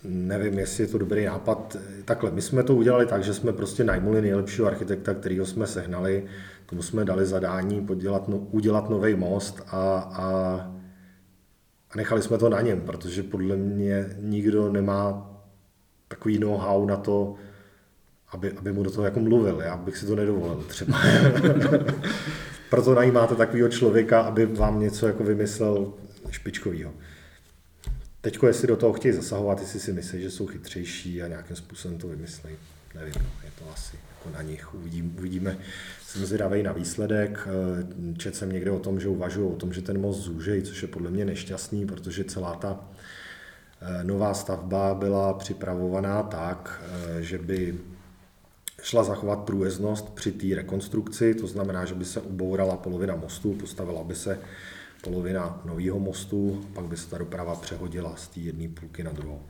Nevím, 0.04 0.60
jestli 0.60 0.84
je 0.84 0.88
to 0.88 0.98
dobrý 0.98 1.26
nápad. 1.26 1.78
Takhle, 2.06 2.32
my 2.32 2.42
jsme 2.42 2.64
to 2.64 2.76
udělali 2.76 3.06
tak, 3.06 3.24
že 3.24 3.34
jsme 3.34 3.54
prostě 3.54 3.84
najmuli 3.84 4.22
nejlepšího 4.22 4.68
architekta, 4.68 5.14
kterýho 5.14 5.46
jsme 5.46 5.68
sehnali. 5.68 6.26
Tomu 6.66 6.82
jsme 6.82 7.06
dali 7.06 7.26
zadání 7.26 7.86
podělat, 7.86 8.28
no, 8.28 8.38
udělat 8.38 8.90
nový 8.90 9.16
most 9.16 9.62
a, 9.68 9.98
a, 10.14 10.77
a 11.92 11.98
nechali 11.98 12.22
jsme 12.22 12.38
to 12.38 12.50
na 12.50 12.62
něm, 12.62 12.82
protože 12.82 13.24
podle 13.24 13.56
mě 13.56 14.06
nikdo 14.20 14.72
nemá 14.72 15.32
takový 16.08 16.40
know-how 16.40 16.86
na 16.86 16.96
to, 16.96 17.36
aby, 18.32 18.52
aby 18.52 18.74
mu 18.74 18.84
do 18.84 18.92
toho 18.92 19.06
jako 19.06 19.20
mluvil. 19.20 19.62
Já 19.62 19.78
bych 19.78 19.98
si 19.98 20.06
to 20.06 20.16
nedovolil 20.16 20.64
třeba. 20.68 21.02
Proto 22.70 22.96
najímáte 22.96 23.36
takového 23.36 23.70
člověka, 23.70 24.22
aby 24.22 24.46
vám 24.46 24.80
něco 24.80 25.08
jako 25.08 25.24
vymyslel 25.24 25.94
špičkovýho. 26.32 26.94
Teď, 28.22 28.40
jestli 28.48 28.68
do 28.68 28.76
toho 28.76 28.94
chtějí 28.94 29.14
zasahovat, 29.14 29.60
jestli 29.60 29.80
si 29.80 29.94
myslí, 29.94 30.22
že 30.22 30.32
jsou 30.32 30.48
chytřejší 30.48 31.22
a 31.22 31.28
nějakým 31.28 31.56
způsobem 31.56 31.98
to 31.98 32.08
vymyslí, 32.08 32.50
nevím, 32.96 33.14
no, 33.16 33.30
je 33.44 33.52
to 33.60 33.72
asi 33.74 33.98
jako 34.18 34.38
na 34.38 34.42
nich. 34.42 34.74
Uvidím, 34.74 35.16
uvidíme, 35.18 35.58
jsem 36.08 36.26
zvědavý 36.26 36.64
na 36.64 36.72
výsledek. 36.72 37.48
Čet 38.18 38.36
jsem 38.36 38.52
někde 38.52 38.72
o 38.72 38.80
tom, 38.80 39.00
že 39.00 39.08
uvažují 39.08 39.52
o 39.52 39.56
tom, 39.56 39.74
že 39.74 39.82
ten 39.82 40.02
most 40.02 40.18
zúžejí, 40.18 40.64
což 40.64 40.82
je 40.82 40.88
podle 40.88 41.12
mě 41.12 41.26
nešťastný, 41.26 41.86
protože 41.86 42.24
celá 42.24 42.56
ta 42.56 42.80
eh, 43.82 44.04
nová 44.04 44.34
stavba 44.34 44.94
byla 44.94 45.34
připravovaná 45.34 46.24
tak, 46.24 46.82
eh, 47.18 47.24
že 47.24 47.38
by 47.38 47.80
šla 48.82 49.04
zachovat 49.04 49.40
průjezdnost 49.40 50.14
při 50.14 50.32
té 50.32 50.56
rekonstrukci, 50.56 51.36
to 51.36 51.48
znamená, 51.48 51.86
že 51.86 51.96
by 51.96 52.06
se 52.06 52.22
ubourala 52.22 52.78
polovina 52.78 53.16
mostu, 53.16 53.54
postavila 53.54 54.04
by 54.04 54.16
se 54.16 54.40
polovina 55.04 55.62
nového 55.66 56.00
mostu, 56.00 56.66
pak 56.74 56.86
by 56.86 56.98
se 56.98 57.10
ta 57.10 57.18
doprava 57.18 57.56
přehodila 57.56 58.16
z 58.16 58.28
té 58.28 58.40
jedné 58.40 58.70
půlky 58.70 59.04
na 59.04 59.12
druhou. 59.12 59.42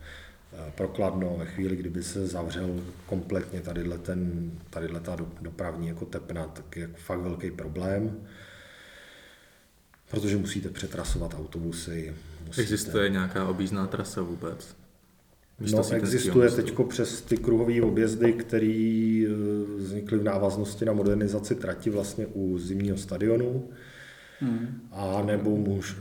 Eh, 0.52 0.72
prokladno 0.74 1.36
ve 1.38 1.46
chvíli, 1.46 1.76
kdyby 1.76 2.02
se 2.02 2.26
zavřel 2.26 2.80
kompletně 3.06 3.60
tadyhle, 3.60 3.98
ten, 3.98 4.50
tadyhle 4.70 5.00
ta 5.00 5.16
dopravní 5.40 5.88
jako 5.88 6.04
tepna, 6.04 6.46
tak 6.46 6.76
je 6.76 6.90
fakt 6.94 7.20
velký 7.20 7.50
problém, 7.50 8.20
protože 10.10 10.36
musíte 10.36 10.68
přetrasovat 10.68 11.34
autobusy. 11.34 12.14
Musíte... 12.46 12.62
Existuje 12.62 13.08
nějaká 13.08 13.48
objízdná 13.48 13.86
trasa 13.86 14.22
vůbec? 14.22 14.76
No, 15.72 15.92
existuje 15.92 16.50
teď 16.50 16.74
přes 16.88 17.22
ty 17.22 17.36
kruhové 17.36 17.82
objezdy, 17.82 18.32
které 18.32 19.24
eh, 19.26 19.32
vznikly 19.76 20.18
v 20.18 20.24
návaznosti 20.24 20.84
na 20.84 20.92
modernizaci 20.92 21.54
trati 21.54 21.90
vlastně 21.90 22.26
u 22.26 22.58
zimního 22.58 22.96
stadionu. 22.96 23.68
Hmm. 24.40 24.88
A 24.92 25.22
nebo 25.22 25.56
muž, 25.56 25.96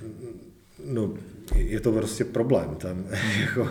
no, 0.85 1.13
je 1.55 1.79
to 1.79 1.91
prostě 1.91 2.25
problém. 2.25 2.75
Tam, 2.75 3.05
jako, 3.39 3.69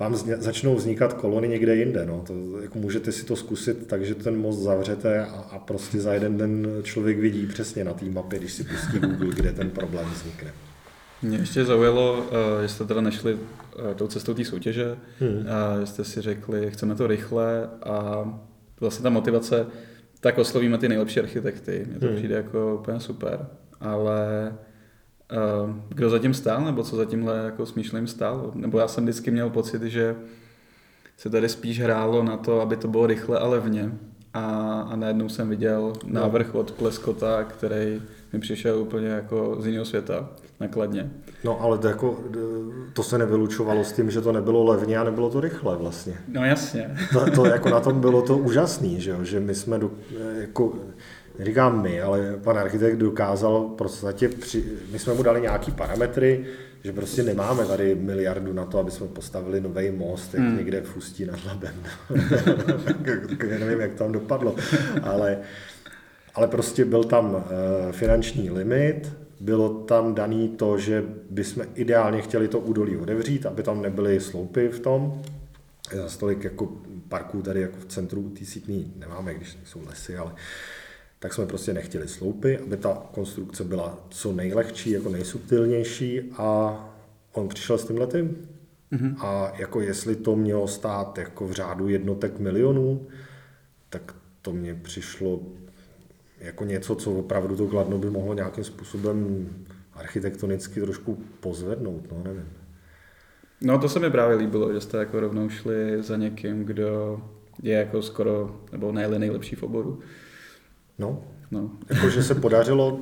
vám 0.00 0.16
začnou 0.16 0.74
vznikat 0.74 1.12
kolony 1.12 1.48
někde 1.48 1.76
jinde. 1.76 2.06
No. 2.06 2.24
To, 2.26 2.60
jako 2.60 2.78
můžete 2.78 3.12
si 3.12 3.24
to 3.24 3.36
zkusit 3.36 3.86
tak, 3.86 4.04
že 4.04 4.14
ten 4.14 4.36
most 4.36 4.58
zavřete 4.58 5.20
a, 5.24 5.46
a 5.50 5.58
prostě 5.58 6.00
za 6.00 6.14
jeden 6.14 6.36
den 6.36 6.66
člověk 6.82 7.18
vidí 7.18 7.46
přesně 7.46 7.84
na 7.84 7.92
té 7.92 8.04
mapě, 8.04 8.38
když 8.38 8.52
si 8.52 8.64
pustí 8.64 8.98
Google, 8.98 9.34
kde 9.34 9.52
ten 9.52 9.70
problém 9.70 10.06
vznikne. 10.14 10.52
Mě 11.22 11.38
ještě 11.38 11.64
zaujalo, 11.64 12.26
že 12.62 12.68
jste 12.68 12.84
teda 12.84 13.00
nešli 13.00 13.34
uh, 13.34 13.40
tou 13.96 14.06
cestou 14.06 14.34
té 14.34 14.44
soutěže, 14.44 14.96
hmm. 15.20 15.46
a 15.48 15.86
jste 15.86 16.04
si 16.04 16.20
řekli, 16.20 16.70
chceme 16.70 16.94
to 16.94 17.06
rychle 17.06 17.70
a 17.82 18.24
vlastně 18.80 19.02
ta 19.02 19.10
motivace, 19.10 19.66
tak 20.20 20.38
oslovíme 20.38 20.78
ty 20.78 20.88
nejlepší 20.88 21.20
architekty. 21.20 21.86
Mně 21.90 22.00
to 22.00 22.06
hmm. 22.06 22.16
přijde 22.16 22.34
jako 22.34 22.78
úplně 22.80 23.00
super. 23.00 23.46
Ale 23.80 24.54
kdo 25.88 26.10
zatím 26.10 26.34
stál, 26.34 26.64
nebo 26.64 26.82
co 26.82 26.96
za 26.96 27.04
tímhle 27.04 27.38
jako 27.38 27.66
smýšlím 27.66 28.06
stál? 28.06 28.52
Nebo 28.54 28.78
já 28.78 28.88
jsem 28.88 29.04
vždycky 29.04 29.30
měl 29.30 29.50
pocit, 29.50 29.82
že 29.82 30.16
se 31.16 31.30
tady 31.30 31.48
spíš 31.48 31.80
hrálo 31.80 32.22
na 32.22 32.36
to, 32.36 32.60
aby 32.60 32.76
to 32.76 32.88
bylo 32.88 33.06
rychle 33.06 33.38
a 33.38 33.46
levně. 33.46 33.92
A, 34.34 34.44
a 34.90 34.96
najednou 34.96 35.28
jsem 35.28 35.48
viděl 35.48 35.92
návrh 36.06 36.54
od 36.54 36.72
Pleskota, 36.72 37.44
který 37.44 38.02
mi 38.32 38.38
přišel 38.38 38.78
úplně 38.78 39.08
jako 39.08 39.56
z 39.60 39.66
jiného 39.66 39.84
světa, 39.84 40.28
nakladně. 40.60 41.10
No 41.44 41.60
ale 41.60 41.78
to, 41.78 41.88
jako, 41.88 42.24
to 42.92 43.02
se 43.02 43.18
nevylučovalo 43.18 43.84
s 43.84 43.92
tím, 43.92 44.10
že 44.10 44.20
to 44.20 44.32
nebylo 44.32 44.64
levně 44.64 44.98
a 44.98 45.04
nebylo 45.04 45.30
to 45.30 45.40
rychle 45.40 45.76
vlastně. 45.76 46.14
No 46.28 46.44
jasně. 46.44 46.96
To, 47.12 47.30
to 47.30 47.46
jako 47.46 47.68
na 47.68 47.80
tom 47.80 48.00
bylo 48.06 48.22
to 48.22 48.38
úžasný, 48.38 49.00
že, 49.00 49.10
jo? 49.10 49.24
že 49.24 49.40
my 49.40 49.54
jsme, 49.54 49.78
do, 49.78 49.90
jako, 50.40 50.74
neříkám 51.38 51.82
my, 51.82 52.00
ale 52.00 52.36
pan 52.44 52.58
architekt 52.58 52.96
dokázal 52.96 53.68
v 53.72 53.76
podstatě, 53.76 54.28
při, 54.28 54.64
my 54.92 54.98
jsme 54.98 55.14
mu 55.14 55.22
dali 55.22 55.40
nějaký 55.40 55.72
parametry, 55.72 56.44
že 56.84 56.92
prostě 56.92 57.22
nemáme 57.22 57.66
tady 57.66 57.94
miliardu 57.94 58.52
na 58.52 58.64
to, 58.64 58.78
aby 58.78 58.90
jsme 58.90 59.06
postavili 59.06 59.60
nový 59.60 59.90
most, 59.90 60.34
jak 60.34 60.42
hmm. 60.42 60.56
někde 60.56 60.80
v 60.80 60.96
Ústí 60.96 61.24
nad 61.24 61.44
Labem. 61.44 61.74
nevím, 63.58 63.80
jak 63.80 63.94
tam 63.94 64.12
dopadlo, 64.12 64.56
ale 65.02 65.38
ale 66.38 66.48
prostě 66.48 66.84
byl 66.84 67.04
tam 67.04 67.36
eh, 67.36 67.92
finanční 67.92 68.50
limit, 68.50 69.12
bylo 69.40 69.68
tam 69.68 70.14
daný 70.14 70.48
to, 70.48 70.78
že 70.78 71.04
bychom 71.30 71.64
ideálně 71.74 72.22
chtěli 72.22 72.48
to 72.48 72.58
údolí 72.58 72.96
otevřít, 72.96 73.46
aby 73.46 73.62
tam 73.62 73.82
nebyly 73.82 74.20
sloupy 74.20 74.68
v 74.68 74.80
tom. 74.80 75.22
Za 75.92 76.08
stolik 76.08 76.44
jako 76.44 76.72
parků 77.08 77.42
tady 77.42 77.60
jako 77.60 77.76
v 77.80 77.84
centru 77.84 78.30
té 78.38 78.44
sítní 78.44 78.92
nemáme, 78.96 79.34
když 79.34 79.58
jsou 79.64 79.80
lesy, 79.86 80.16
ale 80.16 80.32
tak 81.18 81.34
jsme 81.34 81.46
prostě 81.46 81.72
nechtěli 81.72 82.08
sloupy, 82.08 82.58
aby 82.58 82.76
ta 82.76 83.02
konstrukce 83.12 83.64
byla 83.64 84.06
co 84.08 84.32
nejlehčí, 84.32 84.90
jako 84.90 85.08
nejsubtilnější 85.08 86.32
a 86.36 86.78
on 87.32 87.48
přišel 87.48 87.78
s 87.78 87.86
tím 87.86 87.98
letím. 87.98 88.48
Mm-hmm. 88.92 89.16
A 89.24 89.52
jako 89.58 89.80
jestli 89.80 90.16
to 90.16 90.36
mělo 90.36 90.68
stát 90.68 91.18
jako 91.18 91.46
v 91.46 91.52
řádu 91.52 91.88
jednotek 91.88 92.38
milionů, 92.38 93.06
tak 93.90 94.14
to 94.42 94.52
mně 94.52 94.74
přišlo 94.74 95.40
jako 96.40 96.64
něco, 96.64 96.94
co 96.94 97.12
opravdu 97.12 97.56
to 97.56 97.66
Kladno 97.66 97.98
by 97.98 98.10
mohlo 98.10 98.34
nějakým 98.34 98.64
způsobem 98.64 99.48
architektonicky 99.94 100.80
trošku 100.80 101.18
pozvednout, 101.40 102.12
no 102.12 102.22
nevím. 102.24 102.48
No 103.60 103.78
to 103.78 103.88
se 103.88 103.98
mi 103.98 104.10
právě 104.10 104.36
líbilo, 104.36 104.72
že 104.72 104.80
jste 104.80 104.98
jako 104.98 105.20
rovnou 105.20 105.48
šli 105.48 106.02
za 106.02 106.16
někým, 106.16 106.64
kdo 106.64 107.22
je 107.62 107.76
jako 107.78 108.02
skoro, 108.02 108.60
nebo 108.72 108.92
nejli 108.92 109.18
nejlepší 109.18 109.56
v 109.56 109.62
oboru. 109.62 110.00
No, 110.98 111.24
no. 111.50 111.70
jako 111.88 112.10
že 112.10 112.22
se 112.22 112.34
podařilo, 112.34 113.00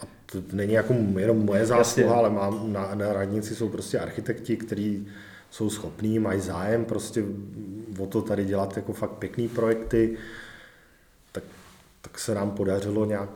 a 0.00 0.04
to 0.26 0.38
není 0.52 0.72
jako 0.72 0.94
jenom 1.18 1.44
moje 1.44 1.66
zásluha, 1.66 2.14
ale 2.14 2.30
mám 2.30 2.72
na, 2.72 2.94
na 2.94 3.12
radnici 3.12 3.54
jsou 3.54 3.68
prostě 3.68 3.98
architekti, 3.98 4.56
kteří 4.56 5.06
jsou 5.50 5.70
schopní, 5.70 6.18
mají 6.18 6.40
zájem 6.40 6.84
prostě 6.84 7.24
o 7.98 8.06
to 8.06 8.22
tady 8.22 8.44
dělat 8.44 8.76
jako 8.76 8.92
fakt 8.92 9.10
pěkný 9.10 9.48
projekty, 9.48 10.16
tak, 11.32 11.44
tak 12.02 12.18
se 12.18 12.34
nám 12.34 12.50
podařilo 12.50 13.04
nějak 13.04 13.30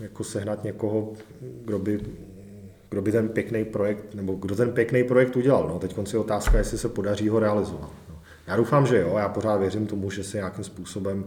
jako 0.00 0.24
sehnat 0.24 0.64
někoho, 0.64 1.12
kdo 1.64 1.78
by, 1.78 2.00
kdo 2.90 3.02
by 3.02 3.12
ten 3.12 3.28
pěkný 3.28 3.64
projekt, 3.64 4.14
nebo 4.14 4.34
kdo 4.34 4.56
ten 4.56 4.72
pěkný 4.72 5.04
projekt 5.04 5.36
udělal. 5.36 5.68
No, 5.68 5.78
teď 5.78 5.96
je 6.12 6.18
otázka, 6.18 6.58
jestli 6.58 6.78
se 6.78 6.88
podaří 6.88 7.28
ho 7.28 7.38
realizovat. 7.38 7.90
No. 8.10 8.18
Já 8.46 8.56
doufám, 8.56 8.86
že 8.86 9.00
jo, 9.00 9.14
já 9.18 9.28
pořád 9.28 9.56
věřím 9.56 9.86
tomu, 9.86 10.10
že 10.10 10.24
se 10.24 10.36
nějakým 10.36 10.64
způsobem 10.64 11.24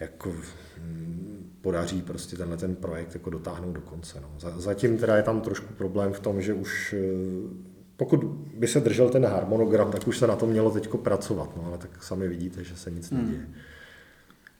jako 0.00 0.32
hm, 0.78 1.50
podaří 1.60 2.02
prostě 2.02 2.36
tenhle 2.36 2.56
ten 2.56 2.76
projekt 2.76 3.14
jako 3.14 3.30
dotáhnout 3.30 3.72
do 3.72 3.80
konce. 3.80 4.20
No. 4.20 4.28
Zatím 4.60 4.98
teda 4.98 5.16
je 5.16 5.22
tam 5.22 5.40
trošku 5.40 5.74
problém 5.74 6.12
v 6.12 6.20
tom, 6.20 6.42
že 6.42 6.54
už 6.54 6.94
eh, 6.98 7.76
pokud 7.96 8.24
by 8.54 8.68
se 8.68 8.80
držel 8.80 9.08
ten 9.10 9.26
harmonogram, 9.26 9.90
tak 9.90 10.08
už 10.08 10.18
se 10.18 10.26
na 10.26 10.36
to 10.36 10.46
mělo 10.46 10.70
teď 10.70 10.88
pracovat, 10.88 11.56
no, 11.56 11.66
ale 11.66 11.78
tak 11.78 12.02
sami 12.02 12.28
vidíte, 12.28 12.64
že 12.64 12.76
se 12.76 12.90
nic 12.90 13.10
hmm. 13.10 13.22
neděje. 13.22 13.48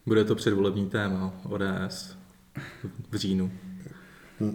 Bude 0.07 0.25
to 0.25 0.35
předvolební 0.35 0.91
téma 0.91 1.35
ODS 1.49 2.17
v 3.11 3.17
říjnu. 3.17 3.51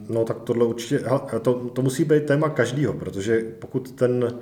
No 0.10 0.26
tak 0.26 0.40
tohle 0.40 0.66
určitě, 0.66 1.04
to, 1.42 1.54
to 1.54 1.82
musí 1.82 2.04
být 2.04 2.26
téma 2.26 2.50
každýho, 2.50 2.94
protože 2.94 3.42
pokud 3.60 3.92
ten 3.92 4.40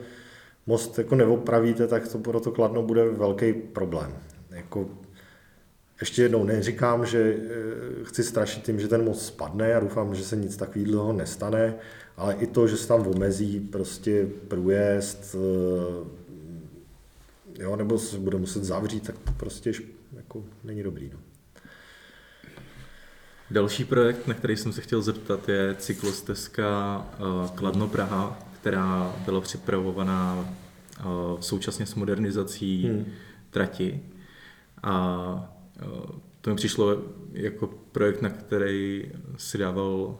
most 0.68 0.98
jako 0.98 1.16
neopravíte, 1.16 1.88
tak 1.88 2.08
to 2.08 2.18
pro 2.18 2.40
to 2.40 2.52
Kladno 2.52 2.84
bude 2.84 3.10
velký 3.10 3.54
problém. 3.54 4.14
Jako, 4.50 4.90
ještě 6.00 6.22
jednou 6.22 6.44
neříkám, 6.44 7.06
že 7.06 7.36
eh, 7.36 8.04
chci 8.04 8.24
strašit 8.24 8.64
tím, 8.64 8.80
že 8.80 8.88
ten 8.88 9.04
most 9.04 9.26
spadne, 9.26 9.70
já 9.70 9.80
doufám, 9.80 10.16
že 10.16 10.24
se 10.24 10.36
nic 10.36 10.58
takového 10.58 11.14
nestane, 11.14 11.76
ale 12.18 12.34
i 12.34 12.48
to, 12.48 12.68
že 12.68 12.78
se 12.78 12.88
tam 12.88 13.08
omezí 13.08 13.60
prostě 13.60 14.28
průjezd, 14.48 15.36
eh, 15.36 15.40
jo, 17.64 17.76
nebo 17.76 18.00
se 18.00 18.18
bude 18.18 18.38
muset 18.38 18.64
zavřít, 18.64 19.04
tak 19.04 19.18
to 19.18 19.32
prostě 19.32 19.72
jako 20.16 20.44
není 20.64 20.84
dobrý. 20.84 21.12
No. 21.14 21.20
Další 23.52 23.86
projekt, 23.86 24.28
na 24.28 24.34
který 24.34 24.58
jsem 24.58 24.74
se 24.74 24.82
chtěl 24.82 25.02
zeptat, 25.02 25.50
je 25.50 25.76
cyklostezka 25.80 27.06
eh, 27.14 27.18
Kladno 27.56 27.88
Praha, 27.88 28.40
která 28.62 29.16
byla 29.26 29.42
připravovaná 29.42 30.56
současně 31.40 31.86
s 31.86 31.96
modernizací 31.96 32.88
hmm. 32.88 33.06
trati. 33.50 34.02
A 34.84 35.59
to 36.42 36.50
mi 36.50 36.56
přišlo 36.56 36.98
jako 37.32 37.70
projekt, 37.92 38.22
na 38.22 38.30
který 38.30 39.12
si 39.38 39.58
dával 39.58 40.18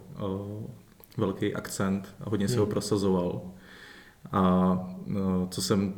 velký 1.18 1.56
akcent 1.56 2.16
a 2.22 2.30
hodně 2.30 2.48
se 2.48 2.60
ho 2.60 2.66
hmm. 2.66 2.72
prosazoval. 2.72 3.42
A 4.32 4.42
no, 5.08 5.48
co 5.52 5.62
jsem 5.62 5.94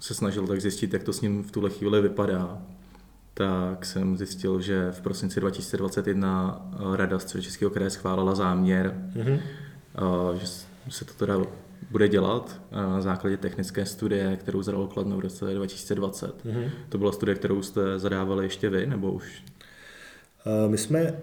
se 0.00 0.14
snažil 0.14 0.46
tak 0.46 0.60
zjistit, 0.60 0.92
jak 0.92 1.02
to 1.02 1.12
s 1.12 1.20
ním 1.20 1.42
v 1.42 1.50
tuhle 1.50 1.70
chvíli 1.70 2.02
vypadá, 2.02 2.62
tak 3.34 3.84
jsem 3.84 4.16
zjistil, 4.16 4.60
že 4.60 4.90
v 4.90 5.00
prosinci 5.00 5.40
2021 5.40 6.70
Rada 6.94 7.18
Středočeského 7.18 7.70
kraje 7.70 7.90
schválila 7.90 8.34
záměr, 8.34 9.10
mm-hmm. 9.16 9.40
že 10.34 10.46
se 10.88 11.04
to 11.04 11.12
teda 11.14 11.38
bude 11.90 12.08
dělat 12.08 12.62
na 12.70 13.00
základě 13.00 13.36
technické 13.36 13.86
studie, 13.86 14.36
kterou 14.36 14.62
zadal 14.62 14.86
Kladno 14.86 15.16
v 15.16 15.20
roce 15.20 15.54
2020. 15.54 16.44
Mm-hmm. 16.44 16.70
To 16.88 16.98
byla 16.98 17.12
studie, 17.12 17.34
kterou 17.34 17.62
jste 17.62 17.98
zadávali 17.98 18.44
ještě 18.44 18.70
vy, 18.70 18.86
nebo 18.86 19.12
už? 19.12 19.44
My 20.68 20.78
jsme, 20.78 21.14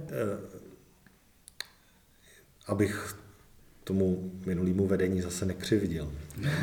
abych 2.67 3.15
tomu 3.83 4.31
minulému 4.45 4.87
vedení 4.87 5.21
zase 5.21 5.45
nekřivdil. 5.45 6.11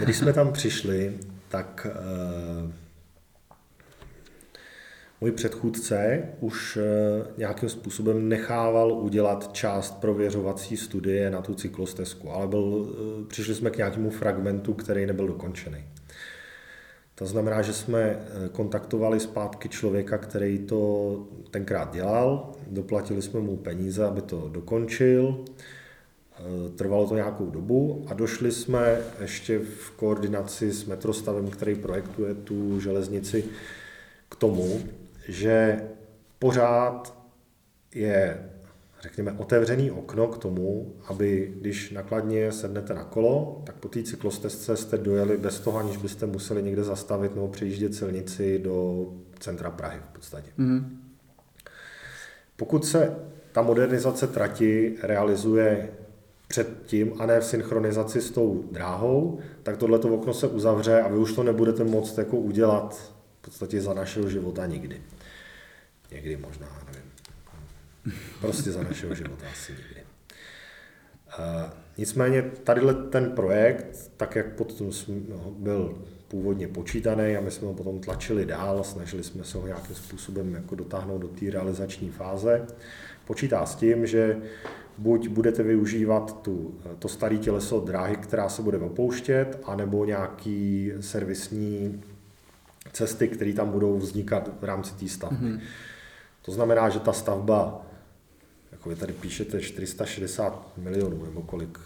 Když 0.01 0.17
jsme 0.17 0.33
tam 0.33 0.53
přišli, 0.53 1.19
tak 1.49 1.87
uh, 2.65 2.71
můj 5.21 5.33
předchůdce 5.33 6.23
už 6.41 6.77
uh, 6.77 6.83
nějakým 7.39 7.69
způsobem 7.69 8.29
nechával 8.29 8.93
udělat 8.93 9.53
část 9.53 10.01
prověřovací 10.01 10.77
studie 10.77 11.31
na 11.31 11.43
tu 11.43 11.55
cyklostezku, 11.55 12.31
ale 12.31 12.47
byl, 12.47 12.59
uh, 12.59 13.27
přišli 13.29 13.55
jsme 13.55 13.71
k 13.71 13.77
nějakému 13.77 14.11
fragmentu, 14.11 14.75
který 14.75 15.07
nebyl 15.07 15.27
dokončený. 15.27 15.85
To 17.15 17.27
znamená, 17.27 17.63
že 17.63 17.73
jsme 17.73 18.19
kontaktovali 18.53 19.21
zpátky 19.21 19.69
člověka, 19.69 20.19
který 20.19 20.59
to 20.59 21.27
tenkrát 21.51 21.95
dělal, 21.95 22.53
doplatili 22.67 23.23
jsme 23.23 23.41
mu 23.41 23.57
peníze, 23.57 24.05
aby 24.05 24.23
to 24.23 24.49
dokončil. 24.49 25.45
Eh, 26.39 26.71
trvalo 26.77 27.09
to 27.09 27.15
nějakou 27.15 27.51
dobu 27.51 28.05
a 28.09 28.15
došli 28.15 28.53
jsme 28.53 28.99
ještě 29.21 29.59
v 29.59 29.91
koordinaci 29.91 30.73
s 30.73 30.85
metrostavem, 30.85 31.51
který 31.51 31.75
projektuje 31.75 32.35
tu 32.35 32.81
železnici, 32.81 33.45
k 34.29 34.37
tomu, 34.37 34.81
že 35.29 35.83
pořád 36.39 37.19
je, 37.95 38.51
řekněme, 39.01 39.33
otevřený 39.33 39.91
okno 39.91 40.29
k 40.29 40.39
tomu, 40.39 40.95
aby 41.09 41.55
když 41.61 41.91
nakladně 41.91 42.53
sednete 42.53 42.95
na 42.95 43.05
kolo, 43.05 43.63
tak 43.67 43.77
po 43.77 43.89
té 43.89 44.03
cyklostezce 44.03 44.77
jste 44.77 44.99
dojeli 44.99 45.37
bez 45.37 45.61
toho, 45.61 45.79
aniž 45.79 45.97
byste 45.97 46.27
museli 46.27 46.63
někde 46.63 46.85
zastavit 46.85 47.35
nebo 47.35 47.49
přejíždět 47.49 47.95
silnici 47.95 48.59
do 48.59 49.07
centra 49.39 49.71
Prahy 49.71 49.99
v 50.01 50.09
podstatě. 50.09 50.51
Mm-hmm. 50.59 50.85
Pokud 52.57 52.85
se 52.85 53.17
ta 53.53 53.63
modernizace 53.63 54.27
trati 54.27 54.95
realizuje 55.03 55.89
předtím 56.49 57.13
a 57.19 57.27
ne 57.27 57.41
v 57.41 57.45
synchronizaci 57.45 58.21
s 58.21 58.31
tou 58.31 58.65
dráhou, 58.73 59.39
tak 59.63 59.77
tohleto 59.77 60.09
okno 60.09 60.35
se 60.35 60.47
uzavře 60.47 61.01
a 61.01 61.09
vy 61.09 61.19
už 61.19 61.33
to 61.33 61.43
nebudete 61.43 61.85
moct 61.85 62.19
jako 62.19 62.37
udělat 62.37 62.95
v 63.39 63.45
podstatě 63.45 63.81
za 63.81 63.95
našeho 63.95 64.29
života 64.29 64.67
nikdy. 64.67 65.03
Někdy 66.11 66.37
možná, 66.37 66.67
nevím. 66.87 67.11
Prostě 68.41 68.73
za 68.73 68.83
našeho 68.83 69.15
života 69.15 69.47
asi 69.53 69.73
nikdy. 69.73 70.01
Uh, 71.39 71.71
nicméně 71.99 72.43
tadyhle 72.43 72.95
ten 72.95 73.31
projekt, 73.31 74.11
tak 74.17 74.37
jak 74.37 74.55
potom 74.55 74.91
no, 75.29 75.51
byl 75.59 75.99
původně 76.29 76.69
počítaný 76.69 77.37
a 77.37 77.41
my 77.41 77.51
jsme 77.51 77.67
ho 77.67 77.75
potom 77.75 78.01
tlačili 78.01 78.47
dál, 78.47 78.85
snažili 78.85 79.25
jsme 79.25 79.45
se 79.45 79.59
ho 79.59 79.67
nějakým 79.67 79.95
způsobem 79.95 80.55
jako 80.55 80.75
dotáhnout 80.75 81.19
do 81.19 81.29
té 81.29 81.51
realizační 81.51 82.11
fáze, 82.11 82.67
počítá 83.27 83.67
s 83.67 83.75
tím, 83.75 84.07
že 84.07 84.37
buď 84.99 85.29
budete 85.29 85.63
využívat 85.63 86.43
tu, 86.43 86.75
to 86.99 87.09
staré 87.09 87.37
těleso 87.37 87.81
dráhy, 87.81 88.17
která 88.17 88.49
se 88.49 88.63
bude 88.63 88.79
opouštět, 88.79 89.61
anebo 89.65 90.05
nějaký 90.05 90.93
servisní 91.01 92.03
cesty, 92.93 93.29
které 93.29 93.53
tam 93.53 93.71
budou 93.71 93.99
vznikat 93.99 94.51
v 94.61 94.65
rámci 94.65 94.95
té 94.95 95.09
stavby. 95.09 95.47
Mm-hmm. 95.47 95.61
To 96.49 96.53
znamená, 96.55 96.89
že 96.89 97.01
ta 97.01 97.13
stavba, 97.13 97.87
jako 98.73 98.89
vy 98.89 98.97
tady 98.97 99.13
píšete 99.13 99.61
460 99.61 100.73
milionů 100.77 101.25
nebo 101.25 101.43
kolik, 101.43 101.79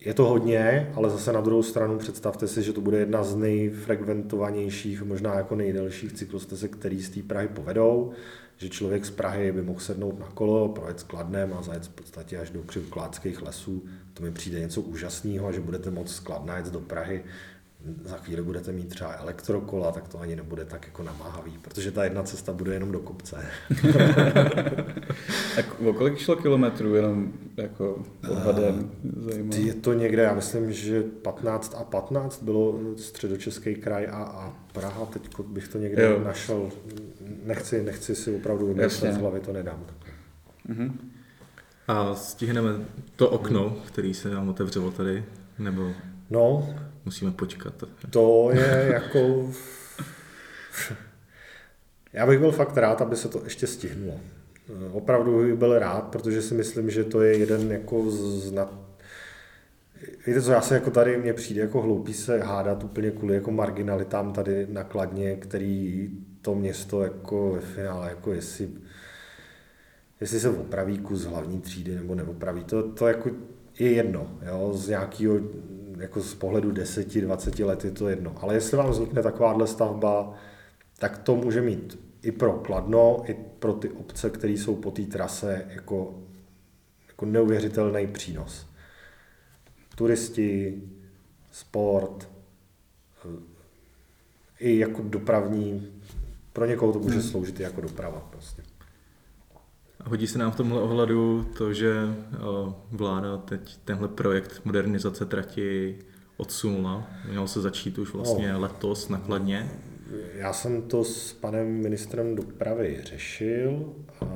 je 0.00 0.14
to 0.14 0.24
hodně, 0.24 0.92
ale 0.94 1.10
zase 1.10 1.32
na 1.32 1.40
druhou 1.40 1.62
stranu 1.62 1.98
představte 1.98 2.48
si, 2.48 2.62
že 2.62 2.72
to 2.72 2.80
bude 2.80 2.98
jedna 2.98 3.24
z 3.24 3.36
nejfrekventovanějších, 3.36 5.02
možná 5.02 5.34
jako 5.34 5.54
nejdelších 5.54 6.12
cyklostezek, 6.12 6.76
který 6.76 7.02
z 7.02 7.10
té 7.10 7.22
Prahy 7.22 7.48
povedou 7.48 8.12
že 8.60 8.68
člověk 8.68 9.06
z 9.06 9.10
Prahy 9.10 9.52
by 9.52 9.62
mohl 9.62 9.80
sednout 9.80 10.18
na 10.18 10.26
kolo, 10.26 10.68
projet 10.68 11.00
s 11.00 11.02
Kladnem 11.02 11.54
a 11.58 11.62
zajet 11.62 11.84
v 11.84 11.88
podstatě 11.88 12.38
až 12.38 12.50
do 12.50 12.62
křivkládských 12.62 13.42
lesů. 13.42 13.84
To 14.14 14.22
mi 14.22 14.32
přijde 14.32 14.60
něco 14.60 14.80
úžasného, 14.80 15.52
že 15.52 15.60
budete 15.60 15.90
moct 15.90 16.12
z 16.12 16.20
Kladna 16.20 16.56
jet 16.56 16.66
do 16.66 16.80
Prahy 16.80 17.24
za 18.04 18.16
chvíli 18.16 18.42
budete 18.42 18.72
mít 18.72 18.88
třeba 18.88 19.14
elektrokola, 19.14 19.92
tak 19.92 20.08
to 20.08 20.20
ani 20.20 20.36
nebude 20.36 20.64
tak 20.64 20.86
jako 20.86 21.02
namáhavý, 21.02 21.58
protože 21.58 21.90
ta 21.90 22.04
jedna 22.04 22.22
cesta 22.22 22.52
bude 22.52 22.74
jenom 22.74 22.92
do 22.92 22.98
kopce. 22.98 23.46
tak 25.56 25.80
o 25.80 25.92
kolik 25.92 26.18
šlo 26.18 26.36
kilometrů 26.36 26.94
jenom 26.94 27.32
jako 27.56 28.02
odhadem? 28.30 28.90
Uh, 29.24 29.56
je 29.58 29.74
to 29.74 29.92
někde, 29.92 30.22
já 30.22 30.34
myslím, 30.34 30.72
že 30.72 31.02
15 31.02 31.74
a 31.78 31.84
15 31.84 32.42
bylo 32.42 32.78
středočeský 32.96 33.74
kraj 33.74 34.06
a, 34.10 34.22
a 34.22 34.52
Praha, 34.72 35.06
teď 35.06 35.40
bych 35.46 35.68
to 35.68 35.78
někde 35.78 36.04
jo. 36.04 36.20
našel, 36.24 36.70
nechci, 37.44 37.82
nechci 37.82 38.14
si 38.14 38.34
opravdu 38.36 38.66
vymyslet 38.66 39.14
z 39.14 39.16
hlavy, 39.16 39.40
to 39.40 39.52
nedám. 39.52 39.84
Uh-huh. 40.68 40.92
A 41.88 42.14
stihneme 42.14 42.70
to 43.16 43.30
okno, 43.30 43.76
který 43.86 44.14
se 44.14 44.30
nám 44.30 44.48
otevřelo 44.48 44.90
tady, 44.90 45.24
nebo... 45.58 45.92
No, 46.30 46.74
musíme 47.04 47.30
počkat. 47.30 47.74
To 48.10 48.50
je 48.52 48.90
jako... 48.92 49.50
Já 52.12 52.26
bych 52.26 52.38
byl 52.38 52.52
fakt 52.52 52.76
rád, 52.76 53.02
aby 53.02 53.16
se 53.16 53.28
to 53.28 53.44
ještě 53.44 53.66
stihnulo. 53.66 54.20
Opravdu 54.92 55.42
bych 55.42 55.54
byl 55.54 55.78
rád, 55.78 56.04
protože 56.04 56.42
si 56.42 56.54
myslím, 56.54 56.90
že 56.90 57.04
to 57.04 57.22
je 57.22 57.38
jeden 57.38 57.72
jako 57.72 58.10
z 58.10 58.52
nad... 58.52 58.74
Víte 60.26 60.42
co, 60.42 60.52
já 60.52 60.60
se 60.60 60.74
jako 60.74 60.90
tady, 60.90 61.16
mně 61.16 61.32
přijde 61.32 61.60
jako 61.60 61.82
hloupý 61.82 62.14
se 62.14 62.40
hádat 62.40 62.84
úplně 62.84 63.10
kvůli 63.10 63.34
jako 63.34 63.50
marginalitám 63.50 64.32
tady 64.32 64.66
nakladně, 64.70 65.36
který 65.36 66.10
to 66.42 66.54
město 66.54 67.02
jako 67.02 67.52
ve 67.52 67.60
finále, 67.60 68.08
jako 68.08 68.32
jestli, 68.32 68.68
jestli 70.20 70.40
se 70.40 70.48
opraví 70.48 70.98
kus 70.98 71.24
hlavní 71.24 71.60
třídy 71.60 71.94
nebo 71.94 72.14
neopraví, 72.14 72.64
to, 72.64 72.92
to 72.92 73.06
jako 73.06 73.30
je 73.78 73.92
jedno, 73.92 74.38
jo, 74.46 74.72
z 74.74 74.88
nějakého 74.88 75.38
jako 76.00 76.20
z 76.20 76.34
pohledu 76.34 76.70
10-20 76.70 77.66
let 77.66 77.84
je 77.84 77.90
to 77.90 78.08
jedno. 78.08 78.34
Ale 78.40 78.54
jestli 78.54 78.76
vám 78.76 78.90
vznikne 78.90 79.22
takováhle 79.22 79.66
stavba, 79.66 80.34
tak 80.98 81.18
to 81.18 81.36
může 81.36 81.60
mít 81.60 81.98
i 82.22 82.32
pro 82.32 82.52
Kladno, 82.52 83.22
i 83.26 83.34
pro 83.34 83.72
ty 83.72 83.90
obce, 83.90 84.30
které 84.30 84.52
jsou 84.52 84.76
po 84.76 84.90
té 84.90 85.02
trase 85.02 85.66
jako, 85.68 86.18
jako 87.08 87.26
neuvěřitelný 87.26 88.06
přínos. 88.06 88.66
Turisti, 89.94 90.82
sport, 91.50 92.28
i 94.58 94.78
jako 94.78 95.02
dopravní, 95.02 96.02
pro 96.52 96.66
někoho 96.66 96.92
to 96.92 96.98
může 96.98 97.18
hmm. 97.18 97.28
sloužit 97.28 97.60
i 97.60 97.62
jako 97.62 97.80
doprava 97.80 98.20
prostě. 98.30 98.59
Hodí 100.04 100.26
se 100.26 100.38
nám 100.38 100.52
v 100.52 100.56
tomhle 100.56 100.82
ohledu 100.82 101.46
to, 101.58 101.72
že 101.72 101.94
vláda 102.90 103.36
teď 103.36 103.76
tenhle 103.84 104.08
projekt 104.08 104.60
modernizace 104.64 105.26
trati 105.26 105.98
odsunula. 106.36 107.06
Mělo 107.28 107.48
se 107.48 107.60
začít 107.60 107.98
už 107.98 108.12
vlastně 108.12 108.52
no, 108.52 108.60
letos 108.60 109.08
nakladně. 109.08 109.70
Já 110.34 110.52
jsem 110.52 110.82
to 110.82 111.04
s 111.04 111.32
panem 111.32 111.68
ministrem 111.68 112.36
dopravy 112.36 113.00
řešil 113.04 113.94
a 114.20 114.26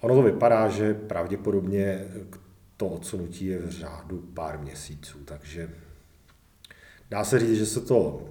ono 0.00 0.14
to 0.14 0.22
vypadá, 0.22 0.68
že 0.68 0.94
pravděpodobně 0.94 2.04
to 2.76 2.86
odsunutí 2.86 3.46
je 3.46 3.58
v 3.58 3.70
řádu 3.70 4.18
pár 4.34 4.58
měsíců, 4.58 5.18
takže 5.24 5.70
dá 7.10 7.24
se 7.24 7.38
říct, 7.38 7.58
že 7.58 7.66
se 7.66 7.80
to 7.80 8.24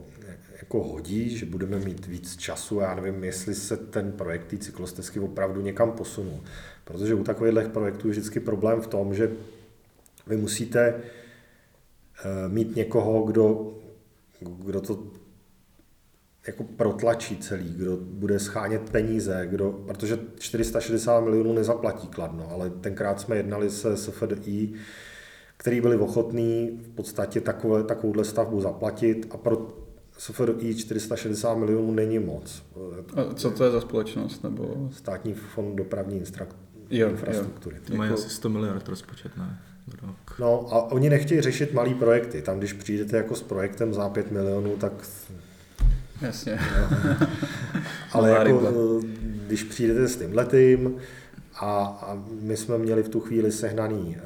jako 0.69 0.83
hodí, 0.83 1.37
že 1.37 1.45
budeme 1.45 1.79
mít 1.79 2.07
víc 2.07 2.37
času. 2.37 2.79
Já 2.79 2.95
nevím, 2.95 3.23
jestli 3.23 3.55
se 3.55 3.77
ten 3.77 4.11
projekt 4.11 4.45
té 4.47 4.57
cyklostezky 4.57 5.19
opravdu 5.19 5.61
někam 5.61 5.91
posunul. 5.91 6.39
Protože 6.83 7.13
u 7.13 7.23
takových 7.23 7.67
projektů 7.67 8.07
je 8.07 8.11
vždycky 8.11 8.39
problém 8.39 8.81
v 8.81 8.87
tom, 8.87 9.15
že 9.15 9.31
vy 10.27 10.37
musíte 10.37 10.93
eh, 10.93 12.49
mít 12.49 12.75
někoho, 12.75 13.23
kdo, 13.23 13.73
kdo 14.41 14.81
to 14.81 15.03
jako 16.47 16.63
protlačí 16.63 17.37
celý, 17.37 17.73
kdo 17.73 17.97
bude 17.97 18.39
schánět 18.39 18.89
peníze, 18.89 19.47
kdo, 19.49 19.71
protože 19.71 20.19
460 20.39 21.21
milionů 21.21 21.53
nezaplatí 21.53 22.07
Kladno, 22.07 22.51
ale 22.51 22.69
tenkrát 22.69 23.19
jsme 23.19 23.37
jednali 23.37 23.69
se 23.69 23.97
SFDI, 23.97 24.73
který 25.57 25.81
byli 25.81 25.97
ochotní 25.97 26.79
v 26.83 26.89
podstatě 26.89 27.41
takové, 27.41 27.83
takovouhle 27.83 28.25
stavbu 28.25 28.61
zaplatit 28.61 29.27
a 29.31 29.37
pro 29.37 29.78
SFDI 30.19 30.75
460 30.75 31.55
milionů 31.55 31.91
není 31.91 32.19
moc. 32.19 32.63
A 33.15 33.33
co 33.33 33.51
to 33.51 33.63
je 33.63 33.71
za 33.71 33.81
společnost? 33.81 34.43
Nebo... 34.43 34.89
Státní 34.91 35.33
fond 35.33 35.75
dopravní 35.75 36.23
jo, 36.89 37.09
infrastruktury. 37.09 37.75
Jo. 37.75 37.81
To 37.87 37.95
mají 37.95 38.11
jako... 38.11 38.21
asi 38.21 38.29
100 38.29 38.49
miliard 38.49 38.87
rozpočet, 38.87 39.37
ne? 39.37 39.59
Rok. 40.01 40.39
No 40.39 40.73
a 40.73 40.91
oni 40.91 41.09
nechtějí 41.09 41.41
řešit 41.41 41.73
malý 41.73 41.93
projekty. 41.93 42.41
Tam, 42.41 42.57
když 42.57 42.73
přijdete 42.73 43.17
jako 43.17 43.35
s 43.35 43.43
projektem 43.43 43.93
za 43.93 44.09
5 44.09 44.31
milionů, 44.31 44.75
tak... 44.77 44.93
Jasně. 46.21 46.59
Ale 48.11 48.29
jako, 48.29 49.01
když 49.47 49.63
přijdete 49.63 50.07
s 50.07 50.17
tím 50.17 50.35
letým 50.35 50.95
a, 51.55 51.83
a 51.85 52.23
my 52.41 52.57
jsme 52.57 52.77
měli 52.77 53.03
v 53.03 53.09
tu 53.09 53.19
chvíli 53.19 53.51
sehnaný 53.51 54.17
eh, 54.17 54.21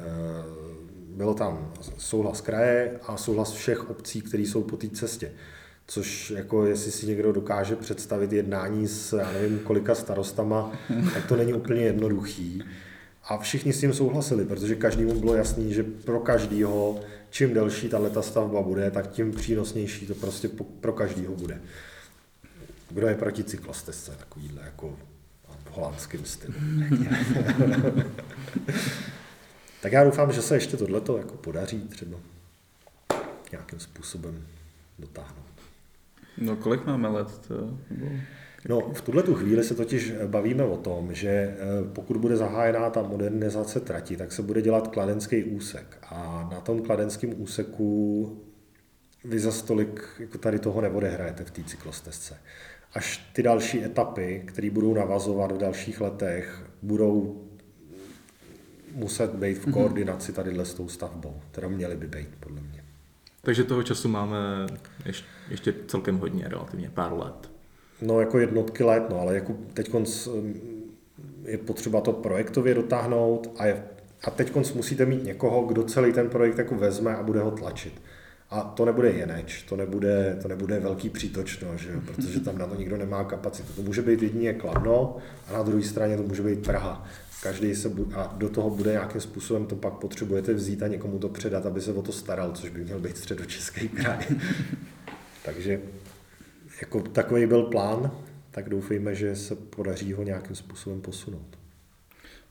bylo 1.16 1.34
tam 1.34 1.72
souhlas 1.98 2.40
kraje 2.40 3.00
a 3.06 3.16
souhlas 3.16 3.52
všech 3.52 3.90
obcí, 3.90 4.20
které 4.20 4.42
jsou 4.42 4.62
po 4.62 4.76
té 4.76 4.88
cestě. 4.88 5.32
Což 5.86 6.30
jako 6.30 6.66
jestli 6.66 6.90
si 6.90 7.06
někdo 7.06 7.32
dokáže 7.32 7.76
představit 7.76 8.32
jednání 8.32 8.88
s 8.88 9.18
já 9.18 9.32
nevím 9.32 9.58
kolika 9.58 9.94
starostama, 9.94 10.72
tak 11.14 11.26
to 11.26 11.36
není 11.36 11.52
úplně 11.52 11.82
jednoduchý. 11.82 12.62
A 13.24 13.38
všichni 13.38 13.72
s 13.72 13.80
tím 13.80 13.94
souhlasili, 13.94 14.44
protože 14.44 14.74
každému 14.74 15.20
bylo 15.20 15.34
jasný, 15.34 15.74
že 15.74 15.82
pro 15.82 16.20
každýho, 16.20 17.00
čím 17.30 17.54
delší 17.54 17.88
ta 17.88 18.22
stavba 18.22 18.62
bude, 18.62 18.90
tak 18.90 19.10
tím 19.10 19.32
přínosnější 19.32 20.06
to 20.06 20.14
prostě 20.14 20.48
pro 20.80 20.92
každýho 20.92 21.34
bude. 21.34 21.60
Kdo 22.90 23.06
je 23.06 23.14
proti 23.14 23.44
cyklostezce, 23.44 24.12
takovýhle 24.18 24.62
jako 24.64 24.96
v 25.64 25.70
holandském 25.70 26.24
stylu. 26.24 26.54
tak 29.82 29.92
já 29.92 30.04
doufám, 30.04 30.32
že 30.32 30.42
se 30.42 30.56
ještě 30.56 30.76
tohleto 30.76 31.18
jako 31.18 31.36
podaří 31.36 31.80
třeba 31.80 32.18
nějakým 33.52 33.80
způsobem 33.80 34.46
dotáhnout. 34.98 35.53
No 36.38 36.56
kolik 36.56 36.86
máme 36.86 37.08
let? 37.08 37.38
To, 37.48 37.78
No, 38.68 38.80
v 38.80 39.00
tuhle 39.00 39.22
tu 39.22 39.34
chvíli 39.34 39.64
se 39.64 39.74
totiž 39.74 40.12
bavíme 40.26 40.64
o 40.64 40.76
tom, 40.76 41.14
že 41.14 41.28
eh, 41.28 41.56
pokud 41.92 42.16
bude 42.16 42.36
zahájená 42.36 42.90
ta 42.90 43.02
modernizace 43.02 43.80
trati, 43.80 44.16
tak 44.16 44.32
se 44.32 44.42
bude 44.42 44.62
dělat 44.62 44.88
kladenský 44.88 45.44
úsek. 45.44 45.98
A 46.02 46.48
na 46.52 46.60
tom 46.60 46.82
kladenském 46.82 47.42
úseku 47.42 48.42
vy 49.24 49.38
za 49.38 49.52
stolik 49.52 50.06
jako 50.18 50.38
tady 50.38 50.58
toho 50.58 50.80
neodehrajete 50.80 51.44
v 51.44 51.50
té 51.50 51.64
cyklostezce. 51.64 52.36
Až 52.94 53.30
ty 53.32 53.42
další 53.42 53.84
etapy, 53.84 54.42
které 54.46 54.70
budou 54.70 54.94
navazovat 54.94 55.52
v 55.52 55.58
dalších 55.58 56.00
letech, 56.00 56.66
budou 56.82 57.42
muset 58.94 59.30
být 59.30 59.58
v 59.58 59.66
mhm. 59.66 59.72
koordinaci 59.72 60.32
tady 60.32 60.58
s 60.62 60.74
tou 60.74 60.88
stavbou. 60.88 61.40
Teda 61.50 61.68
měly 61.68 61.96
by 61.96 62.06
být, 62.06 62.28
podle 62.40 62.60
mě. 62.60 62.83
Takže 63.44 63.64
toho 63.64 63.82
času 63.82 64.08
máme 64.08 64.36
ještě, 65.50 65.74
celkem 65.86 66.18
hodně, 66.18 66.48
relativně 66.48 66.90
pár 66.94 67.12
let. 67.12 67.50
No 68.02 68.20
jako 68.20 68.38
jednotky 68.38 68.84
let, 68.84 69.02
no, 69.10 69.20
ale 69.20 69.34
jako 69.34 69.56
teď 69.74 69.90
je 71.44 71.58
potřeba 71.58 72.00
to 72.00 72.12
projektově 72.12 72.74
dotáhnout 72.74 73.54
a, 73.58 73.66
je, 73.66 73.84
a 74.24 74.30
teď 74.30 74.54
musíte 74.74 75.06
mít 75.06 75.24
někoho, 75.24 75.62
kdo 75.62 75.82
celý 75.82 76.12
ten 76.12 76.28
projekt 76.28 76.58
jako 76.58 76.74
vezme 76.74 77.16
a 77.16 77.22
bude 77.22 77.40
ho 77.40 77.50
tlačit. 77.50 78.02
A 78.50 78.60
to 78.60 78.84
nebude 78.84 79.10
Jeneč, 79.10 79.62
to 79.62 79.76
nebude, 79.76 80.38
to 80.42 80.48
nebude 80.48 80.80
velký 80.80 81.08
přítočno, 81.08 81.76
že 81.76 82.00
protože 82.06 82.40
tam 82.40 82.58
na 82.58 82.66
to 82.66 82.74
nikdo 82.74 82.96
nemá 82.96 83.24
kapacitu. 83.24 83.72
To 83.72 83.82
může 83.82 84.02
být 84.02 84.22
jedině 84.22 84.52
Kladno 84.52 85.16
a 85.48 85.52
na 85.52 85.62
druhé 85.62 85.82
straně 85.82 86.16
to 86.16 86.22
může 86.22 86.42
být 86.42 86.64
Praha. 86.64 87.06
Každý 87.44 87.74
se 87.74 87.88
bu- 87.88 88.12
a 88.14 88.34
do 88.36 88.48
toho 88.48 88.70
bude 88.70 88.92
nějakým 88.92 89.20
způsobem 89.20 89.66
to 89.66 89.76
pak 89.76 89.92
potřebujete 89.92 90.54
vzít 90.54 90.82
a 90.82 90.88
někomu 90.88 91.18
to 91.18 91.28
předat, 91.28 91.66
aby 91.66 91.80
se 91.80 91.92
o 91.92 92.02
to 92.02 92.12
staral, 92.12 92.52
což 92.52 92.70
by 92.70 92.84
měl 92.84 93.00
být 93.00 93.16
středočeský 93.16 93.88
kraj. 93.88 94.26
Takže 95.44 95.80
jako 96.80 97.00
takový 97.00 97.46
byl 97.46 97.62
plán, 97.62 98.10
tak 98.50 98.68
doufejme, 98.68 99.14
že 99.14 99.36
se 99.36 99.56
podaří 99.56 100.12
ho 100.12 100.22
nějakým 100.22 100.56
způsobem 100.56 101.00
posunout. 101.00 101.58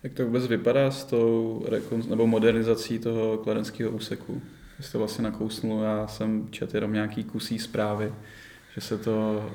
Jak 0.04 0.14
to 0.14 0.26
vůbec 0.26 0.48
vypadá 0.48 0.91
s 0.91 1.04
tou 1.04 1.66
rekon- 1.70 2.10
nebo 2.10 2.28
modernizací 2.28 3.00
toho 3.00 3.38
kladenského 3.38 3.91
úseku? 3.91 4.41
Jste 4.80 4.98
vlastně 4.98 5.24
nakousnul, 5.24 5.84
já 5.84 6.08
jsem 6.08 6.48
četl 6.52 6.78
jenom 6.78 6.94
nějaký 6.94 7.24
kusí 7.24 7.60
zprávy, 7.60 8.14
že 8.76 8.82
se 8.82 8.98
to 8.98 9.46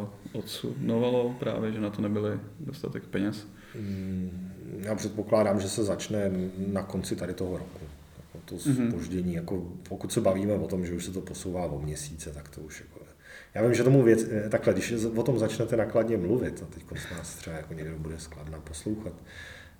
uh, 0.00 0.40
odsunovalo 0.40 1.36
právě, 1.38 1.72
že 1.72 1.80
na 1.80 1.90
to 1.90 2.02
nebyly 2.02 2.40
dostatek 2.60 3.02
peněz. 3.04 3.48
Mm, 3.74 4.52
já 4.78 4.94
předpokládám, 4.94 5.60
že 5.60 5.68
se 5.68 5.84
začne 5.84 6.30
na 6.66 6.82
konci 6.82 7.16
tady 7.16 7.34
toho 7.34 7.58
roku. 7.58 7.80
Jako 8.18 8.38
to 8.44 8.58
spoždění, 8.58 9.32
mm-hmm. 9.32 9.36
jako 9.36 9.72
pokud 9.88 10.12
se 10.12 10.20
bavíme 10.20 10.54
o 10.54 10.66
tom, 10.66 10.86
že 10.86 10.94
už 10.94 11.04
se 11.04 11.12
to 11.12 11.20
posouvá 11.20 11.66
o 11.66 11.80
měsíce, 11.80 12.30
tak 12.30 12.48
to 12.48 12.60
už 12.60 12.80
jako 12.80 13.08
já 13.54 13.62
vím, 13.62 13.74
že 13.74 13.84
tomu 13.84 14.02
věc, 14.02 14.26
eh, 14.30 14.48
takhle, 14.48 14.72
když 14.72 14.92
o 15.16 15.22
tom 15.22 15.38
začnete 15.38 15.76
nakladně 15.76 16.16
mluvit, 16.16 16.62
a 16.62 16.66
teď 16.66 16.84
nás 17.12 17.34
třeba 17.34 17.56
jako 17.56 17.74
někdo 17.74 17.98
bude 17.98 18.18
skladna 18.18 18.60
poslouchat, 18.60 19.12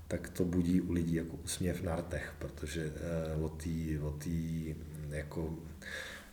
tak 0.09 0.29
to 0.29 0.45
budí 0.45 0.81
u 0.81 0.93
lidí 0.93 1.15
jako 1.15 1.37
úsměv 1.45 1.83
na 1.83 1.97
rtech, 1.97 2.33
protože 2.39 2.93
o 3.43 3.49
té 3.49 4.01
o 4.03 4.11
tý, 4.11 4.75
mm, 4.75 5.15
jako 5.15 5.55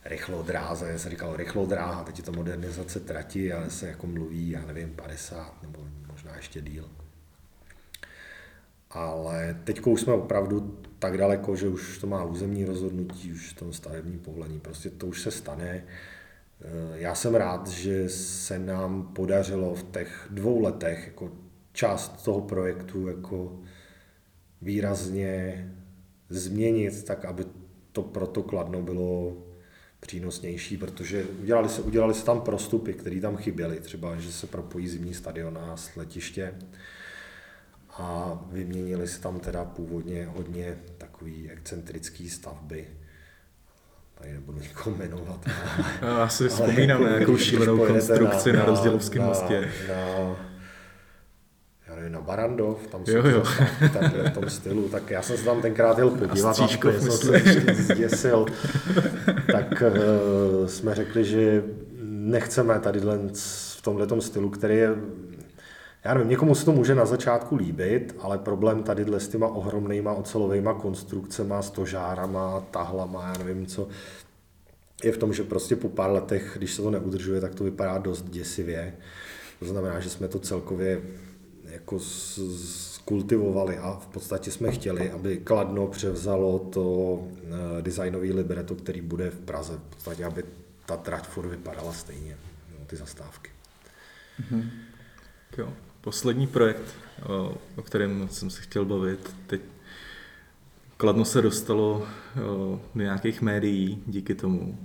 rychlodráze, 0.06 0.90
já 0.90 0.98
jsem 0.98 1.12
říkal 1.12 1.38
rychlodráha, 1.38 2.04
teď 2.04 2.18
je 2.18 2.24
to 2.24 2.32
modernizace 2.32 3.00
trati, 3.00 3.54
ale 3.54 3.70
se 3.70 3.88
jako 3.88 4.08
mluví, 4.08 4.50
já 4.50 4.66
nevím, 4.66 4.90
50 4.90 5.62
nebo 5.62 5.80
možná 6.12 6.36
ještě 6.36 6.62
díl. 6.62 6.90
Ale 8.96 9.58
teď 9.64 9.82
už 9.86 10.02
jsme 10.02 10.14
opravdu 10.14 10.80
tak 11.00 11.18
daleko, 11.18 11.56
že 11.56 11.68
už 11.68 11.98
to 11.98 12.08
má 12.08 12.24
územní 12.24 12.66
rozhodnutí, 12.66 13.32
už 13.32 13.50
v 13.54 13.60
tom 13.60 13.74
stavebním 13.74 14.20
povolení, 14.20 14.60
prostě 14.60 14.90
to 14.90 15.08
už 15.08 15.22
se 15.22 15.32
stane. 15.32 15.84
Eh, 16.62 16.68
já 16.94 17.16
jsem 17.16 17.36
rád, 17.36 17.68
že 17.68 18.10
se 18.10 18.60
nám 18.60 19.14
podařilo 19.14 19.76
v 19.76 19.84
těch 19.84 20.28
dvou 20.30 20.62
letech 20.62 21.08
jako 21.08 21.32
část 21.74 22.24
toho 22.24 22.42
projektu 22.42 23.08
jako 23.08 23.60
výrazně 24.62 25.72
změnit 26.30 27.04
tak, 27.04 27.26
aby 27.26 27.46
to 27.92 28.04
proto 28.04 28.44
Kladno 28.44 28.82
bylo 28.82 29.38
přínosnější, 30.00 30.78
protože 30.78 31.24
udělali 31.24 31.70
se, 31.70 31.82
udělali 31.82 32.14
se 32.14 32.26
tam 32.26 32.42
prostupy, 32.42 32.94
které 32.94 33.22
tam 33.22 33.38
chyběly, 33.38 33.80
třeba, 33.80 34.16
že 34.16 34.32
se 34.32 34.48
propojí 34.48 34.88
zimní 34.88 35.14
stadion 35.14 35.58
a 35.58 35.76
letiště 35.96 36.54
a 38.00 38.40
vyměnili 38.52 39.08
se 39.08 39.22
tam 39.22 39.40
teda 39.40 39.66
původně 39.66 40.30
hodně 40.36 40.78
takový 40.98 41.50
excentrický 41.52 42.30
stavby, 42.30 42.88
tady 44.20 44.34
nebudu 44.34 44.60
nikoho 44.60 44.96
jmenovat. 44.96 45.46
Já 46.02 46.30
si 46.30 46.50
vzpomínám 46.50 47.04
na 47.04 47.10
nějakou 47.10 47.38
šílenou 47.48 47.86
konstrukci 47.86 48.54
na, 48.54 48.60
na 48.60 48.66
rozdělovském 48.66 49.24
mostě. 49.24 49.70
Na, 49.88 49.96
já 51.88 51.96
nevím, 51.96 52.12
na 52.12 52.22
Barandov, 52.22 52.88
tam 52.88 53.04
Jo, 53.08 53.22
jsou 53.22 53.30
jo. 53.30 53.44
zastávky 53.44 53.90
takhle 53.90 54.30
v 54.30 54.34
tom 54.34 54.50
stylu, 54.50 54.90
tak 54.90 55.12
já 55.12 55.22
jsem 55.22 55.38
se 55.38 55.44
tam 55.46 55.62
tenkrát 55.62 55.98
jel 55.98 56.10
podívat 56.10 56.60
a 56.60 56.68
úplně 56.78 57.00
jsem 57.00 57.12
se 57.12 57.38
ještě 57.38 57.74
zděsil. 57.74 58.46
tak 59.52 59.84
uh, 60.62 60.68
jsme 60.68 60.96
řekli, 60.96 61.26
že 61.26 61.64
nechceme 62.04 62.80
tady 62.80 63.00
v 63.00 63.82
tomhle 63.82 64.22
stylu, 64.22 64.50
který 64.50 64.76
je 64.78 64.96
já 66.06 66.14
nevím, 66.14 66.30
někomu 66.30 66.56
se 66.56 66.66
to 66.66 66.72
může 66.72 66.96
na 66.96 67.06
začátku 67.06 67.56
líbit, 67.56 68.16
ale 68.20 68.38
problém 68.38 68.84
tady 68.84 69.06
s 69.18 69.28
těma 69.28 69.48
ohromnýma 69.48 70.14
ocelovými 70.14 70.70
konstrukcemi, 70.82 71.54
stožárama, 71.62 72.64
tahlama, 72.72 73.28
já 73.28 73.44
nevím 73.44 73.66
co, 73.66 73.88
je 75.04 75.12
v 75.12 75.18
tom, 75.18 75.34
že 75.34 75.44
prostě 75.44 75.76
po 75.76 75.90
pár 75.90 76.12
letech, 76.12 76.54
když 76.58 76.74
se 76.74 76.82
to 76.82 76.92
neudržuje, 76.92 77.42
tak 77.42 77.56
to 77.56 77.64
vypadá 77.64 77.98
dost 77.98 78.30
děsivě. 78.30 78.94
To 79.60 79.66
znamená, 79.66 80.00
že 80.00 80.10
jsme 80.10 80.28
to 80.28 80.40
celkově 80.40 81.02
jako 81.64 82.00
skultivovali 82.00 83.78
a 83.78 84.00
v 84.02 84.08
podstatě 84.08 84.52
jsme 84.52 84.72
chtěli, 84.72 85.12
aby 85.12 85.38
Kladno 85.38 85.88
převzalo 85.88 86.60
to 86.60 87.20
eh, 87.34 87.82
designový 87.82 88.34
libreto, 88.34 88.76
který 88.76 89.02
bude 89.02 89.30
v 89.30 89.40
Praze. 89.40 89.74
V 89.74 89.96
podstatě, 89.96 90.26
aby 90.26 90.44
ta 90.86 90.98
trať 90.98 91.28
furt 91.28 91.48
vypadala 91.48 91.94
stejně, 91.94 92.38
no, 92.80 92.86
ty 92.86 92.96
zastávky. 92.96 93.52
Mm-hmm. 94.42 94.70
Jo. 95.58 95.74
Poslední 96.06 96.48
projekt, 96.48 96.96
o, 97.76 97.82
kterém 97.82 98.28
jsem 98.32 98.50
se 98.50 98.62
chtěl 98.62 98.86
bavit, 98.86 99.36
teď 99.48 99.62
Kladno 100.98 101.26
se 101.26 101.42
dostalo 101.42 102.08
do 102.36 102.80
nějakých 102.96 103.42
médií 103.42 104.04
díky 104.08 104.36
tomu, 104.36 104.78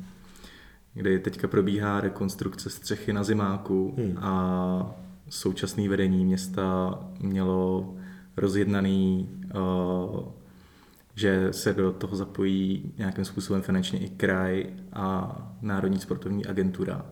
kdy 0.94 1.18
teďka 1.18 1.48
probíhá 1.48 2.00
rekonstrukce 2.00 2.70
střechy 2.70 3.12
na 3.12 3.24
zimáku 3.24 3.94
hmm. 3.98 4.18
a 4.18 4.94
současné 5.28 5.88
vedení 5.88 6.24
města 6.24 6.98
mělo 7.20 7.94
rozjednaný, 8.36 9.28
že 11.14 11.48
se 11.52 11.72
do 11.72 11.92
toho 11.92 12.16
zapojí 12.16 12.92
nějakým 12.98 13.24
způsobem 13.24 13.62
finančně 13.62 13.98
i 13.98 14.08
kraj 14.08 14.66
a 14.92 15.36
Národní 15.62 15.98
sportovní 15.98 16.46
agentura. 16.46 17.06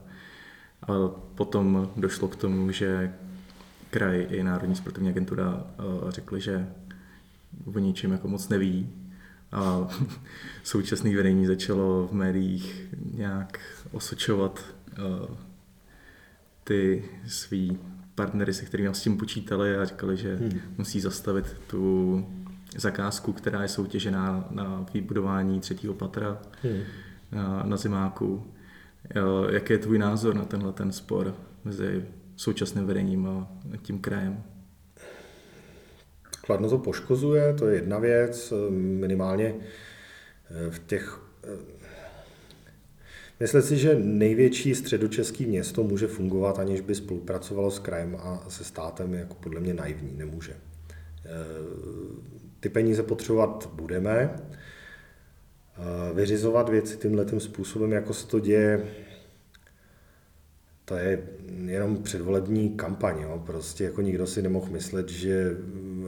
Potom 1.34 1.90
došlo 1.96 2.28
k 2.28 2.36
tomu, 2.36 2.70
že 2.70 3.14
kraj 3.90 4.26
i 4.30 4.42
Národní 4.42 4.76
sportovní 4.76 5.08
agentura 5.08 5.66
řekli, 6.08 6.40
že 6.40 6.66
o 7.74 7.78
ničem 7.78 8.12
jako 8.12 8.28
moc 8.28 8.48
neví. 8.48 8.88
A 9.52 9.88
současné 10.64 11.16
vedení 11.16 11.46
začalo 11.46 12.08
v 12.08 12.12
médiích 12.12 12.94
nějak 13.14 13.60
osočovat 13.92 14.64
ty 16.64 17.04
svý 17.26 17.78
partnery, 18.14 18.54
se 18.54 18.64
kterými 18.64 18.94
s 18.94 19.02
tím 19.02 19.16
počítali 19.16 19.76
a 19.76 19.84
říkali, 19.84 20.16
že 20.16 20.36
hmm. 20.36 20.60
musí 20.78 21.00
zastavit 21.00 21.56
tu 21.66 22.26
zakázku, 22.76 23.32
která 23.32 23.62
je 23.62 23.68
soutěžená 23.68 24.44
na 24.50 24.86
vybudování 24.94 25.60
třetího 25.60 25.94
patra 25.94 26.38
hmm. 26.62 26.80
na, 27.32 27.62
na 27.62 27.76
zimáku. 27.76 28.46
Jaký 29.50 29.72
je 29.72 29.78
tvůj 29.78 29.98
názor 29.98 30.34
na 30.34 30.44
tenhle 30.44 30.72
ten 30.72 30.92
spor 30.92 31.34
mezi 31.64 32.04
současným 32.38 32.86
vedením 32.86 33.26
a 33.26 33.48
tím 33.82 33.98
krajem? 33.98 34.42
Kladno 36.46 36.70
to 36.70 36.78
poškozuje, 36.78 37.54
to 37.54 37.66
je 37.66 37.74
jedna 37.74 37.98
věc, 37.98 38.52
minimálně 38.70 39.54
v 40.70 40.78
těch... 40.86 41.20
Myslím 43.40 43.62
si, 43.62 43.76
že 43.76 43.94
největší 43.94 44.74
středočeský 44.74 45.46
město 45.46 45.82
může 45.82 46.06
fungovat, 46.06 46.58
aniž 46.58 46.80
by 46.80 46.94
spolupracovalo 46.94 47.70
s 47.70 47.78
krajem 47.78 48.16
a 48.20 48.44
se 48.48 48.64
státem, 48.64 49.14
jako 49.14 49.34
podle 49.34 49.60
mě 49.60 49.74
naivní, 49.74 50.14
nemůže. 50.16 50.56
Ty 52.60 52.68
peníze 52.68 53.02
potřebovat 53.02 53.70
budeme, 53.72 54.36
vyřizovat 56.14 56.68
věci 56.68 56.96
tímhle 56.96 57.26
způsobem, 57.38 57.92
jako 57.92 58.14
se 58.14 58.26
to 58.26 58.40
děje 58.40 58.84
to 60.88 60.96
je 60.96 61.22
jenom 61.66 62.02
předvolební 62.02 62.70
kampaň. 62.70 63.20
Jo. 63.20 63.42
Prostě 63.46 63.84
jako 63.84 64.00
nikdo 64.02 64.26
si 64.26 64.42
nemohl 64.42 64.70
myslet, 64.70 65.08
že 65.08 65.56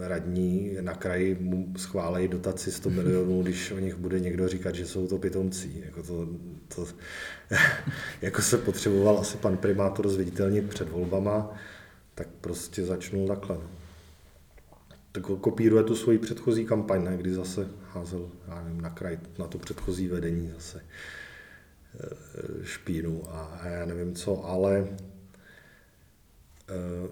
radní 0.01 0.76
na 0.81 0.95
kraji 0.95 1.37
mu 1.41 1.72
schválejí 1.76 2.28
dotaci 2.28 2.72
100 2.72 2.91
milionů, 2.91 3.43
když 3.43 3.70
o 3.70 3.78
nich 3.78 3.95
bude 3.95 4.20
někdo 4.20 4.49
říkat, 4.49 4.74
že 4.74 4.87
jsou 4.87 5.07
to 5.07 5.18
pitomcí. 5.18 5.83
Jako, 5.85 6.03
to, 6.03 6.28
to, 6.74 6.87
jako 8.22 8.43
se 8.43 8.59
potřeboval 8.59 9.18
asi 9.18 9.37
pan 9.37 9.57
primátor 9.57 10.09
zviditelnit 10.09 10.68
před 10.68 10.89
volbama, 10.89 11.55
tak 12.14 12.28
prostě 12.41 12.85
začnul 12.85 13.28
takhle. 13.28 13.57
No. 13.57 13.68
Tak 15.12 15.22
kopíruje 15.41 15.83
tu 15.83 15.97
svoji 15.97 16.18
předchozí 16.18 16.64
kampaň, 16.64 17.05
ne? 17.05 17.16
kdy 17.16 17.35
zase 17.35 17.68
házel 17.93 18.28
já 18.49 18.62
nevím, 18.62 18.81
na 18.81 18.91
kraj, 18.91 19.18
na 19.39 19.47
to 19.47 19.59
předchozí 19.59 20.09
vedení 20.09 20.53
zase 20.55 20.83
špínu 22.62 23.22
a 23.28 23.61
já 23.68 23.84
nevím 23.84 24.14
co, 24.14 24.45
ale 24.45 24.86
eh, 26.68 27.09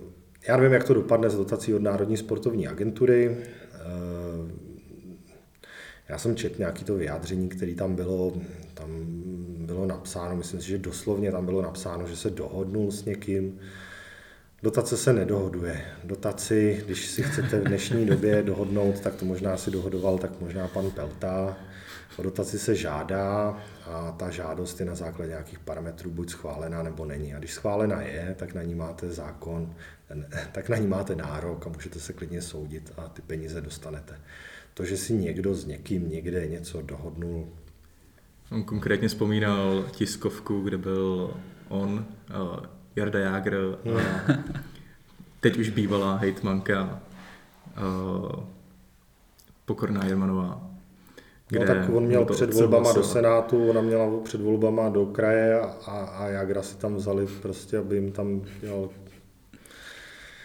já 0.48 0.56
nevím, 0.56 0.72
jak 0.72 0.84
to 0.84 0.94
dopadne 0.94 1.30
s 1.30 1.36
dotací 1.36 1.74
od 1.74 1.82
Národní 1.82 2.16
sportovní 2.16 2.68
agentury. 2.68 3.36
Eh, 3.74 3.78
já 6.08 6.18
jsem 6.18 6.36
četl 6.36 6.54
nějaký 6.58 6.84
to 6.84 6.94
vyjádření, 6.94 7.48
které 7.48 7.74
tam 7.74 7.94
bylo, 7.94 8.32
tam 8.74 8.90
bylo 9.66 9.86
napsáno, 9.86 10.36
myslím 10.36 10.60
si, 10.60 10.68
že 10.68 10.78
doslovně 10.78 11.32
tam 11.32 11.44
bylo 11.44 11.62
napsáno, 11.62 12.06
že 12.06 12.16
se 12.16 12.30
dohodnul 12.30 12.90
s 12.90 13.04
někým. 13.04 13.58
Dotace 14.62 14.96
se 14.96 15.12
nedohoduje. 15.12 15.80
Dotaci, 16.04 16.82
když 16.86 17.06
si 17.06 17.22
chcete 17.22 17.60
v 17.60 17.64
dnešní 17.64 18.06
době 18.06 18.42
dohodnout, 18.42 19.00
tak 19.00 19.14
to 19.14 19.24
možná 19.24 19.56
si 19.56 19.70
dohodoval, 19.70 20.18
tak 20.18 20.40
možná 20.40 20.68
pan 20.68 20.90
Pelta. 20.90 21.56
O 22.18 22.22
dotaci 22.22 22.58
se 22.58 22.74
žádá 22.74 23.58
a 23.86 24.12
ta 24.12 24.30
žádost 24.30 24.80
je 24.80 24.86
na 24.86 24.94
základě 24.94 25.30
nějakých 25.30 25.58
parametrů 25.58 26.10
buď 26.10 26.30
schválená 26.30 26.82
nebo 26.82 27.04
není. 27.04 27.34
A 27.34 27.38
když 27.38 27.52
schválená 27.52 28.02
je, 28.02 28.34
tak 28.38 28.54
na 28.54 28.62
ní 28.62 28.74
máte 28.74 29.10
zákon, 29.10 29.74
tak 30.52 30.68
na 30.68 30.76
ní 30.76 30.86
máte 30.86 31.16
nárok 31.16 31.66
a 31.66 31.70
můžete 31.70 32.00
se 32.00 32.12
klidně 32.12 32.42
soudit 32.42 32.92
a 32.96 33.08
ty 33.08 33.22
peníze 33.22 33.60
dostanete. 33.60 34.20
To, 34.74 34.84
že 34.84 34.96
si 34.96 35.12
někdo 35.12 35.54
s 35.54 35.66
někým 35.66 36.10
někde 36.10 36.46
něco 36.46 36.82
dohodnul. 36.82 37.48
On 38.50 38.64
konkrétně 38.64 39.08
vzpomínal 39.08 39.84
tiskovku, 39.90 40.60
kde 40.60 40.78
byl 40.78 41.34
on, 41.68 42.06
uh, 42.30 42.56
Jarda 42.96 43.18
Jágr, 43.18 43.56
uh, 43.84 44.00
teď 45.40 45.58
už 45.58 45.68
bývalá 45.68 46.16
hejtmanka 46.16 47.00
uh, 47.76 48.44
Pokorná 49.64 50.04
Jermanová 50.04 50.67
No 51.52 51.66
tak 51.66 51.90
on 51.94 52.06
měl 52.06 52.24
před 52.24 52.54
volbama 52.54 52.92
do 52.92 53.04
Senátu, 53.04 53.70
ona 53.70 53.80
měla 53.80 54.20
před 54.24 54.40
volbama 54.40 54.88
do 54.88 55.06
kraje 55.06 55.60
a, 55.60 55.92
a 55.92 56.28
Jagra 56.28 56.62
si 56.62 56.76
tam 56.76 56.94
vzali 56.94 57.26
prostě, 57.42 57.78
aby 57.78 57.94
jim 57.94 58.12
tam 58.12 58.42
dělal 58.60 58.88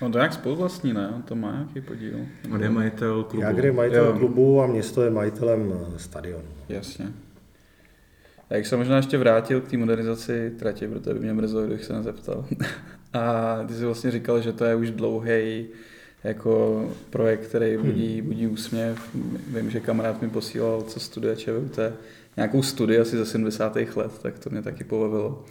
On 0.02 0.12
to 0.12 0.18
nějak 0.18 0.34
spoluvlastní, 0.34 0.94
ne? 0.94 1.12
On 1.16 1.22
to 1.22 1.36
má 1.36 1.52
nějaký 1.52 1.82
podíl. 1.82 2.20
On 2.54 2.64
je 2.64 2.70
majitel 2.70 3.24
klubu. 3.24 3.44
Jagr 3.44 3.66
je 3.66 3.72
majitel 3.72 4.06
jo. 4.06 4.14
klubu 4.14 4.62
a 4.62 4.68
město 4.68 5.02
je 5.02 5.10
majitelem 5.10 5.74
eh, 5.74 6.00
stadionu. 6.00 6.44
Jasně. 6.70 7.06
Já 8.50 8.58
bych 8.58 8.68
se 8.68 8.78
možná 8.78 8.98
ještě 8.98 9.18
vrátil 9.18 9.62
k 9.62 9.68
té 9.68 9.78
modernizaci 9.78 10.52
trati, 10.60 10.88
protože 10.88 11.14
by 11.14 11.20
mě 11.20 11.34
mrzelo, 11.34 11.64
kdybych 11.64 11.86
se 11.86 11.94
nezeptal. 11.94 12.46
a 13.14 13.56
ty 13.68 13.74
jsi 13.74 13.86
vlastně 13.86 14.12
říkal, 14.12 14.42
že 14.42 14.54
to 14.54 14.66
je 14.66 14.76
už 14.76 14.92
dlouhý 14.92 15.68
jako 16.24 16.86
projekt, 17.10 17.48
který 17.48 17.76
hmm. 17.76 17.86
budí, 17.86 18.22
budí 18.22 18.48
úsměv. 18.48 19.10
Vím, 19.48 19.70
že 19.70 19.80
kamarád 19.80 20.22
mi 20.22 20.30
posílal, 20.30 20.82
co 20.82 21.00
studuje 21.00 21.36
ČVUT, 21.36 21.80
nějakou 22.38 22.64
studii 22.64 23.00
asi 23.00 23.18
ze 23.18 23.26
70. 23.26 23.76
let, 23.96 24.20
tak 24.22 24.40
to 24.40 24.50
mě 24.50 24.62
taky 24.62 24.84
pobavilo. 24.84 25.44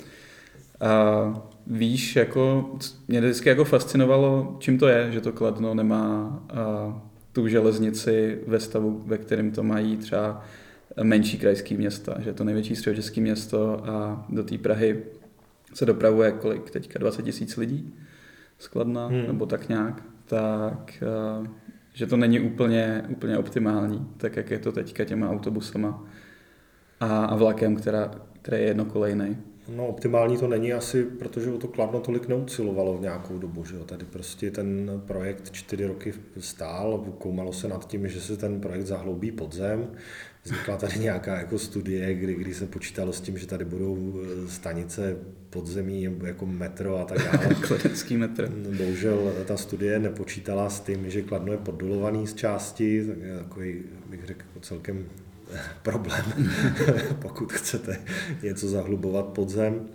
A 0.81 1.43
víš, 1.67 2.17
jako, 2.17 2.71
mě 3.09 3.21
vždycky 3.21 3.49
jako 3.49 3.65
fascinovalo, 3.65 4.57
čím 4.59 4.79
to 4.79 4.89
je, 4.89 5.13
že 5.13 5.21
to 5.21 5.33
Kladno 5.33 5.75
nemá 5.75 6.41
a, 6.51 7.03
tu 7.33 7.49
železnici 7.49 8.39
ve 8.47 8.61
stavu, 8.61 9.03
ve 9.07 9.19
kterém 9.19 9.51
to 9.51 9.63
mají 9.63 9.97
třeba 9.97 10.45
menší 11.03 11.39
krajský 11.39 11.77
města, 11.77 12.17
že 12.21 12.31
je 12.31 12.35
to 12.35 12.45
největší 12.45 12.77
středočeský 12.77 13.21
město 13.21 13.91
a 13.91 14.27
do 14.29 14.45
té 14.45 14.59
Prahy 14.59 15.03
se 15.75 15.87
dopravuje 15.87 16.33
kolik 16.33 16.71
teďka 16.71 16.99
20 16.99 17.23
tisíc 17.23 17.57
lidí 17.57 17.95
skladna, 18.59 19.07
hmm. 19.07 19.27
nebo 19.27 19.47
tak 19.47 19.69
nějak 19.69 20.03
tak 20.33 21.03
eh, 21.03 21.49
že 21.93 22.07
to 22.07 22.17
není 22.17 22.41
úplně, 22.41 23.05
úplně 23.09 23.39
optimální, 23.39 24.07
tak 24.17 24.37
jak 24.37 24.51
je 24.51 24.59
to 24.59 24.73
teďka 24.73 25.05
těma 25.05 25.31
autobusama 25.31 26.05
a, 27.01 27.25
a 27.25 27.37
vlakem, 27.37 27.77
která, 27.77 28.11
který 28.43 28.63
je 28.63 28.69
jednokolejný. 28.69 29.37
No 29.69 29.87
optimální 29.87 30.37
to 30.37 30.49
není 30.49 30.73
asi, 30.73 31.05
protože 31.05 31.53
o 31.53 31.59
to 31.59 31.69
Kladno 31.69 32.01
tolik 32.01 32.29
neucilovalo 32.29 32.99
v 32.99 33.01
nějakou 33.01 33.39
dobu. 33.39 33.65
Že 33.65 33.77
jo? 33.77 33.85
Tady 33.85 34.05
prostě 34.05 34.51
ten 34.51 35.03
projekt 35.07 35.51
čtyři 35.51 35.87
roky 35.87 36.15
stál, 36.39 37.05
koumalo 37.19 37.53
se 37.53 37.69
nad 37.69 37.89
tím, 37.89 38.09
že 38.09 38.21
se 38.21 38.37
ten 38.37 38.61
projekt 38.61 38.87
zahloubí 38.87 39.33
pod 39.33 39.55
zem. 39.55 39.91
Vznikla 40.45 40.77
tady 40.77 40.99
nějaká 40.99 41.37
jako 41.37 41.59
studie, 41.59 42.15
kdy, 42.15 42.35
kdy 42.35 42.55
se 42.55 42.67
počítalo 42.67 43.13
s 43.13 43.21
tím, 43.21 43.39
že 43.39 43.47
tady 43.47 43.65
budou 43.65 44.15
eh, 44.15 44.49
stanice 44.49 45.17
podzemí 45.51 46.09
jako 46.25 46.47
metro 46.47 46.99
a 46.99 47.05
tak 47.05 47.19
dále. 47.19 47.55
Kladenský 47.67 48.17
metro. 48.17 48.49
Bohužel 48.79 49.33
ta 49.47 49.57
studie 49.57 49.99
nepočítala 49.99 50.71
s 50.71 50.81
tím, 50.81 51.11
že 51.11 51.23
Kladno 51.23 51.53
je 51.53 51.59
poddolovaný 51.59 52.27
z 52.27 52.35
části, 52.35 53.07
tak 53.07 53.19
je 53.19 53.39
takový, 53.39 53.83
bych 54.11 54.27
řekl, 54.27 54.41
jako 54.41 54.61
celkem 54.61 55.07
problém, 55.83 56.25
pokud 57.23 57.53
chcete 57.53 58.01
něco 58.43 58.69
zahlubovat 58.69 59.27
pod 59.27 59.49
zem. 59.49 59.89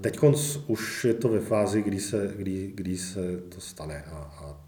Teď 0.00 0.18
už 0.66 1.04
je 1.04 1.14
to 1.14 1.28
ve 1.28 1.40
fázi, 1.40 1.82
kdy 1.82 2.00
se, 2.00 2.32
kdy, 2.36 2.72
kdy 2.74 2.98
se 2.98 3.20
to 3.48 3.60
stane 3.60 4.04
a, 4.04 4.16
a 4.16 4.60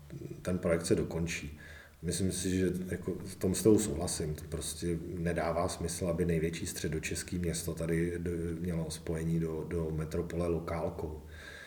ten 0.43 0.59
projekt 0.59 0.87
se 0.87 0.95
dokončí. 0.95 1.61
Myslím 2.03 2.33
si, 2.33 2.59
že 2.59 2.73
jako 2.91 3.13
v 3.25 3.35
tom 3.35 3.55
s 3.55 3.63
tou 3.63 3.79
souhlasím. 3.79 4.35
To 4.35 4.43
prostě 4.49 4.99
nedává 5.19 5.69
smysl, 5.69 6.07
aby 6.09 6.25
největší 6.25 6.67
středočeský 6.67 7.39
město 7.39 7.75
tady 7.75 8.21
mělo 8.61 8.91
spojení 8.91 9.41
do, 9.41 9.65
do 9.69 9.91
metropole 9.91 10.49
lokálkou. 10.49 11.23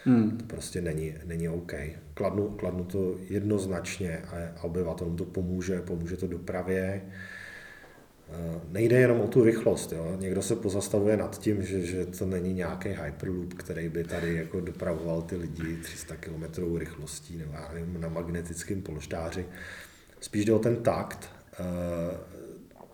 Hmm. 0.06 0.38
To 0.38 0.46
prostě 0.46 0.82
není, 0.82 1.16
není 1.26 1.50
OK. 1.50 1.74
Kladnu, 2.14 2.50
kladnu 2.50 2.84
to 2.84 3.16
jednoznačně 3.30 4.18
a 4.18 4.64
obyvatelům 4.64 5.18
to 5.18 5.26
pomůže, 5.26 5.82
pomůže 5.82 6.18
to 6.18 6.28
dopravě. 6.28 7.02
Eh, 8.32 8.60
nejde 8.70 9.00
jenom 9.00 9.22
o 9.22 9.28
tu 9.28 9.44
rychlost. 9.44 9.92
Jo. 9.92 10.16
Někdo 10.20 10.42
se 10.42 10.56
pozastavuje 10.56 11.18
nad 11.18 11.40
tím, 11.40 11.64
že, 11.64 11.82
že 11.82 12.06
to 12.06 12.26
není 12.26 12.54
nějaký 12.54 12.90
hyperloop, 12.90 13.54
který 13.54 13.90
by 13.90 14.04
tady 14.04 14.36
jako 14.36 14.60
dopravoval 14.60 15.22
ty 15.22 15.36
lidi 15.36 15.78
300 15.84 16.16
km 16.16 16.78
rychlostí 16.78 17.38
nebo 17.38 17.52
já 17.54 17.72
nevím, 17.74 18.02
na 18.02 18.10
magnetickém 18.10 18.82
polštáři. 18.82 19.46
Spíš 20.20 20.46
jde 20.46 20.54
o 20.54 20.60
ten 20.60 20.76
takt, 20.76 21.30
eh, 21.54 22.18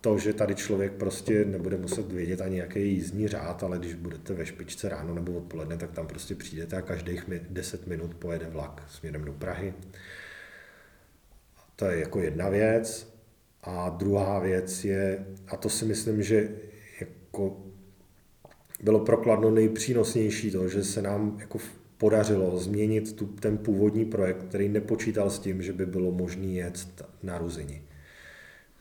to, 0.06 0.18
že 0.18 0.34
tady 0.34 0.56
člověk 0.56 0.91
prostě 0.91 1.45
nebude 1.45 1.78
muset 1.78 2.12
vědět 2.12 2.41
ani 2.41 2.58
jaký 2.58 2.80
je 2.80 2.86
jízdní 2.86 3.28
řád, 3.28 3.64
ale 3.64 3.78
když 3.78 3.93
budete 3.93 4.34
ve 4.34 4.45
špičce 4.45 4.89
ráno 4.89 5.16
nebo 5.16 5.32
odpoledne, 5.32 5.78
tak 5.78 5.91
tam 5.91 6.08
prostě 6.08 6.36
přijdete 6.36 6.76
a 6.76 6.82
každých 6.82 7.24
10 7.49 7.88
minut 7.88 8.16
pojede 8.16 8.45
vlak 8.45 8.84
směrem 8.89 9.26
do 9.26 9.34
Prahy. 9.34 9.74
To 11.76 11.86
je 11.86 11.99
jako 11.99 12.20
jedna 12.22 12.49
věc. 12.49 13.14
A 13.64 13.89
druhá 13.89 14.39
věc 14.39 14.86
je, 14.86 15.26
a 15.47 15.58
to 15.58 15.70
si 15.70 15.86
myslím, 15.86 16.24
že 16.24 16.49
jako 16.99 17.58
bylo 18.84 18.99
prokladno 18.99 19.51
nejpřínosnější 19.51 20.51
to, 20.51 20.70
že 20.70 20.84
se 20.84 21.01
nám 21.01 21.38
jako 21.39 21.60
podařilo 21.97 22.58
změnit 22.58 23.16
tu, 23.16 23.26
ten 23.26 23.58
původní 23.58 24.06
projekt, 24.06 24.43
který 24.43 24.70
nepočítal 24.70 25.30
s 25.30 25.39
tím, 25.39 25.62
že 25.62 25.74
by 25.74 25.86
bylo 25.86 26.12
možné 26.12 26.47
jet 26.47 27.06
na 27.24 27.38
Ruzini 27.38 27.82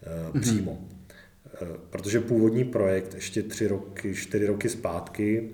mm-hmm. 0.05 0.41
přímo. 0.41 0.89
Eh, 1.63 1.67
protože 1.91 2.21
původní 2.21 2.65
projekt 2.65 3.15
ještě 3.15 3.43
tři 3.43 3.67
roky, 3.67 4.15
čtyři 4.15 4.47
roky 4.47 4.69
zpátky 4.69 5.51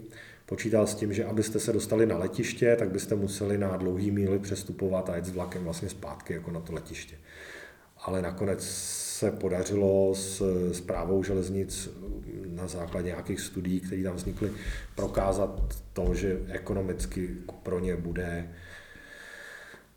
počítal 0.47 0.87
s 0.87 0.95
tím, 0.95 1.13
že 1.13 1.25
abyste 1.25 1.61
se 1.61 1.73
dostali 1.73 2.07
na 2.07 2.19
letiště, 2.19 2.77
tak 2.79 2.91
byste 2.91 3.15
museli 3.15 3.59
na 3.59 3.77
dlouhý 3.77 4.11
míly 4.11 4.39
přestupovat 4.39 5.11
a 5.11 5.17
jet 5.17 5.25
s 5.25 5.31
vlakem 5.31 5.65
vlastně 5.65 5.89
zpátky 5.89 6.33
jako 6.33 6.51
na 6.51 6.61
to 6.61 6.73
letiště. 6.73 7.17
Ale 7.99 8.23
nakonec 8.23 8.65
se 9.21 9.31
podařilo 9.31 10.15
s 10.15 10.43
zprávou 10.73 11.23
železnic 11.23 11.91
na 12.47 12.67
základě 12.67 13.07
nějakých 13.07 13.41
studií, 13.41 13.81
které 13.81 14.03
tam 14.03 14.17
vznikly, 14.17 14.53
prokázat 14.95 15.77
to, 15.93 16.15
že 16.15 16.41
ekonomicky 16.49 17.29
pro 17.63 17.81
ně 17.81 17.97
bude 17.97 18.51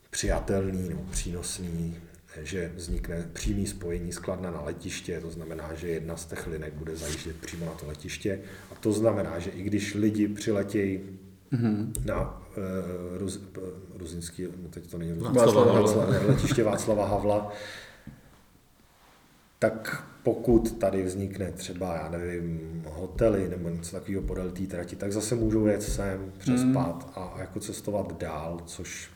přijatelný 0.10 0.90
nebo 0.90 1.02
přínosný 1.12 1.98
že 2.42 2.72
vznikne 2.76 3.30
přímý 3.34 3.68
spojení 3.68 4.12
skladna 4.12 4.52
na 4.52 4.62
letiště, 4.62 5.20
to 5.22 5.32
znamená, 5.32 5.74
že 5.74 5.88
jedna 5.88 6.18
z 6.18 6.26
těch 6.26 6.48
linek 6.48 6.74
bude 6.74 6.96
zajíždět 6.96 7.36
přímo 7.36 7.66
na 7.66 7.72
to 7.72 7.88
letiště. 7.88 8.40
A 8.72 8.76
to 8.76 8.94
znamená, 8.94 9.40
že 9.40 9.50
i 9.50 9.64
když 9.64 9.94
lidi 9.94 10.28
přiletějí 10.28 11.00
mm-hmm. 11.54 11.92
na 12.06 12.42
uh, 12.58 13.18
Ruz, 13.18 13.38
uh, 13.38 13.64
Ruzinský, 13.98 14.44
no 14.44 14.70
teď 14.70 14.88
to 14.92 14.98
není 14.98 15.20
Václava, 15.20 15.74
Václava, 15.82 16.14
letiště 16.28 16.64
Václava 16.64 17.08
Havla, 17.08 17.52
tak 19.60 20.04
pokud 20.24 20.78
tady 20.78 21.04
vznikne 21.04 21.52
třeba, 21.52 21.96
já 21.96 22.10
nevím, 22.10 22.84
hotely 22.88 23.50
nebo 23.50 23.70
něco 23.70 23.92
takového 23.92 24.22
podél 24.24 24.52
té 24.52 24.62
trati, 24.62 24.96
tak 24.96 25.12
zase 25.12 25.36
můžou 25.36 25.66
jet 25.66 25.84
sem, 25.84 26.34
přespat 26.38 27.06
mm. 27.06 27.24
a 27.24 27.36
jako 27.40 27.60
cestovat 27.60 28.18
dál, 28.20 28.62
což 28.66 29.10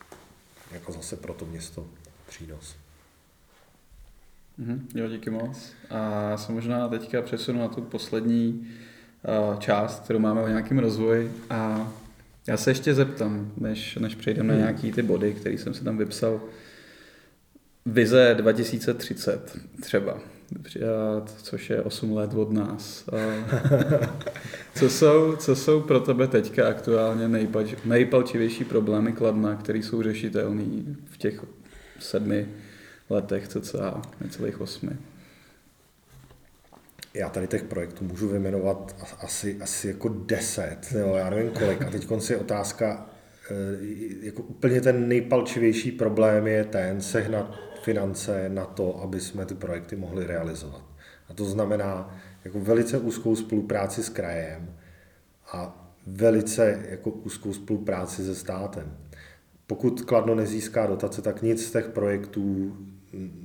jako 0.71 0.91
zase 0.91 1.15
pro 1.15 1.33
to 1.33 1.45
město 1.45 1.85
přínos. 2.27 2.75
Mm-hmm, 4.59 4.79
jo, 4.95 5.07
díky 5.09 5.29
moc. 5.29 5.73
A 5.89 6.29
já 6.29 6.37
se 6.37 6.51
možná 6.51 6.87
teďka 6.87 7.21
přesunu 7.21 7.59
na 7.59 7.67
tu 7.67 7.81
poslední 7.81 8.67
uh, 9.51 9.59
část, 9.59 10.03
kterou 10.03 10.19
máme 10.19 10.41
o 10.41 10.47
nějakém 10.47 10.79
rozvoji. 10.79 11.31
A 11.49 11.91
já 12.47 12.57
se 12.57 12.71
ještě 12.71 12.93
zeptám, 12.93 13.51
než, 13.57 13.95
než 13.95 14.15
přejdeme 14.15 14.53
mm. 14.53 14.59
na 14.59 14.65
nějaký 14.65 14.91
ty 14.91 15.01
body, 15.01 15.33
které 15.33 15.57
jsem 15.57 15.73
si 15.73 15.83
tam 15.83 15.97
vypsal. 15.97 16.41
Vize 17.85 18.35
2030 18.37 19.57
třeba, 19.81 20.17
což 21.43 21.69
je 21.69 21.81
8 21.81 22.11
let 22.11 22.33
od 22.33 22.51
nás. 22.51 23.09
Co 24.75 24.89
jsou, 24.89 25.35
co 25.35 25.55
jsou 25.55 25.81
pro 25.81 25.99
tebe 25.99 26.27
teďka 26.27 26.67
aktuálně 26.67 27.27
nejpalč, 27.27 27.75
nejpalčivější 27.85 28.63
problémy 28.63 29.13
Kladna, 29.13 29.55
které 29.55 29.79
jsou 29.79 30.03
řešitelné 30.03 30.63
v 31.05 31.17
těch 31.17 31.45
sedmi 31.99 32.47
letech 33.09 33.47
cca, 33.47 34.01
necelých 34.21 34.61
osmi. 34.61 34.89
Já 37.13 37.29
tady 37.29 37.47
těch 37.47 37.63
projektů 37.63 38.05
můžu 38.05 38.29
vyjmenovat 38.29 38.95
asi, 39.19 39.57
asi 39.61 39.87
jako 39.87 40.09
deset, 40.09 40.77
jo, 40.99 41.15
já 41.15 41.29
nevím 41.29 41.51
kolik. 41.51 41.81
A 41.81 41.89
teď 41.89 42.07
je 42.29 42.37
otázka, 42.37 43.09
eh, 43.51 43.55
jako 44.21 44.43
úplně 44.43 44.81
ten 44.81 45.07
nejpalčivější 45.07 45.91
problém 45.91 46.47
je 46.47 46.63
ten 46.63 47.01
sehnat 47.01 47.55
finance 47.81 48.49
na 48.49 48.65
to, 48.65 49.01
aby 49.01 49.19
jsme 49.19 49.45
ty 49.45 49.55
projekty 49.55 49.95
mohli 49.95 50.27
realizovat. 50.27 50.83
A 51.29 51.33
to 51.33 51.45
znamená 51.45 52.19
jako 52.45 52.59
velice 52.59 52.97
úzkou 52.97 53.35
spolupráci 53.35 54.03
s 54.03 54.09
krajem 54.09 54.75
a 55.51 55.87
velice 56.07 56.85
jako 56.89 57.09
úzkou 57.09 57.53
spolupráci 57.53 58.25
se 58.25 58.35
státem. 58.35 58.97
Pokud 59.67 60.01
Kladno 60.01 60.35
nezíská 60.35 60.85
dotace, 60.85 61.21
tak 61.21 61.41
nic 61.41 61.67
z 61.67 61.71
těch 61.71 61.87
projektů 61.87 62.77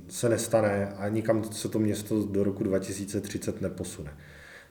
se 0.09 0.29
nestane 0.29 0.93
a 0.97 1.09
nikam 1.09 1.43
se 1.43 1.69
to 1.69 1.79
město 1.79 2.23
do 2.23 2.43
roku 2.43 2.63
2030 2.63 3.61
neposune. 3.61 4.13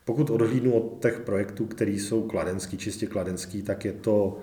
Pokud 0.05 0.31
odhlídnu 0.31 0.73
od 0.73 1.03
těch 1.03 1.21
projektů, 1.21 1.67
které 1.67 1.91
jsou 1.91 2.23
kladenský, 2.23 2.79
čistě 2.79 3.07
kladenský, 3.07 3.63
tak 3.63 3.85
je 3.85 3.93
to, 3.93 4.39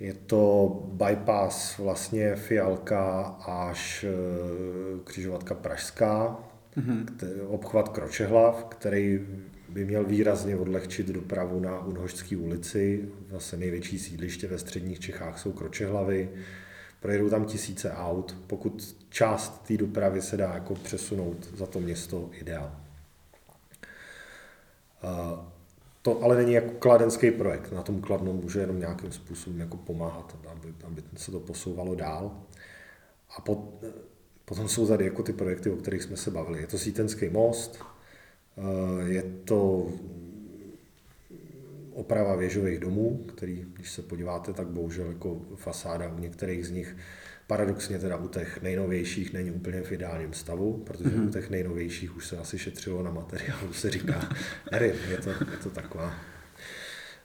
je 0.00 0.14
to 0.14 0.82
bypass 0.92 1.78
vlastně 1.78 2.36
Fialka 2.36 3.20
až 3.46 4.04
e, 4.04 4.10
křižovatka 5.04 5.54
Pražská, 5.54 6.38
mm-hmm. 6.76 7.06
obchvat 7.48 7.88
Kročehlav, 7.88 8.64
který 8.64 9.20
by 9.68 9.84
měl 9.84 10.04
výrazně 10.04 10.56
odlehčit 10.56 11.06
dopravu 11.06 11.60
na 11.60 11.84
Unhožské 11.84 12.36
ulici. 12.36 13.08
Vlastně 13.30 13.58
největší 13.58 13.98
sídliště 13.98 14.46
ve 14.46 14.58
středních 14.58 15.00
Čechách 15.00 15.38
jsou 15.38 15.52
Kročehlavy 15.52 16.28
projedou 17.06 17.30
tam 17.30 17.44
tisíce 17.44 17.92
aut, 17.92 18.36
pokud 18.46 18.96
část 19.10 19.62
té 19.68 19.76
dopravy 19.76 20.22
se 20.22 20.36
dá 20.36 20.54
jako 20.54 20.74
přesunout 20.74 21.48
za 21.56 21.66
to 21.66 21.80
město 21.80 22.30
ideál. 22.32 22.76
To 26.02 26.22
ale 26.22 26.36
není 26.36 26.52
jako 26.52 26.70
kladenský 26.70 27.30
projekt, 27.30 27.72
na 27.72 27.82
tom 27.82 28.00
Kladno 28.00 28.32
může 28.32 28.60
jenom 28.60 28.80
nějakým 28.80 29.12
způsobem 29.12 29.60
jako 29.60 29.76
pomáhat, 29.76 30.36
aby, 30.50 30.74
aby 30.84 31.02
se 31.16 31.30
to 31.30 31.40
posouvalo 31.40 31.94
dál. 31.94 32.42
A 33.36 33.40
pot, 33.40 33.84
potom 34.44 34.68
jsou 34.68 34.86
tady 34.86 35.04
jako 35.04 35.22
ty 35.22 35.32
projekty, 35.32 35.70
o 35.70 35.76
kterých 35.76 36.02
jsme 36.02 36.16
se 36.16 36.30
bavili. 36.30 36.60
Je 36.60 36.66
to 36.66 36.78
Sítenský 36.78 37.28
most, 37.28 37.78
je 39.06 39.22
to 39.22 39.86
oprava 41.96 42.36
věžových 42.36 42.78
domů, 42.78 43.24
který, 43.28 43.66
když 43.72 43.90
se 43.90 44.02
podíváte, 44.02 44.52
tak 44.52 44.66
bohužel 44.66 45.06
jako 45.06 45.40
fasáda 45.56 46.08
u 46.08 46.18
některých 46.18 46.66
z 46.66 46.70
nich 46.70 46.96
paradoxně 47.46 47.98
teda 47.98 48.16
u 48.16 48.28
těch 48.28 48.62
nejnovějších 48.62 49.32
není 49.32 49.50
úplně 49.50 49.82
v 49.82 49.92
ideálním 49.92 50.32
stavu, 50.32 50.82
protože 50.86 51.10
mm-hmm. 51.10 51.28
u 51.28 51.30
těch 51.30 51.50
nejnovějších 51.50 52.16
už 52.16 52.26
se 52.26 52.38
asi 52.38 52.58
šetřilo 52.58 53.02
na 53.02 53.10
materiálu, 53.10 53.72
se 53.72 53.90
říká, 53.90 54.28
nevím, 54.72 54.94
je 55.10 55.18
to, 55.18 55.30
je 55.30 55.56
to 55.62 55.70
taková. 55.70 56.14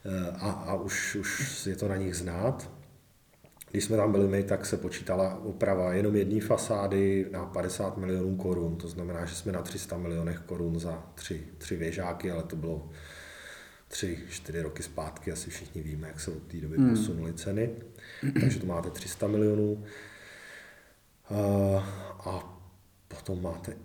Eh, 0.04 0.30
a, 0.38 0.50
a 0.50 0.74
už, 0.74 1.14
už 1.14 1.66
je 1.66 1.76
to 1.76 1.88
na 1.88 1.96
nich 1.96 2.16
znát. 2.16 2.70
Když 3.70 3.84
jsme 3.84 3.96
tam 3.96 4.12
byli 4.12 4.28
my, 4.28 4.42
tak 4.42 4.66
se 4.66 4.76
počítala 4.76 5.38
oprava 5.44 5.94
jenom 5.94 6.16
jedné 6.16 6.40
fasády 6.40 7.26
na 7.30 7.44
50 7.44 7.96
milionů 7.96 8.36
korun, 8.36 8.76
to 8.76 8.88
znamená, 8.88 9.24
že 9.24 9.34
jsme 9.34 9.52
na 9.52 9.62
300 9.62 9.98
milionech 9.98 10.38
korun 10.38 10.78
za 10.78 11.06
tři, 11.14 11.42
tři 11.58 11.76
věžáky, 11.76 12.30
ale 12.30 12.42
to 12.42 12.56
bylo 12.56 12.90
tři, 13.92 14.18
čtyři 14.30 14.62
roky 14.62 14.82
zpátky, 14.82 15.32
asi 15.32 15.50
všichni 15.50 15.82
víme, 15.82 16.08
jak 16.08 16.20
se 16.20 16.30
od 16.30 16.42
té 16.42 16.56
doby 16.56 16.76
hmm. 16.76 16.90
posunuly 16.90 17.34
ceny, 17.34 17.70
takže 18.40 18.60
to 18.60 18.66
máte 18.66 18.90
300 18.90 19.26
milionů. 19.26 19.84
A 22.18 22.62
potom 23.08 23.42
máte 23.42 23.76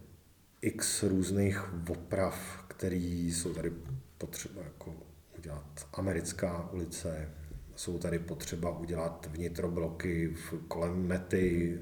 x 0.62 1.04
různých 1.04 1.90
oprav, 1.90 2.66
které 2.68 2.96
jsou 2.96 3.54
tady 3.54 3.72
potřeba 4.18 4.62
jako 4.62 4.96
udělat 5.38 5.88
americká 5.94 6.70
ulice, 6.72 7.30
jsou 7.76 8.00
tady 8.00 8.20
potřeba 8.20 8.80
udělat 8.80 9.30
vnitrobloky 9.32 10.28
v, 10.28 10.68
kolem 10.68 11.08
mety, 11.08 11.80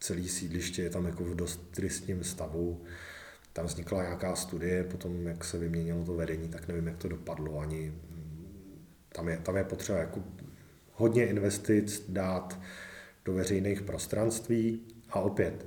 celý 0.00 0.28
sídliště 0.28 0.82
je 0.82 0.90
tam 0.90 1.06
jako 1.06 1.24
v 1.24 1.34
dost 1.34 1.70
tristním 1.70 2.24
stavu. 2.24 2.84
Tam 3.54 3.66
vznikla 3.66 4.02
nějaká 4.02 4.36
studie, 4.36 4.84
potom 4.84 5.26
jak 5.26 5.44
se 5.44 5.58
vyměnilo 5.58 6.04
to 6.04 6.14
vedení, 6.14 6.48
tak 6.48 6.68
nevím, 6.68 6.86
jak 6.86 6.96
to 6.96 7.08
dopadlo 7.08 7.58
ani. 7.58 7.92
Tam 9.08 9.28
je, 9.28 9.36
tam 9.36 9.56
je 9.56 9.64
potřeba 9.64 9.98
jako 9.98 10.20
hodně 10.92 11.26
investic 11.26 12.04
dát 12.08 12.60
do 13.24 13.32
veřejných 13.32 13.82
prostranství 13.82 14.80
a 15.10 15.20
opět, 15.20 15.66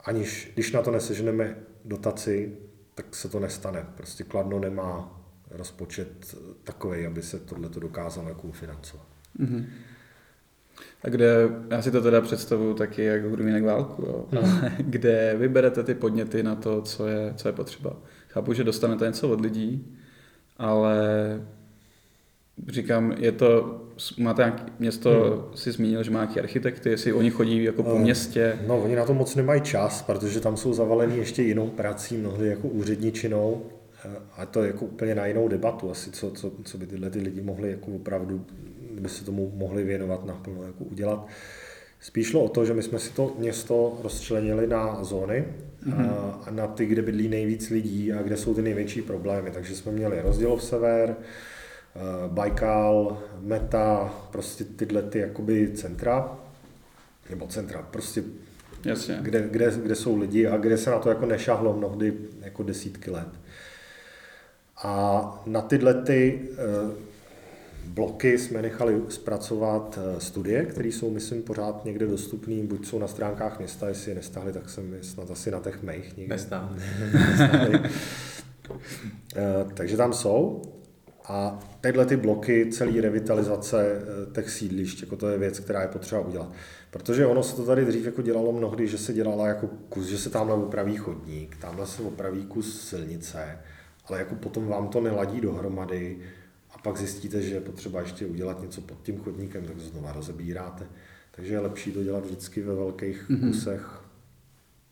aniž, 0.00 0.50
když 0.54 0.72
na 0.72 0.82
to 0.82 0.90
neseženeme 0.90 1.56
dotaci, 1.84 2.56
tak 2.94 3.14
se 3.16 3.28
to 3.28 3.40
nestane. 3.40 3.86
Prostě 3.96 4.24
Kladno 4.24 4.58
nemá 4.58 5.20
rozpočet 5.50 6.34
takový, 6.64 7.06
aby 7.06 7.22
se 7.22 7.38
tohle 7.38 7.68
dokázalo 7.68 8.28
jako 8.28 8.52
financovat. 8.52 9.06
Mm-hmm. 9.38 9.66
A 11.04 11.08
kde, 11.08 11.48
já 11.70 11.82
si 11.82 11.90
to 11.90 12.02
teda 12.02 12.20
představuju 12.20 12.74
taky 12.74 13.04
jako 13.04 13.28
hudebník 13.28 13.64
válku, 13.64 14.02
jo. 14.02 14.26
No. 14.32 14.42
kde 14.78 15.34
vyberete 15.38 15.82
ty 15.82 15.94
podněty 15.94 16.42
na 16.42 16.54
to, 16.54 16.82
co 16.82 17.06
je, 17.06 17.32
co 17.36 17.48
je 17.48 17.52
potřeba. 17.52 17.96
Chápu, 18.28 18.52
že 18.52 18.64
dostanete 18.64 19.06
něco 19.06 19.28
od 19.28 19.40
lidí, 19.40 19.96
ale 20.56 20.96
říkám, 22.68 23.14
je 23.18 23.32
to, 23.32 23.80
máte 24.18 24.42
nějaký 24.42 24.72
město, 24.78 25.10
hmm. 25.10 25.56
si 25.56 25.72
zmínil, 25.72 26.02
že 26.02 26.10
má 26.10 26.18
nějaký 26.18 26.40
architekty, 26.40 26.90
jestli 26.90 27.12
oni 27.12 27.30
chodí 27.30 27.64
jako 27.64 27.82
po 27.82 27.96
eh, 27.96 27.98
městě. 27.98 28.58
No, 28.66 28.78
oni 28.78 28.96
na 28.96 29.04
to 29.04 29.14
moc 29.14 29.34
nemají 29.34 29.60
čas, 29.60 30.02
protože 30.02 30.40
tam 30.40 30.56
jsou 30.56 30.74
zavalení 30.74 31.16
ještě 31.16 31.42
jinou 31.42 31.68
prací, 31.68 32.16
mnohdy 32.16 32.46
jako 32.48 32.68
úředničinou, 32.68 33.62
eh, 34.04 34.08
a 34.36 34.46
to 34.46 34.62
je 34.62 34.66
jako 34.66 34.84
úplně 34.84 35.14
na 35.14 35.26
jinou 35.26 35.48
debatu 35.48 35.90
asi, 35.90 36.10
co, 36.10 36.30
co, 36.30 36.52
co 36.64 36.78
by 36.78 36.86
tyhle 36.86 37.10
ty 37.10 37.20
lidi 37.20 37.40
mohli 37.40 37.70
jako 37.70 37.90
opravdu 37.90 38.44
by 39.00 39.08
se 39.08 39.24
tomu 39.24 39.52
mohli 39.54 39.84
věnovat 39.84 40.26
naplno, 40.26 40.62
jako 40.62 40.84
udělat. 40.84 41.26
Spíš 42.00 42.26
šlo 42.26 42.44
o 42.44 42.48
to, 42.48 42.64
že 42.64 42.74
my 42.74 42.82
jsme 42.82 42.98
si 42.98 43.12
to 43.12 43.34
město 43.38 43.98
rozčlenili 44.02 44.66
na 44.66 45.04
zóny, 45.04 45.44
mm-hmm. 45.86 46.34
a 46.46 46.50
na 46.50 46.66
ty, 46.66 46.86
kde 46.86 47.02
bydlí 47.02 47.28
nejvíc 47.28 47.70
lidí 47.70 48.12
a 48.12 48.22
kde 48.22 48.36
jsou 48.36 48.54
ty 48.54 48.62
největší 48.62 49.02
problémy. 49.02 49.50
Takže 49.50 49.76
jsme 49.76 49.92
měli 49.92 50.20
rozdělov 50.20 50.62
sever, 50.62 51.16
Baikal, 52.26 53.22
Meta, 53.40 54.14
prostě 54.30 54.64
tyhle 54.64 55.02
ty 55.02 55.18
jakoby 55.18 55.70
centra, 55.74 56.38
nebo 57.30 57.46
centra, 57.46 57.82
prostě 57.90 58.22
Jasně. 58.84 59.18
Kde, 59.22 59.48
kde, 59.50 59.72
kde 59.82 59.94
jsou 59.94 60.18
lidi 60.18 60.46
a 60.46 60.56
kde 60.56 60.78
se 60.78 60.90
na 60.90 60.98
to 60.98 61.08
jako 61.08 61.26
nešahlo 61.26 61.76
mnohdy 61.76 62.14
jako 62.40 62.62
desítky 62.62 63.10
let. 63.10 63.28
A 64.82 65.42
na 65.46 65.60
tyhle 65.60 65.94
ty 65.94 66.48
eh, 66.52 66.56
bloky 67.86 68.38
jsme 68.38 68.62
nechali 68.62 69.02
zpracovat 69.08 69.98
eh, 69.98 70.20
studie, 70.20 70.64
které 70.64 70.88
jsou, 70.88 71.10
myslím, 71.10 71.42
pořád 71.42 71.84
někde 71.84 72.06
dostupné, 72.06 72.62
buď 72.62 72.86
jsou 72.86 72.98
na 72.98 73.06
stránkách 73.06 73.58
města, 73.58 73.88
jestli 73.88 74.10
je 74.10 74.14
nestahli, 74.14 74.52
tak 74.52 74.70
jsem 74.70 74.92
je 74.92 75.02
snad 75.02 75.30
asi 75.30 75.50
na 75.50 75.60
těch 75.60 75.82
mých 75.82 76.16
někde. 76.16 76.34
Nestáhli. 76.34 76.80
Eh, 79.36 79.66
takže 79.74 79.96
tam 79.96 80.12
jsou. 80.12 80.62
A 81.28 81.58
tyhle 81.80 82.06
ty 82.06 82.16
bloky, 82.16 82.70
celý 82.72 83.00
revitalizace 83.00 83.86
eh, 83.86 84.32
těch 84.34 84.50
sídlišť, 84.50 85.02
jako 85.02 85.16
to 85.16 85.28
je 85.28 85.38
věc, 85.38 85.60
která 85.60 85.82
je 85.82 85.88
potřeba 85.88 86.20
udělat. 86.20 86.52
Protože 86.90 87.26
ono 87.26 87.42
se 87.42 87.56
to 87.56 87.64
tady 87.64 87.84
dřív 87.84 88.04
jako 88.06 88.22
dělalo 88.22 88.52
mnohdy, 88.52 88.88
že 88.88 88.98
se 88.98 89.12
dělala 89.12 89.48
jako 89.48 89.66
kus, 89.88 90.06
že 90.06 90.18
se 90.18 90.30
tamhle 90.30 90.56
opraví 90.56 90.96
chodník, 90.96 91.56
tamhle 91.56 91.86
se 91.86 92.02
opraví 92.02 92.46
kus 92.46 92.88
silnice, 92.88 93.58
ale 94.06 94.18
jako 94.18 94.34
potom 94.34 94.66
vám 94.66 94.88
to 94.88 95.00
neladí 95.00 95.40
dohromady, 95.40 96.18
pak 96.86 96.96
zjistíte, 96.96 97.42
že 97.42 97.54
je 97.54 97.60
potřeba 97.60 98.00
ještě 98.00 98.26
udělat 98.26 98.62
něco 98.62 98.80
pod 98.80 99.02
tím 99.02 99.18
chodníkem, 99.18 99.64
tak 99.64 99.74
to 99.76 99.82
znova 99.82 100.12
rozebíráte. 100.12 100.86
Takže 101.30 101.54
je 101.54 101.60
lepší 101.60 101.92
to 101.92 102.02
dělat 102.02 102.24
vždycky 102.24 102.62
ve 102.62 102.74
velkých 102.74 103.30
mm-hmm. 103.30 103.48
kusech. 103.48 104.00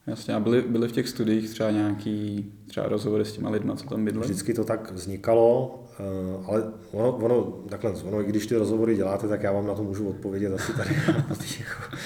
Jasně, 0.06 0.34
a 0.34 0.40
byly, 0.40 0.62
byly 0.62 0.88
v 0.88 0.92
těch 0.92 1.08
studiích 1.08 1.50
třeba 1.50 1.70
nějaký 1.70 2.52
třeba 2.66 2.88
rozhovory 2.88 3.24
s 3.24 3.32
těma 3.32 3.50
lidma, 3.50 3.76
co 3.76 3.86
tam 3.86 4.04
bydleli? 4.04 4.24
Vždycky 4.24 4.54
to 4.54 4.64
tak 4.64 4.92
vznikalo, 4.92 5.82
eh, 5.98 6.44
ale 6.46 6.72
ono, 6.92 7.16
ono, 7.16 7.42
takhle, 7.68 7.92
ono, 7.92 8.22
i 8.22 8.24
když 8.24 8.46
ty 8.46 8.56
rozhovory 8.56 8.96
děláte, 8.96 9.28
tak 9.28 9.42
já 9.42 9.52
vám 9.52 9.66
na 9.66 9.74
to 9.74 9.82
můžu 9.82 10.08
odpovědět 10.08 10.52
asi 10.54 10.72
tady 10.72 10.90
na 11.28 11.34
ty 11.34 11.46
jako, 11.60 11.96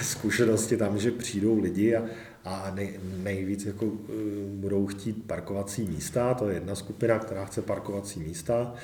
zkušenosti 0.02 0.76
tam, 0.76 0.98
že 0.98 1.10
přijdou 1.10 1.60
lidi 1.60 1.96
a, 1.96 2.02
a 2.44 2.72
nej, 2.74 3.00
nejvíc 3.22 3.64
jako 3.64 3.86
eh, 3.86 4.12
budou 4.46 4.86
chtít 4.86 5.26
parkovací 5.26 5.82
místa, 5.82 6.34
to 6.34 6.48
je 6.48 6.54
jedna 6.54 6.74
skupina, 6.74 7.18
která 7.18 7.44
chce 7.44 7.62
parkovací 7.62 8.20
místa, 8.20 8.74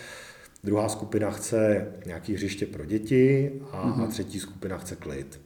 druhá 0.65 0.89
skupina 0.89 1.31
chce 1.31 1.87
nějaký 2.07 2.35
hřiště 2.35 2.67
pro 2.67 2.85
děti 2.85 3.53
a, 3.71 3.87
mm-hmm. 3.87 3.93
a 3.93 3.97
mhm. 3.97 4.09
třetí 4.09 4.41
skupina 4.41 4.79
chce 4.79 4.97
klid. 4.97 5.41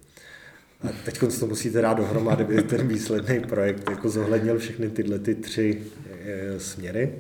A 0.83 0.89
teď 1.05 1.19
to 1.41 1.47
musíte 1.47 1.81
dát 1.81 1.95
dohromady, 1.95 2.45
aby 2.45 2.63
ten 2.63 2.89
výsledný 2.89 3.41
projekt 3.41 3.91
jako 3.91 4.09
zohlednil 4.09 4.59
všechny 4.59 4.91
tyhle 4.91 5.19
ty 5.19 5.35
tři 5.35 5.83
e, 6.25 6.61
směry. 6.61 7.15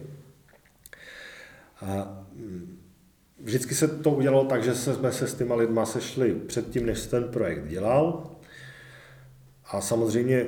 A 1.81 2.25
mm, 2.35 2.79
vždycky 3.41 3.75
se 3.75 3.89
to 3.89 4.11
udělalo 4.11 4.45
tak, 4.45 4.65
že 4.65 4.75
jsme 4.75 5.13
se 5.13 5.27
s 5.27 5.35
těma 5.35 5.55
lidma 5.55 5.87
sešli 5.87 6.35
předtím, 6.35 6.87
než 6.87 7.07
ten 7.07 7.25
projekt 7.25 7.69
dělal. 7.69 8.31
A 9.65 9.81
samozřejmě 9.81 10.47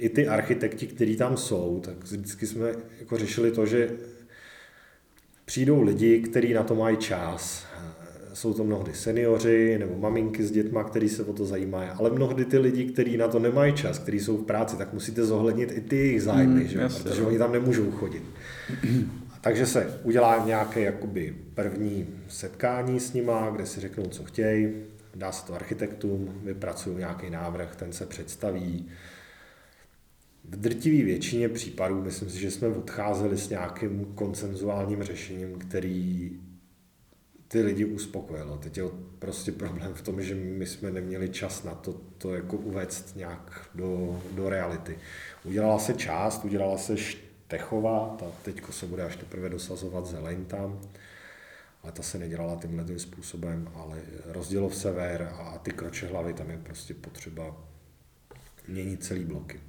i 0.00 0.08
ty 0.08 0.28
architekti, 0.28 0.86
kteří 0.86 1.16
tam 1.16 1.36
jsou, 1.36 1.80
tak 1.84 2.04
vždycky 2.04 2.46
jsme 2.46 2.74
jako 3.00 3.18
řešili 3.18 3.50
to, 3.50 3.66
že 3.66 3.90
přijdou 5.44 5.82
lidi, 5.82 6.20
kteří 6.20 6.52
na 6.52 6.62
to 6.62 6.74
mají 6.74 6.96
čas. 6.96 7.66
Jsou 8.32 8.54
to 8.54 8.64
mnohdy 8.64 8.94
seniori 8.94 9.78
nebo 9.78 9.98
maminky 9.98 10.44
s 10.44 10.50
dětma, 10.50 10.84
kteří 10.84 11.08
se 11.08 11.24
o 11.24 11.32
to 11.32 11.46
zajímají, 11.46 11.90
ale 11.90 12.10
mnohdy 12.10 12.44
ty 12.44 12.58
lidi, 12.58 12.84
kteří 12.84 13.16
na 13.16 13.28
to 13.28 13.38
nemají 13.38 13.72
čas, 13.72 13.98
kteří 13.98 14.20
jsou 14.20 14.36
v 14.36 14.46
práci, 14.46 14.76
tak 14.76 14.92
musíte 14.92 15.24
zohlednit 15.24 15.72
i 15.72 15.80
ty 15.80 15.96
jejich 15.96 16.22
zájmy, 16.22 16.60
mm, 16.60 16.68
že? 16.68 16.88
protože 17.02 17.22
oni 17.22 17.38
tam 17.38 17.52
nemůžou 17.52 17.90
chodit. 17.90 18.22
Takže 19.40 19.66
se 19.66 20.00
udělá 20.02 20.42
nějaké 20.46 20.80
jakoby 20.80 21.36
první 21.54 22.06
setkání 22.28 23.00
s 23.00 23.12
nima, 23.12 23.50
kde 23.50 23.66
si 23.66 23.80
řeknou, 23.80 24.04
co 24.04 24.24
chtějí, 24.24 24.72
dá 25.14 25.32
se 25.32 25.46
to 25.46 25.54
architektům, 25.54 26.40
vypracují 26.44 26.96
nějaký 26.96 27.30
návrh, 27.30 27.76
ten 27.76 27.92
se 27.92 28.06
představí, 28.06 28.88
v 30.50 30.56
drtivé 30.56 31.04
většině 31.04 31.48
případů 31.48 32.02
myslím 32.02 32.30
si, 32.30 32.40
že 32.40 32.50
jsme 32.50 32.68
odcházeli 32.68 33.38
s 33.38 33.48
nějakým 33.48 34.04
koncenzuálním 34.04 35.02
řešením, 35.02 35.58
který 35.58 36.30
ty 37.48 37.62
lidi 37.62 37.84
uspokojilo. 37.84 38.56
Teď 38.56 38.76
je 38.76 38.84
prostě 39.18 39.52
problém 39.52 39.94
v 39.94 40.02
tom, 40.02 40.22
že 40.22 40.34
my 40.34 40.66
jsme 40.66 40.90
neměli 40.90 41.28
čas 41.28 41.64
na 41.64 41.74
to, 41.74 42.00
to 42.18 42.34
jako 42.34 42.56
uvést 42.56 43.16
nějak 43.16 43.70
do, 43.74 44.22
do 44.32 44.48
reality. 44.48 44.98
Udělala 45.44 45.78
se 45.78 45.94
část, 45.94 46.44
udělala 46.44 46.78
se 46.78 46.96
Štechová, 46.96 48.16
ta 48.18 48.26
teď 48.42 48.62
se 48.70 48.86
bude 48.86 49.02
až 49.02 49.16
teprve 49.16 49.48
dosazovat 49.48 50.06
zeleň 50.06 50.44
tam, 50.44 50.80
ale 51.82 51.92
ta 51.92 52.02
se 52.02 52.18
nedělala 52.18 52.56
tímhle 52.56 52.84
tím 52.84 52.98
způsobem, 52.98 53.70
ale 53.74 54.02
rozdělov 54.24 54.76
sever 54.76 55.32
a 55.38 55.58
ty 55.58 55.70
kroče 55.70 56.06
hlavy, 56.06 56.34
tam 56.34 56.50
je 56.50 56.58
prostě 56.58 56.94
potřeba 56.94 57.68
měnit 58.68 59.04
celý 59.04 59.24
bloky 59.24 59.60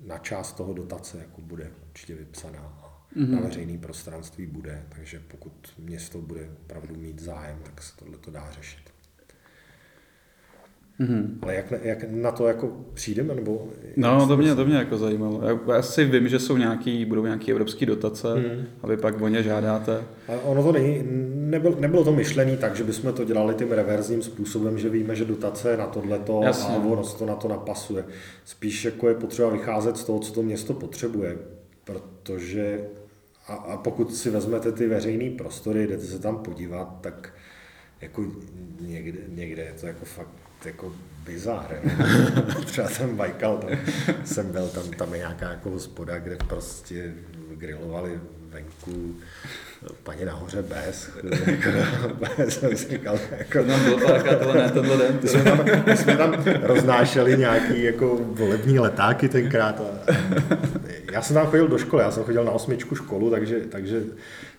na 0.00 0.18
část 0.18 0.52
toho 0.52 0.72
dotace 0.72 1.18
jako 1.18 1.40
bude 1.40 1.72
určitě 1.88 2.14
vypsaná 2.14 2.90
mm-hmm. 3.16 3.30
na 3.30 3.40
veřejné 3.40 3.78
prostranství 3.78 4.46
bude, 4.46 4.86
takže 4.88 5.20
pokud 5.20 5.74
město 5.78 6.20
bude 6.20 6.50
opravdu 6.62 6.96
mít 6.96 7.20
zájem, 7.20 7.58
tak 7.62 7.82
se 7.82 7.96
tohle 7.96 8.18
to 8.18 8.30
dá 8.30 8.50
řešit. 8.50 8.89
Mm-hmm. 11.00 11.38
Ale 11.42 11.54
jak, 11.54 11.72
jak 11.82 12.04
na 12.10 12.30
to 12.30 12.46
jako 12.46 12.72
přijdeme? 12.94 13.34
Nebo 13.34 13.68
no, 13.96 14.26
to 14.26 14.36
mě, 14.36 14.54
to 14.54 14.64
mě 14.64 14.76
jako 14.76 14.98
zajímalo. 14.98 15.40
Já, 15.44 15.74
já 15.74 15.82
si 15.82 16.04
vím, 16.04 16.28
že 16.28 16.38
jsou 16.38 16.56
nějaký, 16.56 17.04
budou 17.04 17.24
nějaké 17.24 17.52
evropské 17.52 17.86
dotace 17.86 18.34
mm. 18.34 18.64
a 18.82 18.86
vy 18.86 18.96
pak 18.96 19.20
o 19.20 19.28
ně 19.28 19.42
žádáte. 19.42 20.04
Ale 20.28 20.38
ono 20.38 20.62
to 20.62 20.72
není, 20.72 21.02
nebyl, 21.34 21.76
nebylo 21.80 22.04
to 22.04 22.12
myšlený 22.12 22.56
tak, 22.56 22.76
že 22.76 22.84
bychom 22.84 23.12
to 23.12 23.24
dělali 23.24 23.54
tím 23.54 23.72
reverzním 23.72 24.22
způsobem, 24.22 24.78
že 24.78 24.88
víme, 24.88 25.16
že 25.16 25.24
dotace 25.24 25.76
na 25.76 25.86
tohleto 25.86 26.40
Jasně. 26.44 26.74
a 26.74 26.78
ono 26.78 27.02
to 27.02 27.26
na 27.26 27.34
to 27.34 27.48
napasuje. 27.48 28.04
Spíš 28.44 28.84
jako 28.84 29.08
je 29.08 29.14
potřeba 29.14 29.50
vycházet 29.50 29.96
z 29.96 30.04
toho, 30.04 30.18
co 30.18 30.32
to 30.32 30.42
město 30.42 30.74
potřebuje, 30.74 31.38
protože 31.84 32.80
a, 33.48 33.54
a 33.54 33.76
pokud 33.76 34.14
si 34.14 34.30
vezmete 34.30 34.72
ty 34.72 34.86
veřejné 34.86 35.30
prostory, 35.30 35.86
jdete 35.86 36.04
se 36.04 36.18
tam 36.18 36.38
podívat, 36.38 36.98
tak 37.00 37.32
jako 38.00 38.24
někde, 38.80 39.18
někde 39.28 39.62
je 39.62 39.72
to 39.80 39.86
jako 39.86 40.04
fakt 40.04 40.28
jako 40.64 40.92
bizár. 41.24 41.80
Třeba 42.64 42.88
ten 42.88 43.16
Baikal, 43.16 43.58
tam 43.58 43.70
jsem 44.24 44.52
byl, 44.52 44.68
tam, 44.68 44.90
tam 44.90 45.12
je 45.12 45.18
nějaká 45.18 45.50
jako 45.50 45.70
hospoda, 45.70 46.18
kde 46.18 46.36
prostě 46.36 47.12
grilovali 47.54 48.20
venku, 48.48 49.14
paní 50.02 50.24
nahoře 50.24 50.62
bez. 50.62 51.10
Jako, 51.46 51.70
jsem 52.48 52.76
si 52.76 52.90
říkal, 52.90 53.18
jako, 53.38 53.62
bylo 53.62 54.00
tak, 54.00 54.28
a 54.28 54.36
tohle 54.36 54.54
ne, 54.54 54.96
den. 54.96 55.18
my 55.22 55.28
jsme, 55.28 55.44
tam, 55.44 55.58
jsme 55.96 56.16
tam 56.16 56.44
roznášeli 56.62 57.38
nějaký 57.38 57.82
jako 57.82 58.18
volební 58.20 58.78
letáky 58.78 59.28
tenkrát. 59.28 59.80
A, 59.80 60.12
já 61.12 61.22
jsem 61.22 61.34
tam 61.34 61.46
chodil 61.46 61.68
do 61.68 61.78
školy, 61.78 62.02
já 62.02 62.10
jsem 62.10 62.24
chodil 62.24 62.44
na 62.44 62.52
osmičku 62.52 62.94
školu, 62.94 63.30
takže, 63.30 63.60
takže 63.60 64.04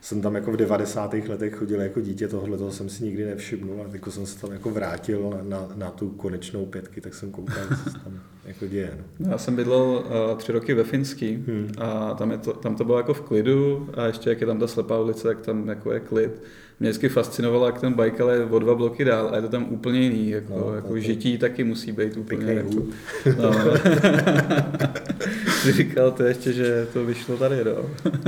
jsem 0.01 0.21
tam 0.21 0.35
jako 0.35 0.51
v 0.51 0.57
90. 0.57 1.13
letech 1.13 1.55
chodil 1.55 1.81
jako 1.81 2.01
dítě, 2.01 2.27
tohle 2.27 2.57
toho 2.57 2.71
jsem 2.71 2.89
si 2.89 3.03
nikdy 3.03 3.25
nevšimnul 3.25 3.81
a 3.81 3.93
jako 3.93 4.11
jsem 4.11 4.25
se 4.25 4.39
tam 4.39 4.51
jako 4.51 4.69
vrátil 4.69 5.29
na, 5.29 5.59
na, 5.59 5.67
na 5.75 5.91
tu 5.91 6.09
konečnou 6.09 6.65
pětky, 6.65 7.01
tak 7.01 7.13
jsem 7.13 7.31
koukal, 7.31 7.63
co 7.83 7.89
se 7.89 7.99
tam 7.99 8.19
jako 8.45 8.67
děje. 8.67 8.97
No. 9.19 9.31
Já 9.31 9.37
jsem 9.37 9.55
bydlel 9.55 9.81
uh, 9.81 10.37
tři 10.37 10.51
roky 10.51 10.73
ve 10.73 10.83
Finský 10.83 11.43
hmm. 11.47 11.71
a 11.77 12.13
tam, 12.13 12.31
je 12.31 12.37
to, 12.37 12.53
tam 12.53 12.75
to 12.75 12.83
bylo 12.83 12.97
jako 12.97 13.13
v 13.13 13.21
klidu 13.21 13.89
a 13.93 14.05
ještě 14.05 14.29
jak 14.29 14.41
je 14.41 14.47
tam 14.47 14.59
ta 14.59 14.67
slepá 14.67 14.99
ulice, 14.99 15.23
tak 15.23 15.41
tam 15.41 15.67
jako 15.67 15.91
je 15.91 15.99
klid. 15.99 16.41
Mě 16.81 16.89
vždycky 16.89 17.09
fascinovalo, 17.09 17.65
jak 17.65 17.81
ten 17.81 17.93
Baikal 17.93 18.29
je 18.29 18.45
o 18.45 18.59
dva 18.59 18.75
bloky 18.75 19.05
dál 19.05 19.29
a 19.31 19.35
je 19.35 19.41
to 19.41 19.49
tam 19.49 19.65
úplně 19.69 19.99
jiný. 19.99 20.29
Jako, 20.29 20.53
no, 20.57 20.75
jako 20.75 20.99
žití 20.99 21.37
taky 21.37 21.63
musí 21.63 21.91
být 21.91 22.17
úplně 22.17 22.53
jako, 22.53 22.69
no. 23.37 23.53
Jsi 25.47 25.71
říkal 25.71 26.11
to 26.11 26.23
ještě, 26.23 26.53
že 26.53 26.87
to 26.93 27.05
vyšlo 27.05 27.37
tady, 27.37 27.63
no. 27.63 27.71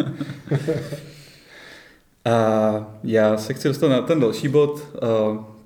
a 2.25 2.99
já 3.03 3.37
se 3.37 3.53
chci 3.53 3.67
dostat 3.67 3.87
na 3.87 4.01
ten 4.01 4.19
další 4.19 4.47
bod, 4.47 4.87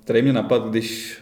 který 0.03 0.21
mě 0.21 0.33
napadl, 0.33 0.69
když 0.69 1.21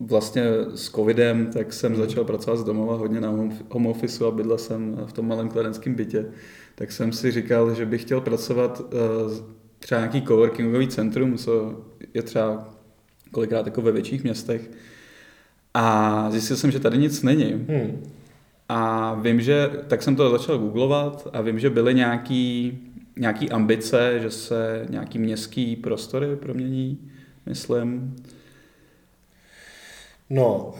vlastně 0.00 0.44
s 0.74 0.90
covidem, 0.90 1.46
tak 1.46 1.72
jsem 1.72 1.96
začal 1.96 2.24
pracovat 2.24 2.56
z 2.56 2.64
domova 2.64 2.96
hodně 2.96 3.20
na 3.20 3.28
home 3.68 3.86
office 3.86 4.24
a 4.24 4.30
bydlel 4.30 4.58
jsem 4.58 4.96
v 5.06 5.12
tom 5.12 5.28
malém 5.28 5.48
kladenském 5.48 5.94
bytě. 5.94 6.26
Tak 6.74 6.92
jsem 6.92 7.12
si 7.12 7.30
říkal, 7.30 7.74
že 7.74 7.86
bych 7.86 8.02
chtěl 8.02 8.20
pracovat 8.20 8.82
třeba 9.80 10.00
nějaký 10.00 10.22
coworkingový 10.22 10.88
centrum, 10.88 11.38
co 11.38 11.80
je 12.14 12.22
třeba 12.22 12.74
kolikrát 13.30 13.66
jako 13.66 13.82
ve 13.82 13.92
větších 13.92 14.24
městech. 14.24 14.70
A 15.74 16.26
zjistil 16.30 16.56
jsem, 16.56 16.70
že 16.70 16.80
tady 16.80 16.98
nic 16.98 17.22
není. 17.22 17.52
Hmm. 17.68 18.02
A 18.68 19.14
vím, 19.14 19.40
že, 19.40 19.70
tak 19.88 20.02
jsem 20.02 20.16
to 20.16 20.30
začal 20.30 20.58
googlovat 20.58 21.28
a 21.32 21.40
vím, 21.40 21.58
že 21.58 21.70
byly 21.70 21.94
nějaký, 21.94 22.78
nějaký 23.16 23.50
ambice, 23.50 24.18
že 24.22 24.30
se 24.30 24.86
nějaký 24.90 25.18
městský 25.18 25.76
prostory 25.76 26.36
promění, 26.36 26.98
myslím. 27.46 28.16
No, 30.30 30.74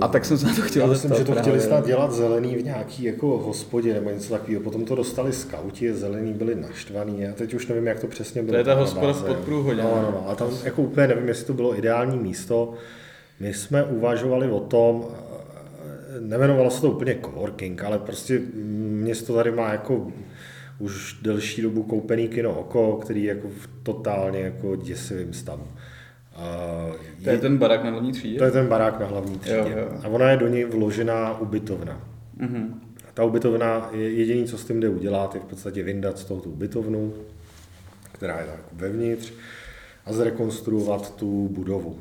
a 0.00 0.08
tak 0.08 0.24
jsem 0.24 0.38
se 0.38 0.46
na 0.46 0.54
to 0.54 0.62
chtěl 0.62 0.82
Já 0.82 0.88
myslím, 0.88 1.10
že 1.10 1.18
to 1.18 1.24
právě. 1.24 1.42
chtěli 1.42 1.60
snad 1.60 1.86
dělat 1.86 2.12
zelený 2.12 2.56
v 2.56 2.64
nějaký 2.64 3.04
jako 3.04 3.26
hospodě 3.26 3.94
nebo 3.94 4.10
něco 4.10 4.32
takového. 4.32 4.62
Potom 4.62 4.84
to 4.84 4.94
dostali 4.94 5.32
skauti, 5.32 5.94
zelení 5.94 6.32
byli 6.32 6.54
naštvaný. 6.54 7.26
A 7.26 7.32
teď 7.32 7.54
už 7.54 7.66
nevím, 7.66 7.86
jak 7.86 8.00
to 8.00 8.06
přesně 8.06 8.42
bylo. 8.42 8.52
To 8.52 8.58
je 8.58 8.64
ta 8.64 8.74
hospoda 8.74 9.12
v 9.12 9.24
podprůhodě. 9.24 9.82
No, 9.82 10.02
no, 10.02 10.10
no. 10.10 10.28
A 10.28 10.34
tam 10.34 10.48
jako 10.64 10.82
úplně 10.82 11.06
nevím, 11.06 11.28
jestli 11.28 11.46
to 11.46 11.52
bylo 11.52 11.78
ideální 11.78 12.18
místo. 12.18 12.72
My 13.40 13.54
jsme 13.54 13.84
uvažovali 13.84 14.50
o 14.50 14.60
tom, 14.60 15.04
nemenovalo 16.20 16.70
se 16.70 16.80
to 16.80 16.90
úplně 16.90 17.18
coworking, 17.24 17.84
ale 17.84 17.98
prostě 17.98 18.40
město 18.54 19.34
tady 19.34 19.50
má 19.50 19.72
jako 19.72 20.12
už 20.78 21.18
delší 21.22 21.62
dobu 21.62 21.82
koupený 21.82 22.28
kino 22.28 22.60
oko, 22.60 22.96
který 23.02 23.24
je 23.24 23.34
jako 23.34 23.48
v 23.48 23.68
totálně 23.82 24.40
jako 24.40 24.76
děsivým 24.76 25.32
stavu. 25.32 25.66
Uh, 26.36 26.96
to 27.24 27.30
je, 27.30 27.34
je 27.34 27.38
ten 27.38 27.58
barák 27.58 27.84
na 27.84 27.90
hlavní 27.90 28.12
třídě? 28.12 28.38
To 28.38 28.44
je 28.44 28.50
ten 28.50 28.66
barák 28.66 29.00
na 29.00 29.06
hlavní 29.06 29.38
třídě. 29.38 29.56
Jo, 29.56 29.68
jo. 29.76 30.00
A 30.04 30.08
ona 30.08 30.30
je 30.30 30.36
do 30.36 30.48
něj 30.48 30.64
vložená 30.64 31.40
ubytovna. 31.40 32.00
Mm-hmm. 32.40 32.74
Ta 33.14 33.24
ubytovna, 33.24 33.90
je 33.92 34.10
jediný, 34.10 34.44
co 34.44 34.58
s 34.58 34.64
tím 34.64 34.80
jde 34.80 34.88
udělat, 34.88 35.34
je 35.34 35.40
v 35.40 35.44
podstatě 35.44 35.82
vyndat 35.82 36.18
z 36.18 36.24
toho 36.24 36.40
tu 36.40 36.50
ubytovnu, 36.50 37.14
která 38.12 38.40
je 38.40 38.46
tak 38.46 38.60
vevnitř, 38.72 39.32
a 40.06 40.12
zrekonstruovat 40.12 41.16
tu 41.16 41.48
budovu. 41.48 41.98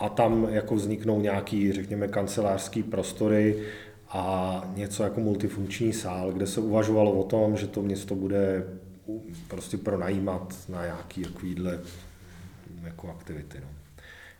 A 0.00 0.08
tam 0.08 0.48
jako 0.50 0.74
vzniknou 0.74 1.20
nějaký, 1.20 1.72
řekněme, 1.72 2.08
kancelářský 2.08 2.82
prostory 2.82 3.58
a 4.08 4.64
něco 4.76 5.02
jako 5.02 5.20
multifunkční 5.20 5.92
sál, 5.92 6.32
kde 6.32 6.46
se 6.46 6.60
uvažovalo 6.60 7.12
o 7.12 7.24
tom, 7.24 7.56
že 7.56 7.66
to 7.66 7.82
město 7.82 8.14
bude 8.14 8.66
prostě 9.48 9.76
pronajímat 9.76 10.54
na 10.68 10.82
nějaký 10.82 11.22
takovýhle 11.22 11.80
jako 12.84 13.10
aktivity. 13.10 13.58
No. 13.60 13.68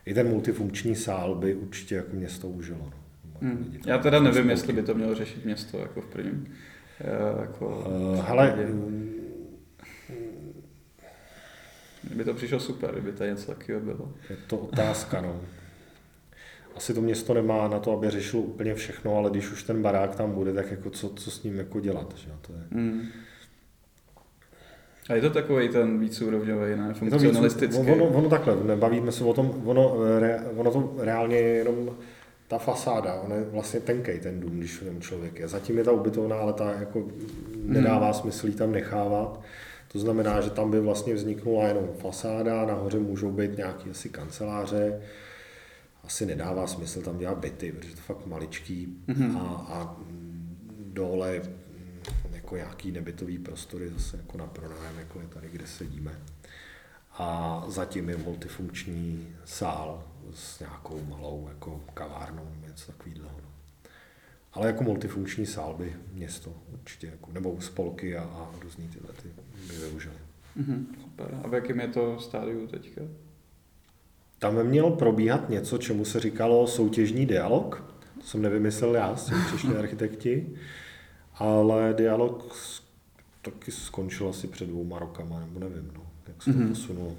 I 0.05 0.13
ten 0.13 0.27
multifunkční 0.27 0.95
sál 0.95 1.35
by 1.35 1.55
určitě 1.55 1.95
jako 1.95 2.15
město 2.15 2.47
užilo. 2.47 2.91
No. 3.25 3.39
Hmm. 3.41 3.77
Já 3.85 3.97
teda 3.97 4.19
nevím, 4.19 4.49
jestli 4.49 4.73
by 4.73 4.83
to 4.83 4.93
mělo 4.93 5.15
řešit 5.15 5.45
město 5.45 5.77
jako 5.77 6.01
v 6.01 6.05
prvním. 6.05 6.53
Jako 7.39 7.85
uh, 8.15 8.25
hele, 8.25 8.55
Kdyby 12.03 12.23
to 12.23 12.33
přišlo 12.33 12.59
super, 12.59 12.91
kdyby 12.91 13.11
to 13.11 13.25
něco 13.25 13.51
takového 13.51 13.85
bylo. 13.85 14.13
Je 14.29 14.37
to 14.47 14.57
otázka, 14.57 15.21
no. 15.21 15.41
Asi 16.75 16.93
to 16.93 17.01
město 17.01 17.33
nemá 17.33 17.67
na 17.67 17.79
to, 17.79 17.91
aby 17.91 18.09
řešilo 18.09 18.41
úplně 18.41 18.75
všechno, 18.75 19.17
ale 19.17 19.29
když 19.29 19.51
už 19.51 19.63
ten 19.63 19.81
barák 19.81 20.15
tam 20.15 20.31
bude, 20.31 20.53
tak 20.53 20.71
jako 20.71 20.89
co, 20.89 21.09
co 21.09 21.31
s 21.31 21.43
ním 21.43 21.57
jako 21.57 21.79
dělat, 21.79 22.13
že? 22.17 22.29
To 22.41 22.53
je... 22.53 22.59
Hmm. 22.71 23.01
A 25.09 25.15
je 25.15 25.21
to 25.21 25.29
takový 25.29 25.69
ten 25.69 25.99
víceúrovňový, 25.99 26.75
ne? 26.75 26.93
Funkcionalistický. 26.93 27.91
Ono, 27.91 28.05
ono 28.05 28.29
takhle, 28.29 28.55
nebavíme 28.63 29.11
se 29.11 29.23
o 29.23 29.33
tom, 29.33 29.61
ono, 29.65 29.95
re, 30.19 30.39
ono 30.55 30.71
to 30.71 30.93
reálně 30.97 31.37
je 31.37 31.55
jenom 31.55 31.89
ta 32.47 32.57
fasáda, 32.57 33.13
on 33.13 33.31
je 33.31 33.43
vlastně 33.43 33.79
tenkej 33.79 34.19
ten 34.19 34.39
dům, 34.39 34.59
když 34.59 34.79
ten 34.79 35.01
člověk 35.01 35.39
je. 35.39 35.47
Zatím 35.47 35.77
je 35.77 35.83
ta 35.83 35.91
ubytovná, 35.91 36.35
ale 36.35 36.53
ta 36.53 36.71
jako 36.79 37.07
nedává 37.63 38.05
hmm. 38.05 38.13
smysl 38.13 38.51
tam 38.51 38.71
nechávat. 38.71 39.41
To 39.91 39.99
znamená, 39.99 40.41
že 40.41 40.49
tam 40.49 40.71
by 40.71 40.79
vlastně 40.79 41.13
vzniknula 41.13 41.67
jenom 41.67 41.89
fasáda, 41.99 42.65
nahoře 42.65 42.99
můžou 42.99 43.31
být 43.31 43.57
nějaké 43.57 43.89
asi 43.89 44.09
kanceláře, 44.09 45.01
asi 46.03 46.25
nedává 46.25 46.67
smysl 46.67 47.01
tam 47.01 47.17
dělat 47.17 47.37
byty, 47.37 47.71
protože 47.71 47.91
to 47.91 47.99
je 47.99 48.03
fakt 48.03 48.25
maličký 48.25 48.97
hmm. 49.07 49.37
a, 49.37 49.67
a 49.69 49.97
dole 50.79 51.41
jako 52.47 52.55
nějaký 52.55 52.91
nebytový 52.91 53.37
prostory 53.37 53.89
zase 53.89 54.17
jako 54.17 54.37
na 54.37 54.47
pronájem, 54.47 54.99
jako 54.99 55.19
je 55.19 55.27
tady, 55.27 55.49
kde 55.51 55.67
sedíme. 55.67 56.19
A 57.17 57.63
zatím 57.67 58.09
je 58.09 58.17
multifunkční 58.17 59.27
sál 59.45 60.03
s 60.33 60.59
nějakou 60.59 61.03
malou 61.03 61.47
jako 61.49 61.81
kavárnou, 61.93 62.51
něco 62.67 62.91
takového. 62.91 63.29
No. 63.43 63.49
Ale 64.53 64.67
jako 64.67 64.83
multifunkční 64.83 65.45
sál 65.45 65.75
by 65.77 65.95
město 66.13 66.53
určitě, 66.73 67.07
jako, 67.07 67.31
nebo 67.31 67.61
spolky 67.61 68.17
a, 68.17 68.23
a 68.23 68.49
různý 68.63 68.87
tyhle 68.87 69.13
ty 69.23 69.29
by 69.67 69.77
využili. 69.77 70.15
Mm-hmm, 70.59 70.85
super. 71.01 71.39
A 71.43 71.47
v 71.47 71.53
jakém 71.53 71.79
je 71.79 71.87
to 71.87 72.19
stádiu 72.19 72.67
teďka? 72.67 73.01
Tam 74.39 74.63
měl 74.63 74.89
probíhat 74.91 75.49
něco, 75.49 75.77
čemu 75.77 76.05
se 76.05 76.19
říkalo 76.19 76.67
soutěžní 76.67 77.25
dialog. 77.25 77.93
To 78.21 78.27
jsem 78.27 78.41
nevymyslel 78.41 78.95
já, 78.95 79.15
s 79.15 79.25
tím 79.25 79.37
přišli 79.47 79.77
architekti 79.77 80.57
ale 81.39 81.93
dialog 81.93 82.55
taky 83.41 83.71
skončil 83.71 84.29
asi 84.29 84.47
před 84.47 84.65
dvouma 84.65 84.99
rokama, 84.99 85.39
nebo 85.39 85.59
nevím, 85.59 85.91
no, 85.95 86.01
jak 86.27 86.43
se 86.43 86.53
to 86.53 86.59
mm-hmm. 86.59 86.69
posunulo. 86.69 87.15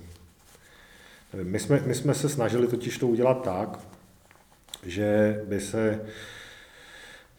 Nevím, 1.32 1.52
my, 1.52 1.58
jsme, 1.58 1.82
my 1.86 1.94
jsme 1.94 2.14
se 2.14 2.28
snažili 2.28 2.66
totiž 2.66 2.98
to 2.98 3.06
udělat 3.06 3.42
tak, 3.42 3.80
že 4.82 5.40
by 5.48 5.60
se 5.60 6.00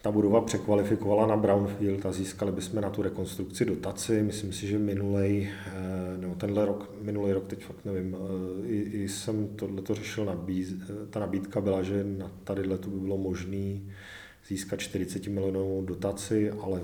ta 0.02 0.12
budova 0.12 0.42
překvalifikovala 0.42 1.28
na 1.28 1.38
brownfield 1.38 2.06
a 2.06 2.12
získali 2.12 2.52
bychom 2.52 2.82
na 2.82 2.90
tu 2.90 3.02
rekonstrukci 3.02 3.66
dotaci. 3.66 4.24
Myslím 4.24 4.54
si, 4.54 4.68
že 4.68 4.78
minulej, 4.78 5.50
eh, 5.68 6.18
nebo 6.18 6.36
tenhle 6.36 6.66
rok, 6.66 6.92
minulý 7.02 7.32
rok, 7.32 7.48
teď 7.48 7.66
fakt 7.66 7.86
nevím, 7.86 8.16
eh, 8.16 8.68
i, 8.68 8.76
i 8.80 9.10
jsem 9.10 9.48
tohleto 9.48 9.96
řešil, 9.96 10.26
nabíz, 10.26 10.74
ta 11.10 11.20
nabídka 11.20 11.62
byla, 11.62 11.84
že 11.84 12.04
na 12.04 12.32
tady 12.44 12.68
to 12.78 12.90
by 12.90 13.00
bylo 13.00 13.18
možné 13.18 13.80
získat 14.50 14.80
40 14.80 15.28
milionovou 15.28 15.86
dotaci, 15.86 16.52
ale 16.52 16.82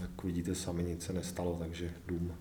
jak 0.00 0.24
vidíte 0.24 0.54
sami 0.54 0.82
nic 0.82 1.02
se 1.02 1.12
nestalo, 1.12 1.56
takže 1.58 1.90
dům 2.06 2.32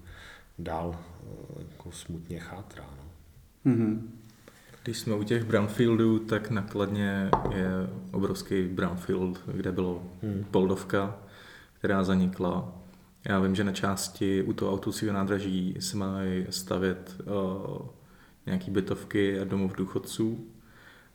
dál 0.59 0.99
eh, 0.99 1.63
jako 1.71 1.91
smutně 1.91 2.39
chátrá. 2.39 2.89
No. 2.97 3.71
Mm-hmm. 3.71 4.01
Když 4.83 4.99
jsme 4.99 5.15
u 5.15 5.23
těch 5.23 5.43
brownfieldů, 5.43 6.19
tak 6.19 6.49
nakladně 6.49 7.29
je 7.55 7.69
obrovský 8.11 8.63
brownfield, 8.63 9.41
kde 9.53 9.71
bylo 9.71 10.03
hmm. 10.21 10.45
Poldovka, 10.51 11.17
která 11.73 12.03
zanikla. 12.03 12.75
Já 13.25 13.39
vím, 13.39 13.55
že 13.55 13.63
na 13.63 13.71
části 13.71 14.43
u 14.43 14.53
toho 14.53 14.73
autosího 14.73 15.13
nádraží 15.13 15.75
se 15.79 15.97
mají 15.97 16.45
stavět 16.49 17.15
uh, 17.25 17.87
nějaký 18.45 18.71
bytovky 18.71 19.39
a 19.39 19.43
domov 19.43 19.75
důchodců. 19.75 20.47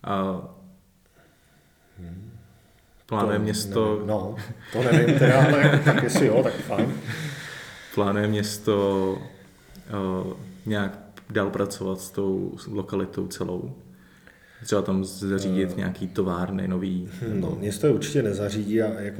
A 0.02 0.42
hmm. 1.98 2.37
Plánuje 3.08 3.38
město... 3.38 3.92
Nevím, 3.92 4.06
no, 4.06 4.36
to 4.72 4.82
nevím 4.82 5.18
teda, 5.18 5.44
ale 5.44 5.80
tak 5.84 6.02
jestli 6.02 6.26
jo, 6.26 6.42
tak 6.42 6.54
fajn. 6.54 6.94
Plánuje 7.94 8.28
město 8.28 9.12
uh, 10.26 10.32
nějak 10.66 10.98
dál 11.30 11.50
pracovat 11.50 12.00
s 12.00 12.10
tou 12.10 12.56
lokalitou 12.70 13.26
celou? 13.26 13.74
Třeba 14.64 14.82
tam 14.82 15.04
zařídit 15.04 15.70
uh, 15.70 15.76
nějaký 15.76 16.08
továrny 16.08 16.68
nový? 16.68 17.08
No, 17.32 17.56
město 17.60 17.86
je 17.86 17.92
určitě 17.92 18.22
nezařídí 18.22 18.82
a 18.82 19.00
jak 19.00 19.14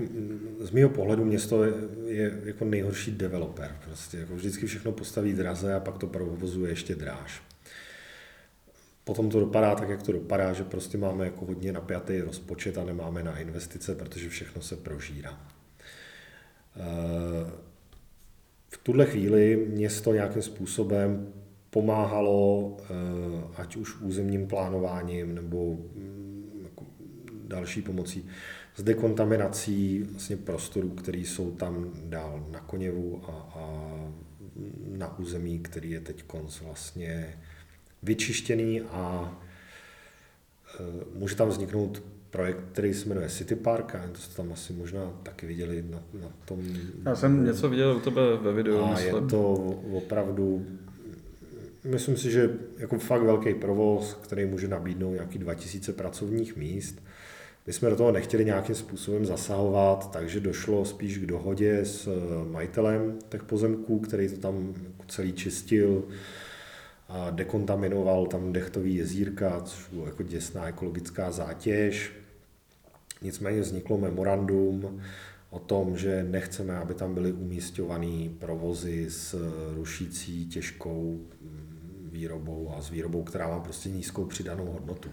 z 0.61 0.71
mého 0.71 0.91
pohledu 0.91 1.25
město 1.25 1.65
je, 1.65 1.73
je 2.07 2.41
jako 2.45 2.65
nejhorší 2.65 3.11
developer. 3.11 3.77
Prostě 3.85 4.19
jako 4.19 4.35
vždycky 4.35 4.67
všechno 4.67 4.93
postaví 4.93 5.33
draze 5.33 5.75
a 5.75 5.81
pak 5.81 5.99
to 5.99 6.07
provozuje 6.07 6.71
ještě 6.71 6.95
dráž. 6.95 7.43
Potom 9.09 9.29
to 9.29 9.41
dopadá 9.41 9.75
tak, 9.75 9.89
jak 9.89 10.03
to 10.03 10.13
dopadá, 10.13 10.53
že 10.53 10.65
prostě 10.65 10.99
máme 10.99 11.25
jako 11.25 11.45
hodně 11.45 11.73
napjatý 11.73 12.21
rozpočet 12.21 12.79
a 12.79 12.85
nemáme 12.85 13.23
na 13.23 13.39
investice, 13.39 13.95
protože 13.95 14.29
všechno 14.29 14.63
se 14.63 14.77
prožírá. 14.77 15.41
Eh, 16.77 17.51
v 18.69 18.79
tuhle 18.79 19.07
chvíli 19.07 19.67
město 19.69 20.13
nějakým 20.13 20.43
způsobem 20.43 21.33
pomáhalo, 21.71 22.77
eh, 22.81 22.85
ať 23.57 23.77
už 23.77 24.01
územním 24.01 24.47
plánováním 24.47 25.35
nebo 25.35 25.73
mm, 25.75 26.61
jako 26.63 26.85
další 27.45 27.83
pomocí, 27.83 28.29
s 28.77 28.83
dekontaminací 28.83 30.03
vlastně 30.03 30.37
prostorů, 30.37 30.89
které 30.89 31.19
jsou 31.19 31.51
tam 31.51 31.91
dál 32.05 32.47
na 32.51 32.61
Koněvu 32.61 33.23
a, 33.29 33.33
a 33.33 33.95
na 34.97 35.19
území, 35.19 35.59
který 35.59 35.91
je 35.91 36.01
teď 36.01 36.23
konc 36.23 36.61
vlastně 36.61 37.39
vyčištěný 38.03 38.81
a 38.81 39.35
e, 40.81 41.19
může 41.19 41.37
tam 41.37 41.49
vzniknout 41.49 42.03
projekt, 42.31 42.59
který 42.73 42.95
se 42.95 43.09
jmenuje 43.09 43.29
City 43.29 43.55
Park, 43.55 43.95
a 43.95 44.09
to 44.13 44.19
jste 44.19 44.37
tam 44.37 44.53
asi 44.53 44.73
možná 44.73 45.13
taky 45.23 45.47
viděli 45.47 45.85
na, 45.91 46.03
na 46.21 46.29
tom. 46.45 46.63
Já 47.05 47.17
jsem 47.17 47.45
něco 47.45 47.69
viděl 47.69 47.97
u 47.97 48.01
tebe 48.01 48.21
ve 48.37 48.53
videu. 48.53 48.79
A 48.79 48.91
myslím. 48.91 49.15
je 49.15 49.23
to 49.31 49.53
opravdu, 49.93 50.67
myslím 51.85 52.17
si, 52.17 52.31
že 52.31 52.51
jako 52.79 52.99
fakt 52.99 53.23
velký 53.23 53.55
provoz, 53.55 54.15
který 54.15 54.45
může 54.45 54.69
nabídnout 54.69 55.13
nějaký 55.13 55.39
2000 55.39 55.93
pracovních 55.93 56.57
míst. 56.57 57.03
My 57.67 57.73
jsme 57.73 57.91
do 57.91 57.97
toho 57.97 58.13
nechtěli 58.13 58.45
nějakým 58.45 58.75
způsobem 58.75 59.27
zasahovat, 59.27 60.11
takže 60.11 60.41
došlo 60.41 60.85
spíš 60.85 61.19
k 61.19 61.27
dohodě 61.27 61.81
s 61.85 62.09
majitelem 62.51 63.19
těch 63.29 63.43
pozemků, 63.43 63.99
který 63.99 64.29
to 64.29 64.37
tam 64.37 64.75
celý 65.09 65.33
čistil, 65.33 66.05
a 67.09 67.31
dekontaminoval 67.31 68.27
tam 68.27 68.53
dechtový 68.53 68.95
jezírka, 68.95 69.61
což 69.61 69.89
bylo 69.89 70.07
jako 70.07 70.23
děsná 70.23 70.69
ekologická 70.69 71.31
zátěž. 71.31 72.13
Nicméně 73.23 73.61
vzniklo 73.61 73.99
memorandum 73.99 75.01
o 75.51 75.59
tom, 75.59 75.97
že 75.97 76.23
nechceme, 76.23 76.77
aby 76.77 76.95
tam 76.95 77.15
byly 77.15 77.33
umístěvané 77.33 78.29
provozy 78.39 79.11
s 79.11 79.53
rušící 79.75 80.47
těžkou 80.47 81.21
mm, 81.41 82.09
výrobou 82.13 82.73
a 82.77 82.81
s 82.81 82.91
výrobou, 82.91 83.23
která 83.23 83.49
má 83.49 83.61
prostě 83.61 83.89
nízkou 83.89 84.25
přidanou 84.25 84.67
hodnotu. 84.67 85.11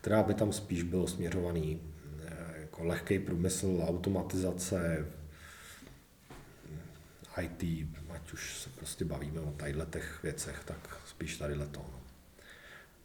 Teda 0.00 0.22
by 0.22 0.34
tam 0.34 0.52
spíš 0.52 0.82
bylo 0.82 1.06
směřovaný 1.06 1.80
eh, 2.26 2.60
jako 2.60 2.84
lehký 2.84 3.18
průmysl, 3.18 3.84
automatizace, 3.86 5.06
IT, 7.42 7.88
ať 8.10 8.32
už 8.32 8.58
se 8.58 8.70
prostě 8.70 9.04
bavíme 9.04 9.40
o 9.40 9.54
těch 9.90 10.22
věcech, 10.22 10.62
tak 10.64 10.99
spíš 11.20 11.36
tady 11.36 11.54
leto. 11.54 11.80
No. 11.92 12.00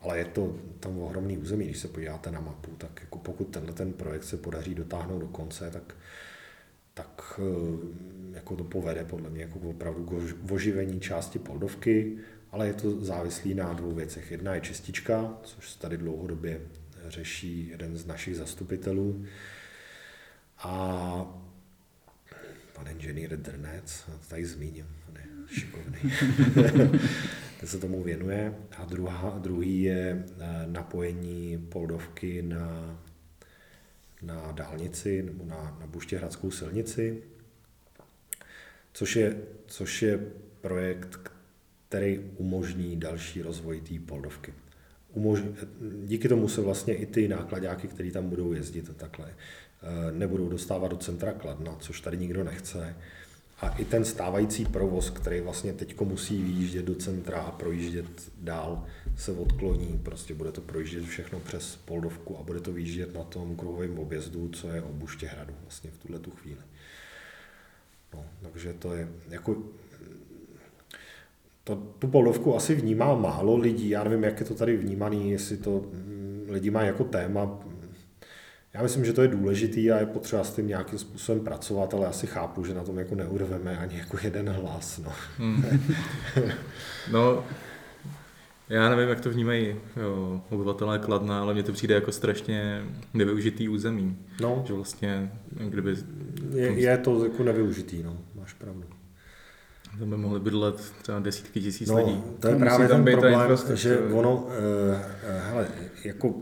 Ale 0.02 0.18
je 0.18 0.26
to 0.26 0.60
tam 0.80 1.00
ohromný 1.00 1.38
území, 1.38 1.66
když 1.66 1.78
se 1.78 1.88
podíváte 1.88 2.32
na 2.32 2.40
mapu, 2.40 2.72
tak 2.78 3.00
jako 3.02 3.18
pokud 3.18 3.44
tenhle 3.44 3.74
ten 3.74 3.94
projekt 3.94 4.24
se 4.24 4.38
podaří 4.38 4.76
dotáhnout 4.76 5.20
do 5.20 5.28
konce, 5.28 5.72
tak, 5.72 5.96
tak 6.94 7.40
eh, 7.40 8.36
jako 8.36 8.56
to 8.56 8.64
povede 8.64 9.06
podle 9.06 9.30
mě 9.30 9.42
jako 9.42 9.60
opravdu 9.60 10.06
k 10.06 10.52
oživení 10.52 11.00
části 11.00 11.40
Poldovky, 11.40 12.18
ale 12.52 12.68
je 12.68 12.74
to 12.74 13.06
závislý 13.06 13.54
na 13.54 13.74
dvou 13.74 13.92
věcech. 13.92 14.32
Jedna 14.32 14.56
je 14.56 14.62
čistička, 14.62 15.38
což 15.44 15.74
tady 15.74 15.98
dlouhodobě 15.98 16.62
řeší 17.08 17.68
jeden 17.68 17.98
z 17.98 18.06
našich 18.06 18.36
zastupitelů. 18.36 19.26
A 20.58 21.44
pan 22.74 22.88
inženýr 22.88 23.38
Drnec, 23.38 24.10
tady 24.28 24.46
zmíním, 24.46 24.88
on 25.10 25.18
je 25.18 25.26
šikovný. 25.60 26.12
ten 27.60 27.70
se 27.70 27.78
tomu 27.78 28.04
věnuje. 28.04 28.56
A 28.78 28.86
druhá, 28.86 29.40
druhý 29.40 29.82
je 29.82 30.26
eh, 30.40 30.64
napojení 30.68 31.58
Poldovky 31.70 32.42
na, 32.42 33.00
na 34.22 34.52
dálnici 34.52 35.24
nebo 35.24 35.46
na, 35.46 35.78
na 35.80 35.88
Buštěhradskou 35.88 36.52
silnici, 36.52 37.24
což 38.94 39.16
je, 39.16 39.38
což 39.68 40.02
je 40.02 40.20
projekt, 40.62 41.32
který 41.88 42.20
umožní 42.38 42.98
další 42.98 43.42
rozvoj 43.42 43.82
té 43.82 44.00
Poldovky. 44.06 44.54
Umož... 45.14 45.44
Díky 46.04 46.30
tomu 46.30 46.48
se 46.48 46.62
vlastně 46.62 46.96
i 46.96 47.06
ty 47.06 47.28
nákladáky, 47.28 47.88
které 47.88 48.12
tam 48.12 48.30
budou 48.30 48.54
jezdit 48.54 48.98
takhle, 48.98 49.30
eh, 49.30 50.12
nebudou 50.12 50.50
dostávat 50.50 50.88
do 50.88 50.98
centra 50.98 51.32
Kladna, 51.32 51.76
což 51.80 52.02
tady 52.02 52.18
nikdo 52.18 52.44
nechce 52.44 52.96
a 53.62 53.70
i 53.70 53.86
ten 53.86 54.06
stávající 54.06 54.66
provoz, 54.66 55.10
který 55.10 55.42
vlastně 55.42 55.74
teď 55.74 56.02
musí 56.02 56.44
výjíždět 56.44 56.86
do 56.86 56.96
centra 56.96 57.40
a 57.40 57.52
projíždět 57.52 58.32
dál, 58.38 58.86
se 59.18 59.32
odkloní. 59.32 60.00
Prostě 60.04 60.34
bude 60.34 60.52
to 60.52 60.62
projíždět 60.62 61.06
všechno 61.06 61.40
přes 61.40 61.76
Poldovku 61.76 62.38
a 62.38 62.44
bude 62.44 62.60
to 62.60 62.74
výjíždět 62.74 63.16
na 63.16 63.24
tom 63.24 63.56
kruhovém 63.56 64.00
objezdu, 64.00 64.50
co 64.50 64.70
je 64.70 64.82
o 64.82 64.94
Buštěhradu 64.94 65.54
vlastně 65.62 65.92
v 65.92 65.98
tuhle 65.98 66.20
tu 66.20 66.32
chvíli. 66.32 66.62
No, 68.14 68.26
takže 68.42 68.74
to 68.74 68.94
je 68.94 69.08
jako 69.30 69.58
to, 71.64 71.76
tu 71.76 72.08
Poldovku 72.08 72.56
asi 72.56 72.76
vnímá 72.76 73.16
málo 73.16 73.58
lidí, 73.58 73.90
já 73.90 74.04
nevím, 74.04 74.24
jak 74.24 74.40
je 74.40 74.46
to 74.46 74.56
tady 74.56 74.78
vnímaný, 74.78 75.32
jestli 75.32 75.58
to 75.58 75.72
mm, 75.72 76.46
lidi 76.50 76.70
mají 76.70 76.88
jako 76.88 77.04
téma, 77.04 77.60
já 78.76 78.84
myslím, 78.84 79.06
že 79.06 79.14
to 79.14 79.22
je 79.22 79.28
důležitý 79.28 79.92
a 79.92 80.00
je 80.00 80.06
potřeba 80.06 80.44
s 80.44 80.56
tím 80.56 80.68
nějakým 80.68 81.00
způsobem 81.00 81.44
pracovat, 81.44 81.94
ale 81.94 82.08
asi 82.08 82.28
chápu, 82.28 82.66
že 82.66 82.74
na 82.74 82.84
tom 82.84 83.00
jako 83.00 83.16
neurveme 83.16 83.78
ani 83.78 83.98
jako 83.98 84.18
jeden 84.24 84.50
hlas. 84.50 85.00
No, 85.04 85.12
hmm. 85.38 85.64
no 87.12 87.44
já 88.70 88.90
nevím, 88.90 89.10
jak 89.10 89.22
to 89.22 89.30
vnímají 89.30 89.76
jo, 90.02 90.42
obyvatelé 90.50 91.00
Kladna, 91.00 91.42
ale 91.42 91.54
mně 91.54 91.64
to 91.64 91.72
přijde 91.72 91.96
jako 91.96 92.12
strašně 92.12 92.84
nevyužitý 93.14 93.70
území. 93.70 94.18
No. 94.42 94.64
Že 94.68 94.74
vlastně, 94.74 95.32
kdyby... 95.52 95.96
Je, 96.54 96.68
je 96.68 96.98
to 96.98 97.24
jako 97.26 97.44
nevyužitý, 97.44 98.04
no, 98.04 98.18
máš 98.36 98.54
pravdu. 98.54 98.84
Tam 100.00 100.10
by 100.10 100.18
mohly 100.18 100.40
bydlet 100.40 100.94
třeba 101.02 101.20
desítky 101.20 101.62
tisíc 101.62 101.90
no, 101.90 101.98
lidí. 101.98 102.24
To 102.40 102.48
je 102.48 102.56
právě 102.56 102.88
ten 102.88 103.06
problém, 103.06 103.58
že 103.74 104.00
ono, 104.00 104.36
uh, 104.36 104.52
hele, 105.24 105.68
jako 106.04 106.34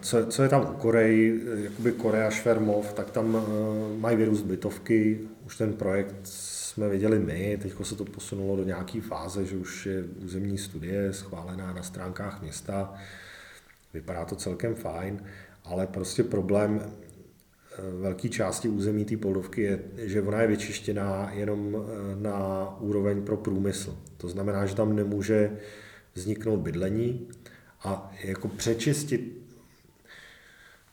co, 0.00 0.26
co 0.26 0.42
je 0.42 0.48
tam 0.48 0.62
u 0.62 0.76
Koreji, 0.78 1.42
jakoby 1.54 1.92
Korea 1.92 2.30
Švermov, 2.30 2.92
tak 2.92 3.10
tam 3.10 3.36
eh, 3.36 3.98
mají 3.98 4.16
vyrůst 4.16 4.44
bytovky, 4.44 5.20
už 5.46 5.56
ten 5.56 5.72
projekt 5.72 6.16
jsme 6.22 6.88
viděli 6.88 7.18
my, 7.18 7.58
teď 7.62 7.72
se 7.82 7.96
to 7.96 8.04
posunulo 8.04 8.56
do 8.56 8.64
nějaké 8.64 9.00
fáze, 9.00 9.44
že 9.44 9.56
už 9.56 9.86
je 9.86 10.04
územní 10.24 10.58
studie 10.58 11.12
schválená 11.12 11.72
na 11.72 11.82
stránkách 11.82 12.42
města, 12.42 12.94
vypadá 13.94 14.24
to 14.24 14.36
celkem 14.36 14.74
fajn, 14.74 15.22
ale 15.64 15.86
prostě 15.86 16.24
problém 16.24 16.80
eh, 16.82 18.00
velké 18.00 18.28
části 18.28 18.68
území 18.68 19.04
té 19.04 19.16
Poldovky 19.16 19.62
je, 19.62 19.80
že 19.96 20.22
ona 20.22 20.40
je 20.40 20.48
vyčištěná 20.48 21.30
jenom 21.34 21.76
eh, 21.76 22.22
na 22.22 22.68
úroveň 22.80 23.22
pro 23.22 23.36
průmysl. 23.36 23.98
To 24.16 24.28
znamená, 24.28 24.66
že 24.66 24.74
tam 24.74 24.96
nemůže 24.96 25.56
vzniknout 26.14 26.56
bydlení 26.56 27.28
a 27.82 28.12
jako 28.24 28.48
přečistit 28.48 29.45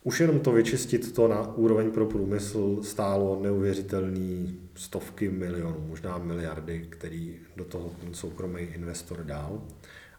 už 0.04 0.20
jenom 0.20 0.40
to 0.40 0.52
vyčistit 0.52 1.12
to 1.12 1.28
na 1.28 1.56
úroveň 1.56 1.92
pro 1.92 2.06
průmysl 2.06 2.80
stálo 2.84 3.40
neuvěřitelný 3.44 4.60
stovky 4.76 5.30
milionů, 5.30 5.86
možná 5.88 6.18
miliardy, 6.18 6.88
který 6.90 7.36
do 7.56 7.66
toho 7.66 7.92
soukromý 8.12 8.62
investor 8.62 9.24
dal. 9.24 9.62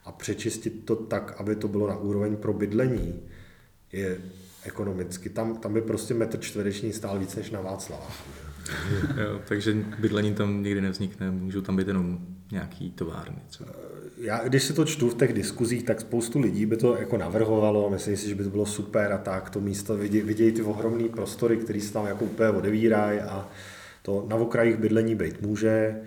A 0.04 0.12
přečistit 0.12 0.84
to 0.84 0.96
tak, 0.96 1.34
aby 1.40 1.56
to 1.56 1.68
bylo 1.68 1.88
na 1.88 1.96
úroveň 1.96 2.36
pro 2.36 2.52
bydlení, 2.52 3.22
je 3.92 4.18
ekonomicky. 4.62 5.30
Tam, 5.30 5.56
tam 5.56 5.74
by 5.74 5.82
prostě 5.82 6.14
metr 6.14 6.40
čtvereční 6.40 6.92
stál 6.92 7.18
víc 7.18 7.36
než 7.36 7.50
na 7.50 7.60
Václaváku. 7.60 8.30
takže 9.48 9.74
bydlení 9.98 10.34
tam 10.34 10.62
nikdy 10.62 10.80
nevznikne, 10.80 11.30
můžou 11.30 11.60
tam 11.60 11.76
být 11.76 11.88
jenom 11.88 12.18
nějaký 12.52 12.90
továrny 12.90 13.38
třeba 13.48 13.72
já, 14.24 14.44
když 14.44 14.62
si 14.62 14.72
to 14.72 14.84
čtu 14.84 15.10
v 15.10 15.14
těch 15.14 15.32
diskuzích, 15.32 15.82
tak 15.82 16.00
spoustu 16.00 16.40
lidí 16.40 16.66
by 16.66 16.76
to 16.76 16.96
jako 16.96 17.16
navrhovalo, 17.16 17.90
myslím 17.90 18.16
si, 18.16 18.28
že 18.28 18.34
by 18.34 18.44
to 18.44 18.50
bylo 18.50 18.66
super 18.66 19.12
a 19.12 19.18
tak, 19.18 19.50
to 19.50 19.60
místo 19.60 19.96
vidějí, 19.96 20.24
vidějí 20.24 20.52
ty 20.52 20.62
ohromné 20.62 21.08
prostory, 21.08 21.56
které 21.56 21.80
se 21.80 21.92
tam 21.92 22.06
jako 22.06 22.24
úplně 22.24 22.48
odevírají 22.48 23.20
a 23.20 23.48
to 24.02 24.26
na 24.28 24.36
okrajích 24.36 24.76
bydlení 24.76 25.14
být 25.14 25.42
může, 25.42 26.00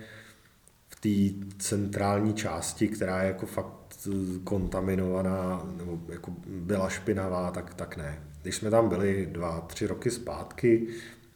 v 0.88 1.00
té 1.00 1.46
centrální 1.58 2.34
části, 2.34 2.88
která 2.88 3.22
je 3.22 3.28
jako 3.28 3.46
fakt 3.46 4.08
kontaminovaná, 4.44 5.66
nebo 5.76 5.98
jako 6.08 6.32
byla 6.46 6.88
špinavá, 6.88 7.50
tak, 7.50 7.74
tak 7.74 7.96
ne. 7.96 8.18
Když 8.42 8.56
jsme 8.56 8.70
tam 8.70 8.88
byli 8.88 9.28
dva, 9.32 9.60
tři 9.60 9.86
roky 9.86 10.10
zpátky, 10.10 10.86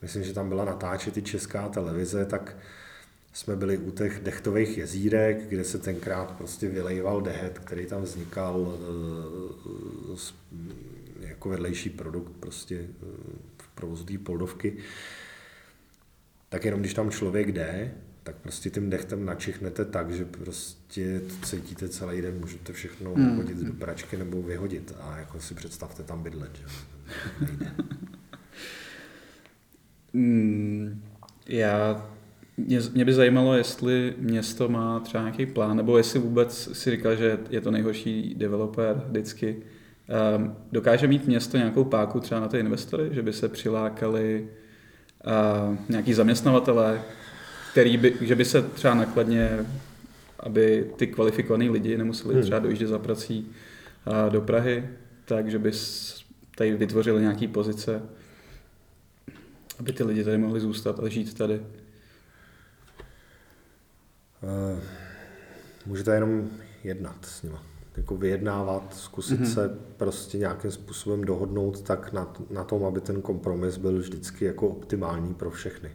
myslím, 0.03 0.25
že 0.25 0.35
tam 0.35 0.49
byla 0.49 0.65
natáčet 0.65 1.17
i 1.17 1.23
česká 1.23 1.69
televize, 1.69 2.25
tak 2.25 2.57
jsme 3.33 3.57
byli 3.57 3.79
u 3.79 3.91
těch 3.91 4.21
dechtových 4.21 4.79
jezírek, 4.79 5.49
kde 5.49 5.65
se 5.65 5.79
tenkrát 5.79 6.31
prostě 6.31 6.69
vylejval 6.69 7.21
dehet, 7.21 7.59
který 7.59 7.87
tam 7.87 8.03
vznikal 8.03 8.79
eh, 10.11 10.17
jako 11.21 11.49
vedlejší 11.49 11.91
produkt 11.91 12.33
prostě 12.41 12.79
eh, 12.79 13.07
v 13.59 13.69
provozu 13.75 14.05
té 14.05 14.19
poldovky. 14.19 14.77
tak 16.49 16.65
jenom 16.65 16.81
když 16.81 16.95
tam 16.95 17.11
člověk 17.11 17.53
jde, 17.53 17.95
tak 18.23 18.37
prostě 18.37 18.71
tím 18.71 18.91
dechtem 18.91 19.25
načichnete 19.25 19.85
tak, 19.85 20.11
že 20.11 20.25
prostě 20.25 21.21
to 21.21 21.47
cítíte 21.47 21.89
celý 21.89 22.23
den, 22.23 22.41
můžete 22.41 22.73
všechno 22.73 23.15
hmm. 23.15 23.37
hodit 23.37 23.57
do 23.57 23.73
pračky 23.73 24.17
nebo 24.17 24.43
vyhodit 24.43 24.95
a 25.01 25.17
jako 25.19 25.41
si 25.41 25.55
představte 25.55 26.03
tam 26.03 26.23
bydlet, 26.23 26.51
že 26.57 26.65
nejde. 27.47 27.73
Mm, 30.15 31.03
já, 31.49 32.12
mě, 32.57 32.81
mě 32.95 33.05
by 33.05 33.15
zajímalo, 33.15 33.55
jestli 33.55 34.15
město 34.19 34.69
má 34.69 35.01
třeba 35.01 35.23
nějaký 35.23 35.47
plán, 35.47 35.77
nebo 35.77 35.99
jestli 35.99 36.19
vůbec 36.19 36.69
si 36.73 36.91
říkal, 36.91 37.17
že 37.17 37.39
je 37.51 37.61
to 37.61 37.71
nejhorší 37.71 38.35
developer 38.35 39.03
vždycky. 39.07 39.57
Um, 40.37 40.57
dokáže 40.73 41.07
mít 41.07 41.27
město 41.27 41.57
nějakou 41.57 41.85
páku 41.85 42.21
třeba 42.21 42.41
na 42.41 42.49
ty 42.49 42.59
investory, 42.59 43.09
že 43.13 43.23
by 43.23 43.33
se 43.33 43.49
přilákali 43.49 44.49
uh, 45.27 45.77
nějaký 45.89 46.15
zaměstnavatele, 46.15 47.03
který 47.73 47.97
by, 47.97 48.15
že 48.21 48.35
by 48.35 48.45
se 48.45 48.63
třeba 48.63 48.95
nakladně, 48.95 49.67
aby 50.41 50.91
ty 50.97 51.07
kvalifikovaní 51.07 51.71
lidi 51.71 51.99
nemuseli 51.99 52.35
hmm. 52.35 52.43
třeba 52.43 52.59
dojíždět 52.59 52.89
za 52.89 52.99
prací 52.99 53.47
uh, 54.07 54.33
do 54.33 54.41
Prahy, 54.41 54.89
takže 55.25 55.59
by 55.59 55.73
tady 56.57 56.77
vytvořili 56.77 57.21
nějaký 57.21 57.49
pozice, 57.49 58.03
aby 59.79 59.93
ty 59.93 60.05
lidi 60.05 60.25
tady 60.25 60.39
mohli 60.39 60.61
zůstat 60.61 61.01
a 61.01 61.09
žít 61.09 61.35
tady. 61.35 61.61
Uh, 64.43 64.81
můžete 65.87 66.15
jenom 66.15 66.51
jednat 66.85 67.17
s 67.25 67.43
nimi. 67.43 67.57
Jako 67.97 68.17
vyjednávat, 68.17 68.95
zkusit 68.97 69.41
mm-hmm. 69.41 69.55
se 69.55 69.79
prostě 69.97 70.39
nějakým 70.39 70.71
způsobem 70.71 71.25
dohodnout 71.25 71.81
tak 71.81 72.13
na, 72.13 72.35
na 72.51 72.65
tom, 72.65 72.85
aby 72.85 73.01
ten 73.01 73.23
kompromis 73.23 73.77
byl 73.77 73.99
vždycky 73.99 74.45
jako 74.45 74.69
optimální 74.69 75.35
pro 75.35 75.51
všechny. 75.51 75.91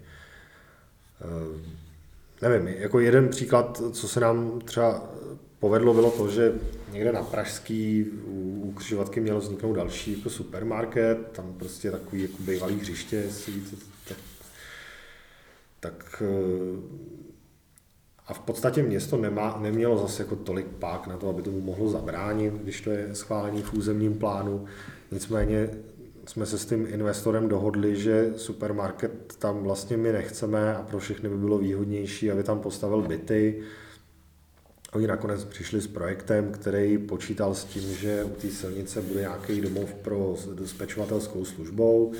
Uh, 1.26 1.62
nevím, 2.42 2.68
jako 2.68 3.00
jeden 3.00 3.30
příklad, 3.30 3.82
co 3.92 4.08
se 4.08 4.20
nám 4.20 4.62
třeba 4.62 5.10
povedlo, 5.60 5.94
bylo 5.94 6.12
to, 6.12 6.30
že 6.30 6.54
někde 6.92 7.12
na 7.12 7.24
Pražský 7.24 8.06
u 8.62 8.72
křižovatky 8.72 9.20
mělo 9.20 9.40
vzniknout 9.40 9.74
další 9.74 10.18
jako 10.18 10.30
supermarket, 10.30 11.32
tam 11.32 11.54
prostě 11.54 11.92
takový 11.92 12.22
jako 12.22 12.38
bývalý 12.40 12.80
hřiště, 12.80 13.16
jestli 13.16 13.54
víte, 13.54 13.76
tak, 14.08 14.18
tak 15.80 16.24
eh, 16.26 17.27
a 18.28 18.34
v 18.34 18.40
podstatě 18.40 18.84
město 18.84 19.18
nemá, 19.18 19.60
nemělo 19.62 19.98
zase 19.98 20.24
jako 20.24 20.36
tolik 20.36 20.68
pák 20.68 21.08
na 21.08 21.18
to, 21.18 21.30
aby 21.30 21.42
tomu 21.42 21.62
mohlo 21.62 21.90
zabránit, 21.90 22.54
když 22.54 22.82
to 22.82 22.90
je 22.90 23.16
schválený 23.16 23.62
v 23.62 23.74
územním 23.74 24.14
plánu. 24.14 24.66
Nicméně 25.12 25.70
jsme 26.26 26.46
se 26.46 26.58
s 26.58 26.66
tím 26.66 26.88
investorem 26.90 27.50
dohodli, 27.50 27.96
že 27.96 28.34
supermarket 28.36 29.36
tam 29.40 29.64
vlastně 29.64 29.98
my 29.98 30.12
nechceme 30.12 30.76
a 30.76 30.82
pro 30.82 31.00
všechny 31.00 31.30
by 31.30 31.38
bylo 31.38 31.58
výhodnější, 31.58 32.32
aby 32.32 32.44
tam 32.44 32.60
postavil 32.60 33.02
byty. 33.02 33.62
Oni 34.94 35.08
nakonec 35.08 35.44
přišli 35.44 35.82
s 35.82 35.88
projektem, 35.88 36.52
který 36.52 36.98
počítal 36.98 37.56
s 37.56 37.64
tím, 37.64 37.96
že 37.96 38.24
u 38.24 38.30
té 38.30 38.48
silnice 38.48 39.02
bude 39.02 39.20
nějaký 39.20 39.62
domov 39.62 39.94
pro 39.94 40.36
spečovatelskou 40.66 41.46
službou 41.46 42.14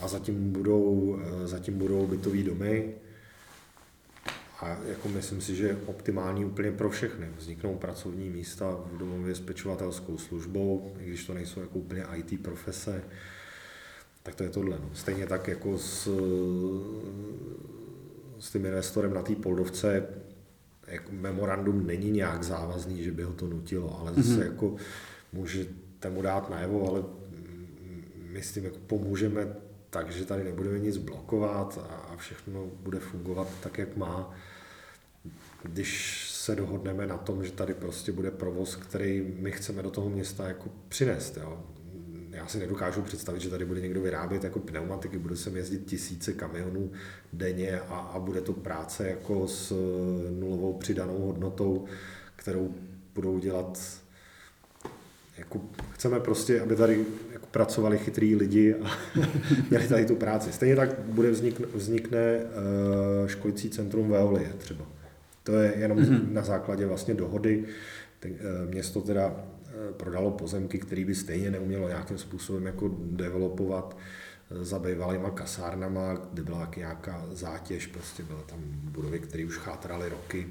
a 0.00 0.08
zatím 0.08 0.52
budou, 0.52 1.18
zatím 1.44 1.78
budou 1.78 2.06
bytové 2.06 2.42
domy 2.42 2.94
a 4.60 4.78
jako 4.88 5.08
myslím 5.08 5.40
si, 5.40 5.56
že 5.56 5.66
je 5.66 5.78
optimální 5.86 6.44
úplně 6.44 6.72
pro 6.72 6.90
všechny. 6.90 7.28
Vzniknou 7.36 7.74
pracovní 7.74 8.30
místa 8.30 8.80
v 8.92 8.98
domově 8.98 9.34
s 9.34 9.40
pečovatelskou 9.40 10.18
službou, 10.18 10.94
i 11.00 11.06
když 11.06 11.26
to 11.26 11.34
nejsou 11.34 11.60
jako 11.60 11.78
úplně 11.78 12.04
IT 12.14 12.42
profese, 12.42 13.04
tak 14.22 14.34
to 14.34 14.42
je 14.42 14.50
tohle. 14.50 14.78
No. 14.78 14.90
Stejně 14.94 15.26
tak 15.26 15.48
jako 15.48 15.78
s, 15.78 16.08
s 18.38 18.50
tím 18.50 18.66
investorem 18.66 19.14
na 19.14 19.22
té 19.22 19.34
Poldovce 19.34 20.08
jako 20.86 21.12
memorandum 21.12 21.86
není 21.86 22.10
nějak 22.10 22.42
závazný, 22.42 23.04
že 23.04 23.12
by 23.12 23.22
ho 23.22 23.32
to 23.32 23.46
nutilo, 23.46 24.00
ale 24.00 24.14
zase 24.14 24.28
mm-hmm. 24.28 24.44
jako 24.44 24.76
můžete 25.32 26.10
mu 26.10 26.22
dát 26.22 26.50
najevo, 26.50 26.90
ale 26.90 27.04
my 28.32 28.42
s 28.42 28.52
tím 28.52 28.64
jako 28.64 28.78
pomůžeme 28.86 29.56
tak, 29.90 30.12
že 30.12 30.24
tady 30.24 30.44
nebudeme 30.44 30.78
nic 30.78 30.96
blokovat 30.96 31.78
a 31.90 32.16
všechno 32.16 32.66
bude 32.66 32.98
fungovat 33.00 33.48
tak, 33.62 33.78
jak 33.78 33.96
má 33.96 34.34
když 35.62 36.30
se 36.30 36.56
dohodneme 36.56 37.06
na 37.06 37.16
tom, 37.16 37.44
že 37.44 37.52
tady 37.52 37.74
prostě 37.74 38.12
bude 38.12 38.30
provoz, 38.30 38.76
který 38.76 39.34
my 39.38 39.52
chceme 39.52 39.82
do 39.82 39.90
toho 39.90 40.10
města 40.10 40.48
jako 40.48 40.70
přinést. 40.88 41.36
Jo. 41.36 41.62
Já 42.30 42.46
si 42.46 42.58
nedokážu 42.58 43.02
představit, 43.02 43.40
že 43.40 43.50
tady 43.50 43.64
bude 43.64 43.80
někdo 43.80 44.00
vyrábět 44.00 44.44
jako 44.44 44.58
pneumatiky, 44.58 45.18
bude 45.18 45.36
sem 45.36 45.56
jezdit 45.56 45.86
tisíce 45.86 46.32
kamionů 46.32 46.92
denně 47.32 47.80
a, 47.80 47.98
a 47.98 48.18
bude 48.18 48.40
to 48.40 48.52
práce 48.52 49.08
jako 49.08 49.48
s 49.48 49.72
nulovou 50.40 50.72
přidanou 50.72 51.18
hodnotou, 51.18 51.86
kterou 52.36 52.74
budou 53.14 53.38
dělat 53.38 54.00
jako 55.38 55.60
chceme 55.92 56.20
prostě, 56.20 56.60
aby 56.60 56.76
tady 56.76 57.06
pracovali 57.58 57.98
chytrý 57.98 58.36
lidi 58.36 58.74
a 58.74 58.86
měli 59.70 59.88
tady 59.88 60.06
tu 60.06 60.16
práci. 60.16 60.52
Stejně 60.52 60.76
tak 60.76 60.98
bude 61.00 61.30
vznikne, 61.30 61.66
vznikne 61.74 62.38
uh, 62.38 63.26
školící 63.26 63.70
centrum 63.70 64.10
Veolie 64.10 64.52
třeba. 64.58 64.86
To 65.42 65.52
je 65.52 65.74
jenom 65.78 65.98
mm-hmm. 65.98 66.32
na 66.32 66.42
základě 66.42 66.86
vlastně 66.86 67.14
dohody. 67.14 67.64
Eh, 68.24 68.30
město 68.66 69.00
teda 69.00 69.34
eh, 69.34 69.92
prodalo 69.92 70.30
pozemky, 70.30 70.78
které 70.78 71.04
by 71.04 71.14
stejně 71.14 71.50
neumělo 71.50 71.88
nějakým 71.88 72.18
způsobem 72.18 72.66
jako 72.66 72.90
developovat 73.02 73.96
eh, 74.50 74.64
za 74.64 74.78
bývalýma 74.78 75.30
kasárnama, 75.30 76.14
kde 76.32 76.42
byla 76.42 76.70
nějaká 76.76 77.26
zátěž, 77.32 77.86
prostě 77.86 78.22
byly 78.22 78.40
tam 78.46 78.58
budovy, 78.64 79.18
které 79.18 79.44
už 79.44 79.56
chátraly 79.56 80.08
roky. 80.08 80.46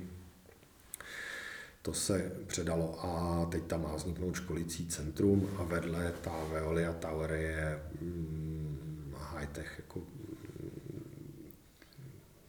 To 1.87 1.93
se 1.93 2.31
předalo 2.47 3.05
a 3.05 3.45
teď 3.51 3.63
tam 3.63 3.83
má 3.83 3.95
vzniknout 3.95 4.35
školící 4.35 4.87
centrum 4.87 5.49
a 5.57 5.63
vedle 5.63 6.13
ta 6.21 6.31
Veolia 6.51 6.93
Tower 6.93 7.31
je 7.31 7.81
mm, 8.01 9.13
high-tech 9.33 9.75
jako 9.77 10.01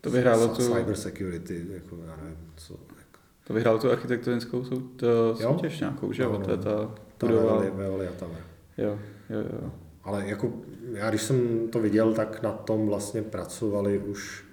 to 0.00 0.10
vyhrálo 0.10 0.48
tu... 0.48 0.62
Cyber 0.62 0.96
security, 0.96 1.66
jako 1.70 1.96
já 2.06 2.16
nevím, 2.16 2.38
co. 2.56 2.72
Jako. 2.72 3.20
To 3.44 3.54
vyhrálo 3.54 3.78
tu 3.78 3.90
architektonickou 3.90 4.64
sou, 4.64 4.80
to 4.80 5.36
soutěž 5.36 5.80
nějakou, 5.80 6.12
že 6.12 6.22
jo? 6.22 6.32
No, 6.32 6.38
no, 6.38 6.44
to 6.44 6.50
je 6.50 6.56
ta 6.58 6.94
budova. 7.20 7.62
Veolia 7.70 8.12
Tower. 8.18 8.44
Jo, 8.78 8.98
jo, 9.30 9.40
jo. 9.62 9.70
Ale 10.04 10.28
jako 10.28 10.52
já 10.92 11.10
když 11.10 11.22
jsem 11.22 11.68
to 11.68 11.80
viděl, 11.80 12.12
tak 12.12 12.42
na 12.42 12.52
tom 12.52 12.86
vlastně 12.86 13.22
pracovali 13.22 13.98
už 13.98 14.47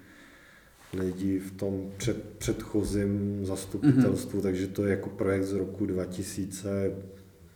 lidi 1.00 1.40
v 1.40 1.52
tom 1.52 1.92
před, 1.98 2.38
předchozím 2.38 3.46
zastupitelstvu, 3.46 4.40
mm-hmm. 4.40 4.44
takže 4.44 4.68
to 4.68 4.86
je 4.86 4.92
jako 4.92 5.10
projekt 5.10 5.44
z 5.44 5.54
roku 5.54 5.86
2000, 5.86 6.96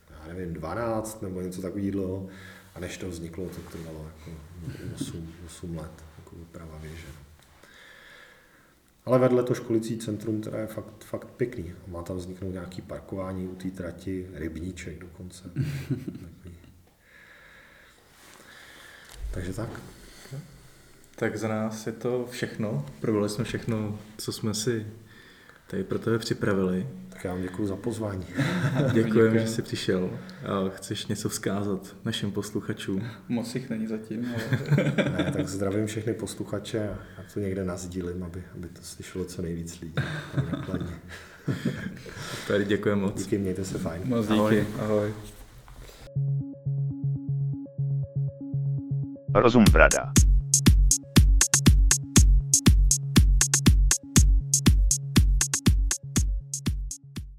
já 0.09 0.33
nevím, 0.33 0.53
12 0.53 1.21
nebo 1.21 1.41
něco 1.41 1.61
takového. 1.61 2.27
A 2.75 2.79
než 2.79 2.97
to 2.97 3.09
vzniklo, 3.09 3.49
to 3.49 3.71
trvalo 3.71 4.05
jako 4.05 4.31
8, 4.95 5.27
8 5.45 5.77
let, 5.77 5.91
jako 6.17 6.35
úprava 6.35 6.77
věže. 6.81 7.07
Ale 9.05 9.19
vedle 9.19 9.43
to 9.43 9.53
školicí 9.53 9.97
centrum, 9.97 10.41
které 10.41 10.59
je 10.59 10.67
fakt, 10.67 11.03
fakt 11.03 11.27
pěkný. 11.27 11.73
Má 11.87 12.03
tam 12.03 12.17
vzniknout 12.17 12.51
nějaký 12.51 12.81
parkování 12.81 13.47
u 13.47 13.55
té 13.55 13.71
trati, 13.71 14.27
rybníček 14.33 14.99
dokonce. 14.99 15.51
Takže 19.31 19.53
tak. 19.53 19.69
Tak 21.19 21.37
za 21.37 21.47
nás 21.47 21.87
je 21.87 21.93
to 21.93 22.27
všechno. 22.31 22.85
Probrali 22.99 23.29
jsme 23.29 23.43
všechno, 23.43 23.99
co 24.17 24.31
jsme 24.31 24.53
si 24.53 24.85
tady 25.67 25.83
pro 25.83 25.99
tebe 25.99 26.19
připravili. 26.19 26.87
Tak 27.09 27.23
já 27.23 27.31
vám 27.31 27.41
děkuji 27.41 27.67
za 27.67 27.75
pozvání. 27.75 28.25
Děkujeme, 28.93 29.39
že 29.39 29.47
jsi 29.47 29.61
přišel. 29.61 30.09
A 30.43 30.69
chceš 30.69 31.07
něco 31.07 31.29
vzkázat 31.29 31.95
našim 32.05 32.31
posluchačům? 32.31 33.07
Moc 33.29 33.55
jich 33.55 33.69
není 33.69 33.87
zatím. 33.87 34.27
Ale... 34.33 34.93
ne, 35.17 35.31
tak 35.31 35.47
zdravím 35.47 35.85
všechny 35.85 36.13
posluchače 36.13 36.89
a 36.89 36.97
já 37.17 37.23
to 37.33 37.39
někde 37.39 37.63
nazdílím, 37.63 38.23
aby, 38.23 38.43
aby 38.55 38.67
to 38.67 38.81
slyšelo 38.81 39.25
co 39.25 39.41
nejvíc 39.41 39.81
lidí. 39.81 39.95
Tady 42.47 42.65
děkujeme 42.65 43.01
moc. 43.01 43.23
Díky, 43.23 43.37
mějte 43.37 43.65
se 43.65 43.77
fajn. 43.77 44.01
Moc 44.05 44.27
díky. 44.27 44.37
Ahoj. 44.39 44.65
Ahoj. 44.79 45.13
Rozum 49.35 49.63
brada. 49.71 50.11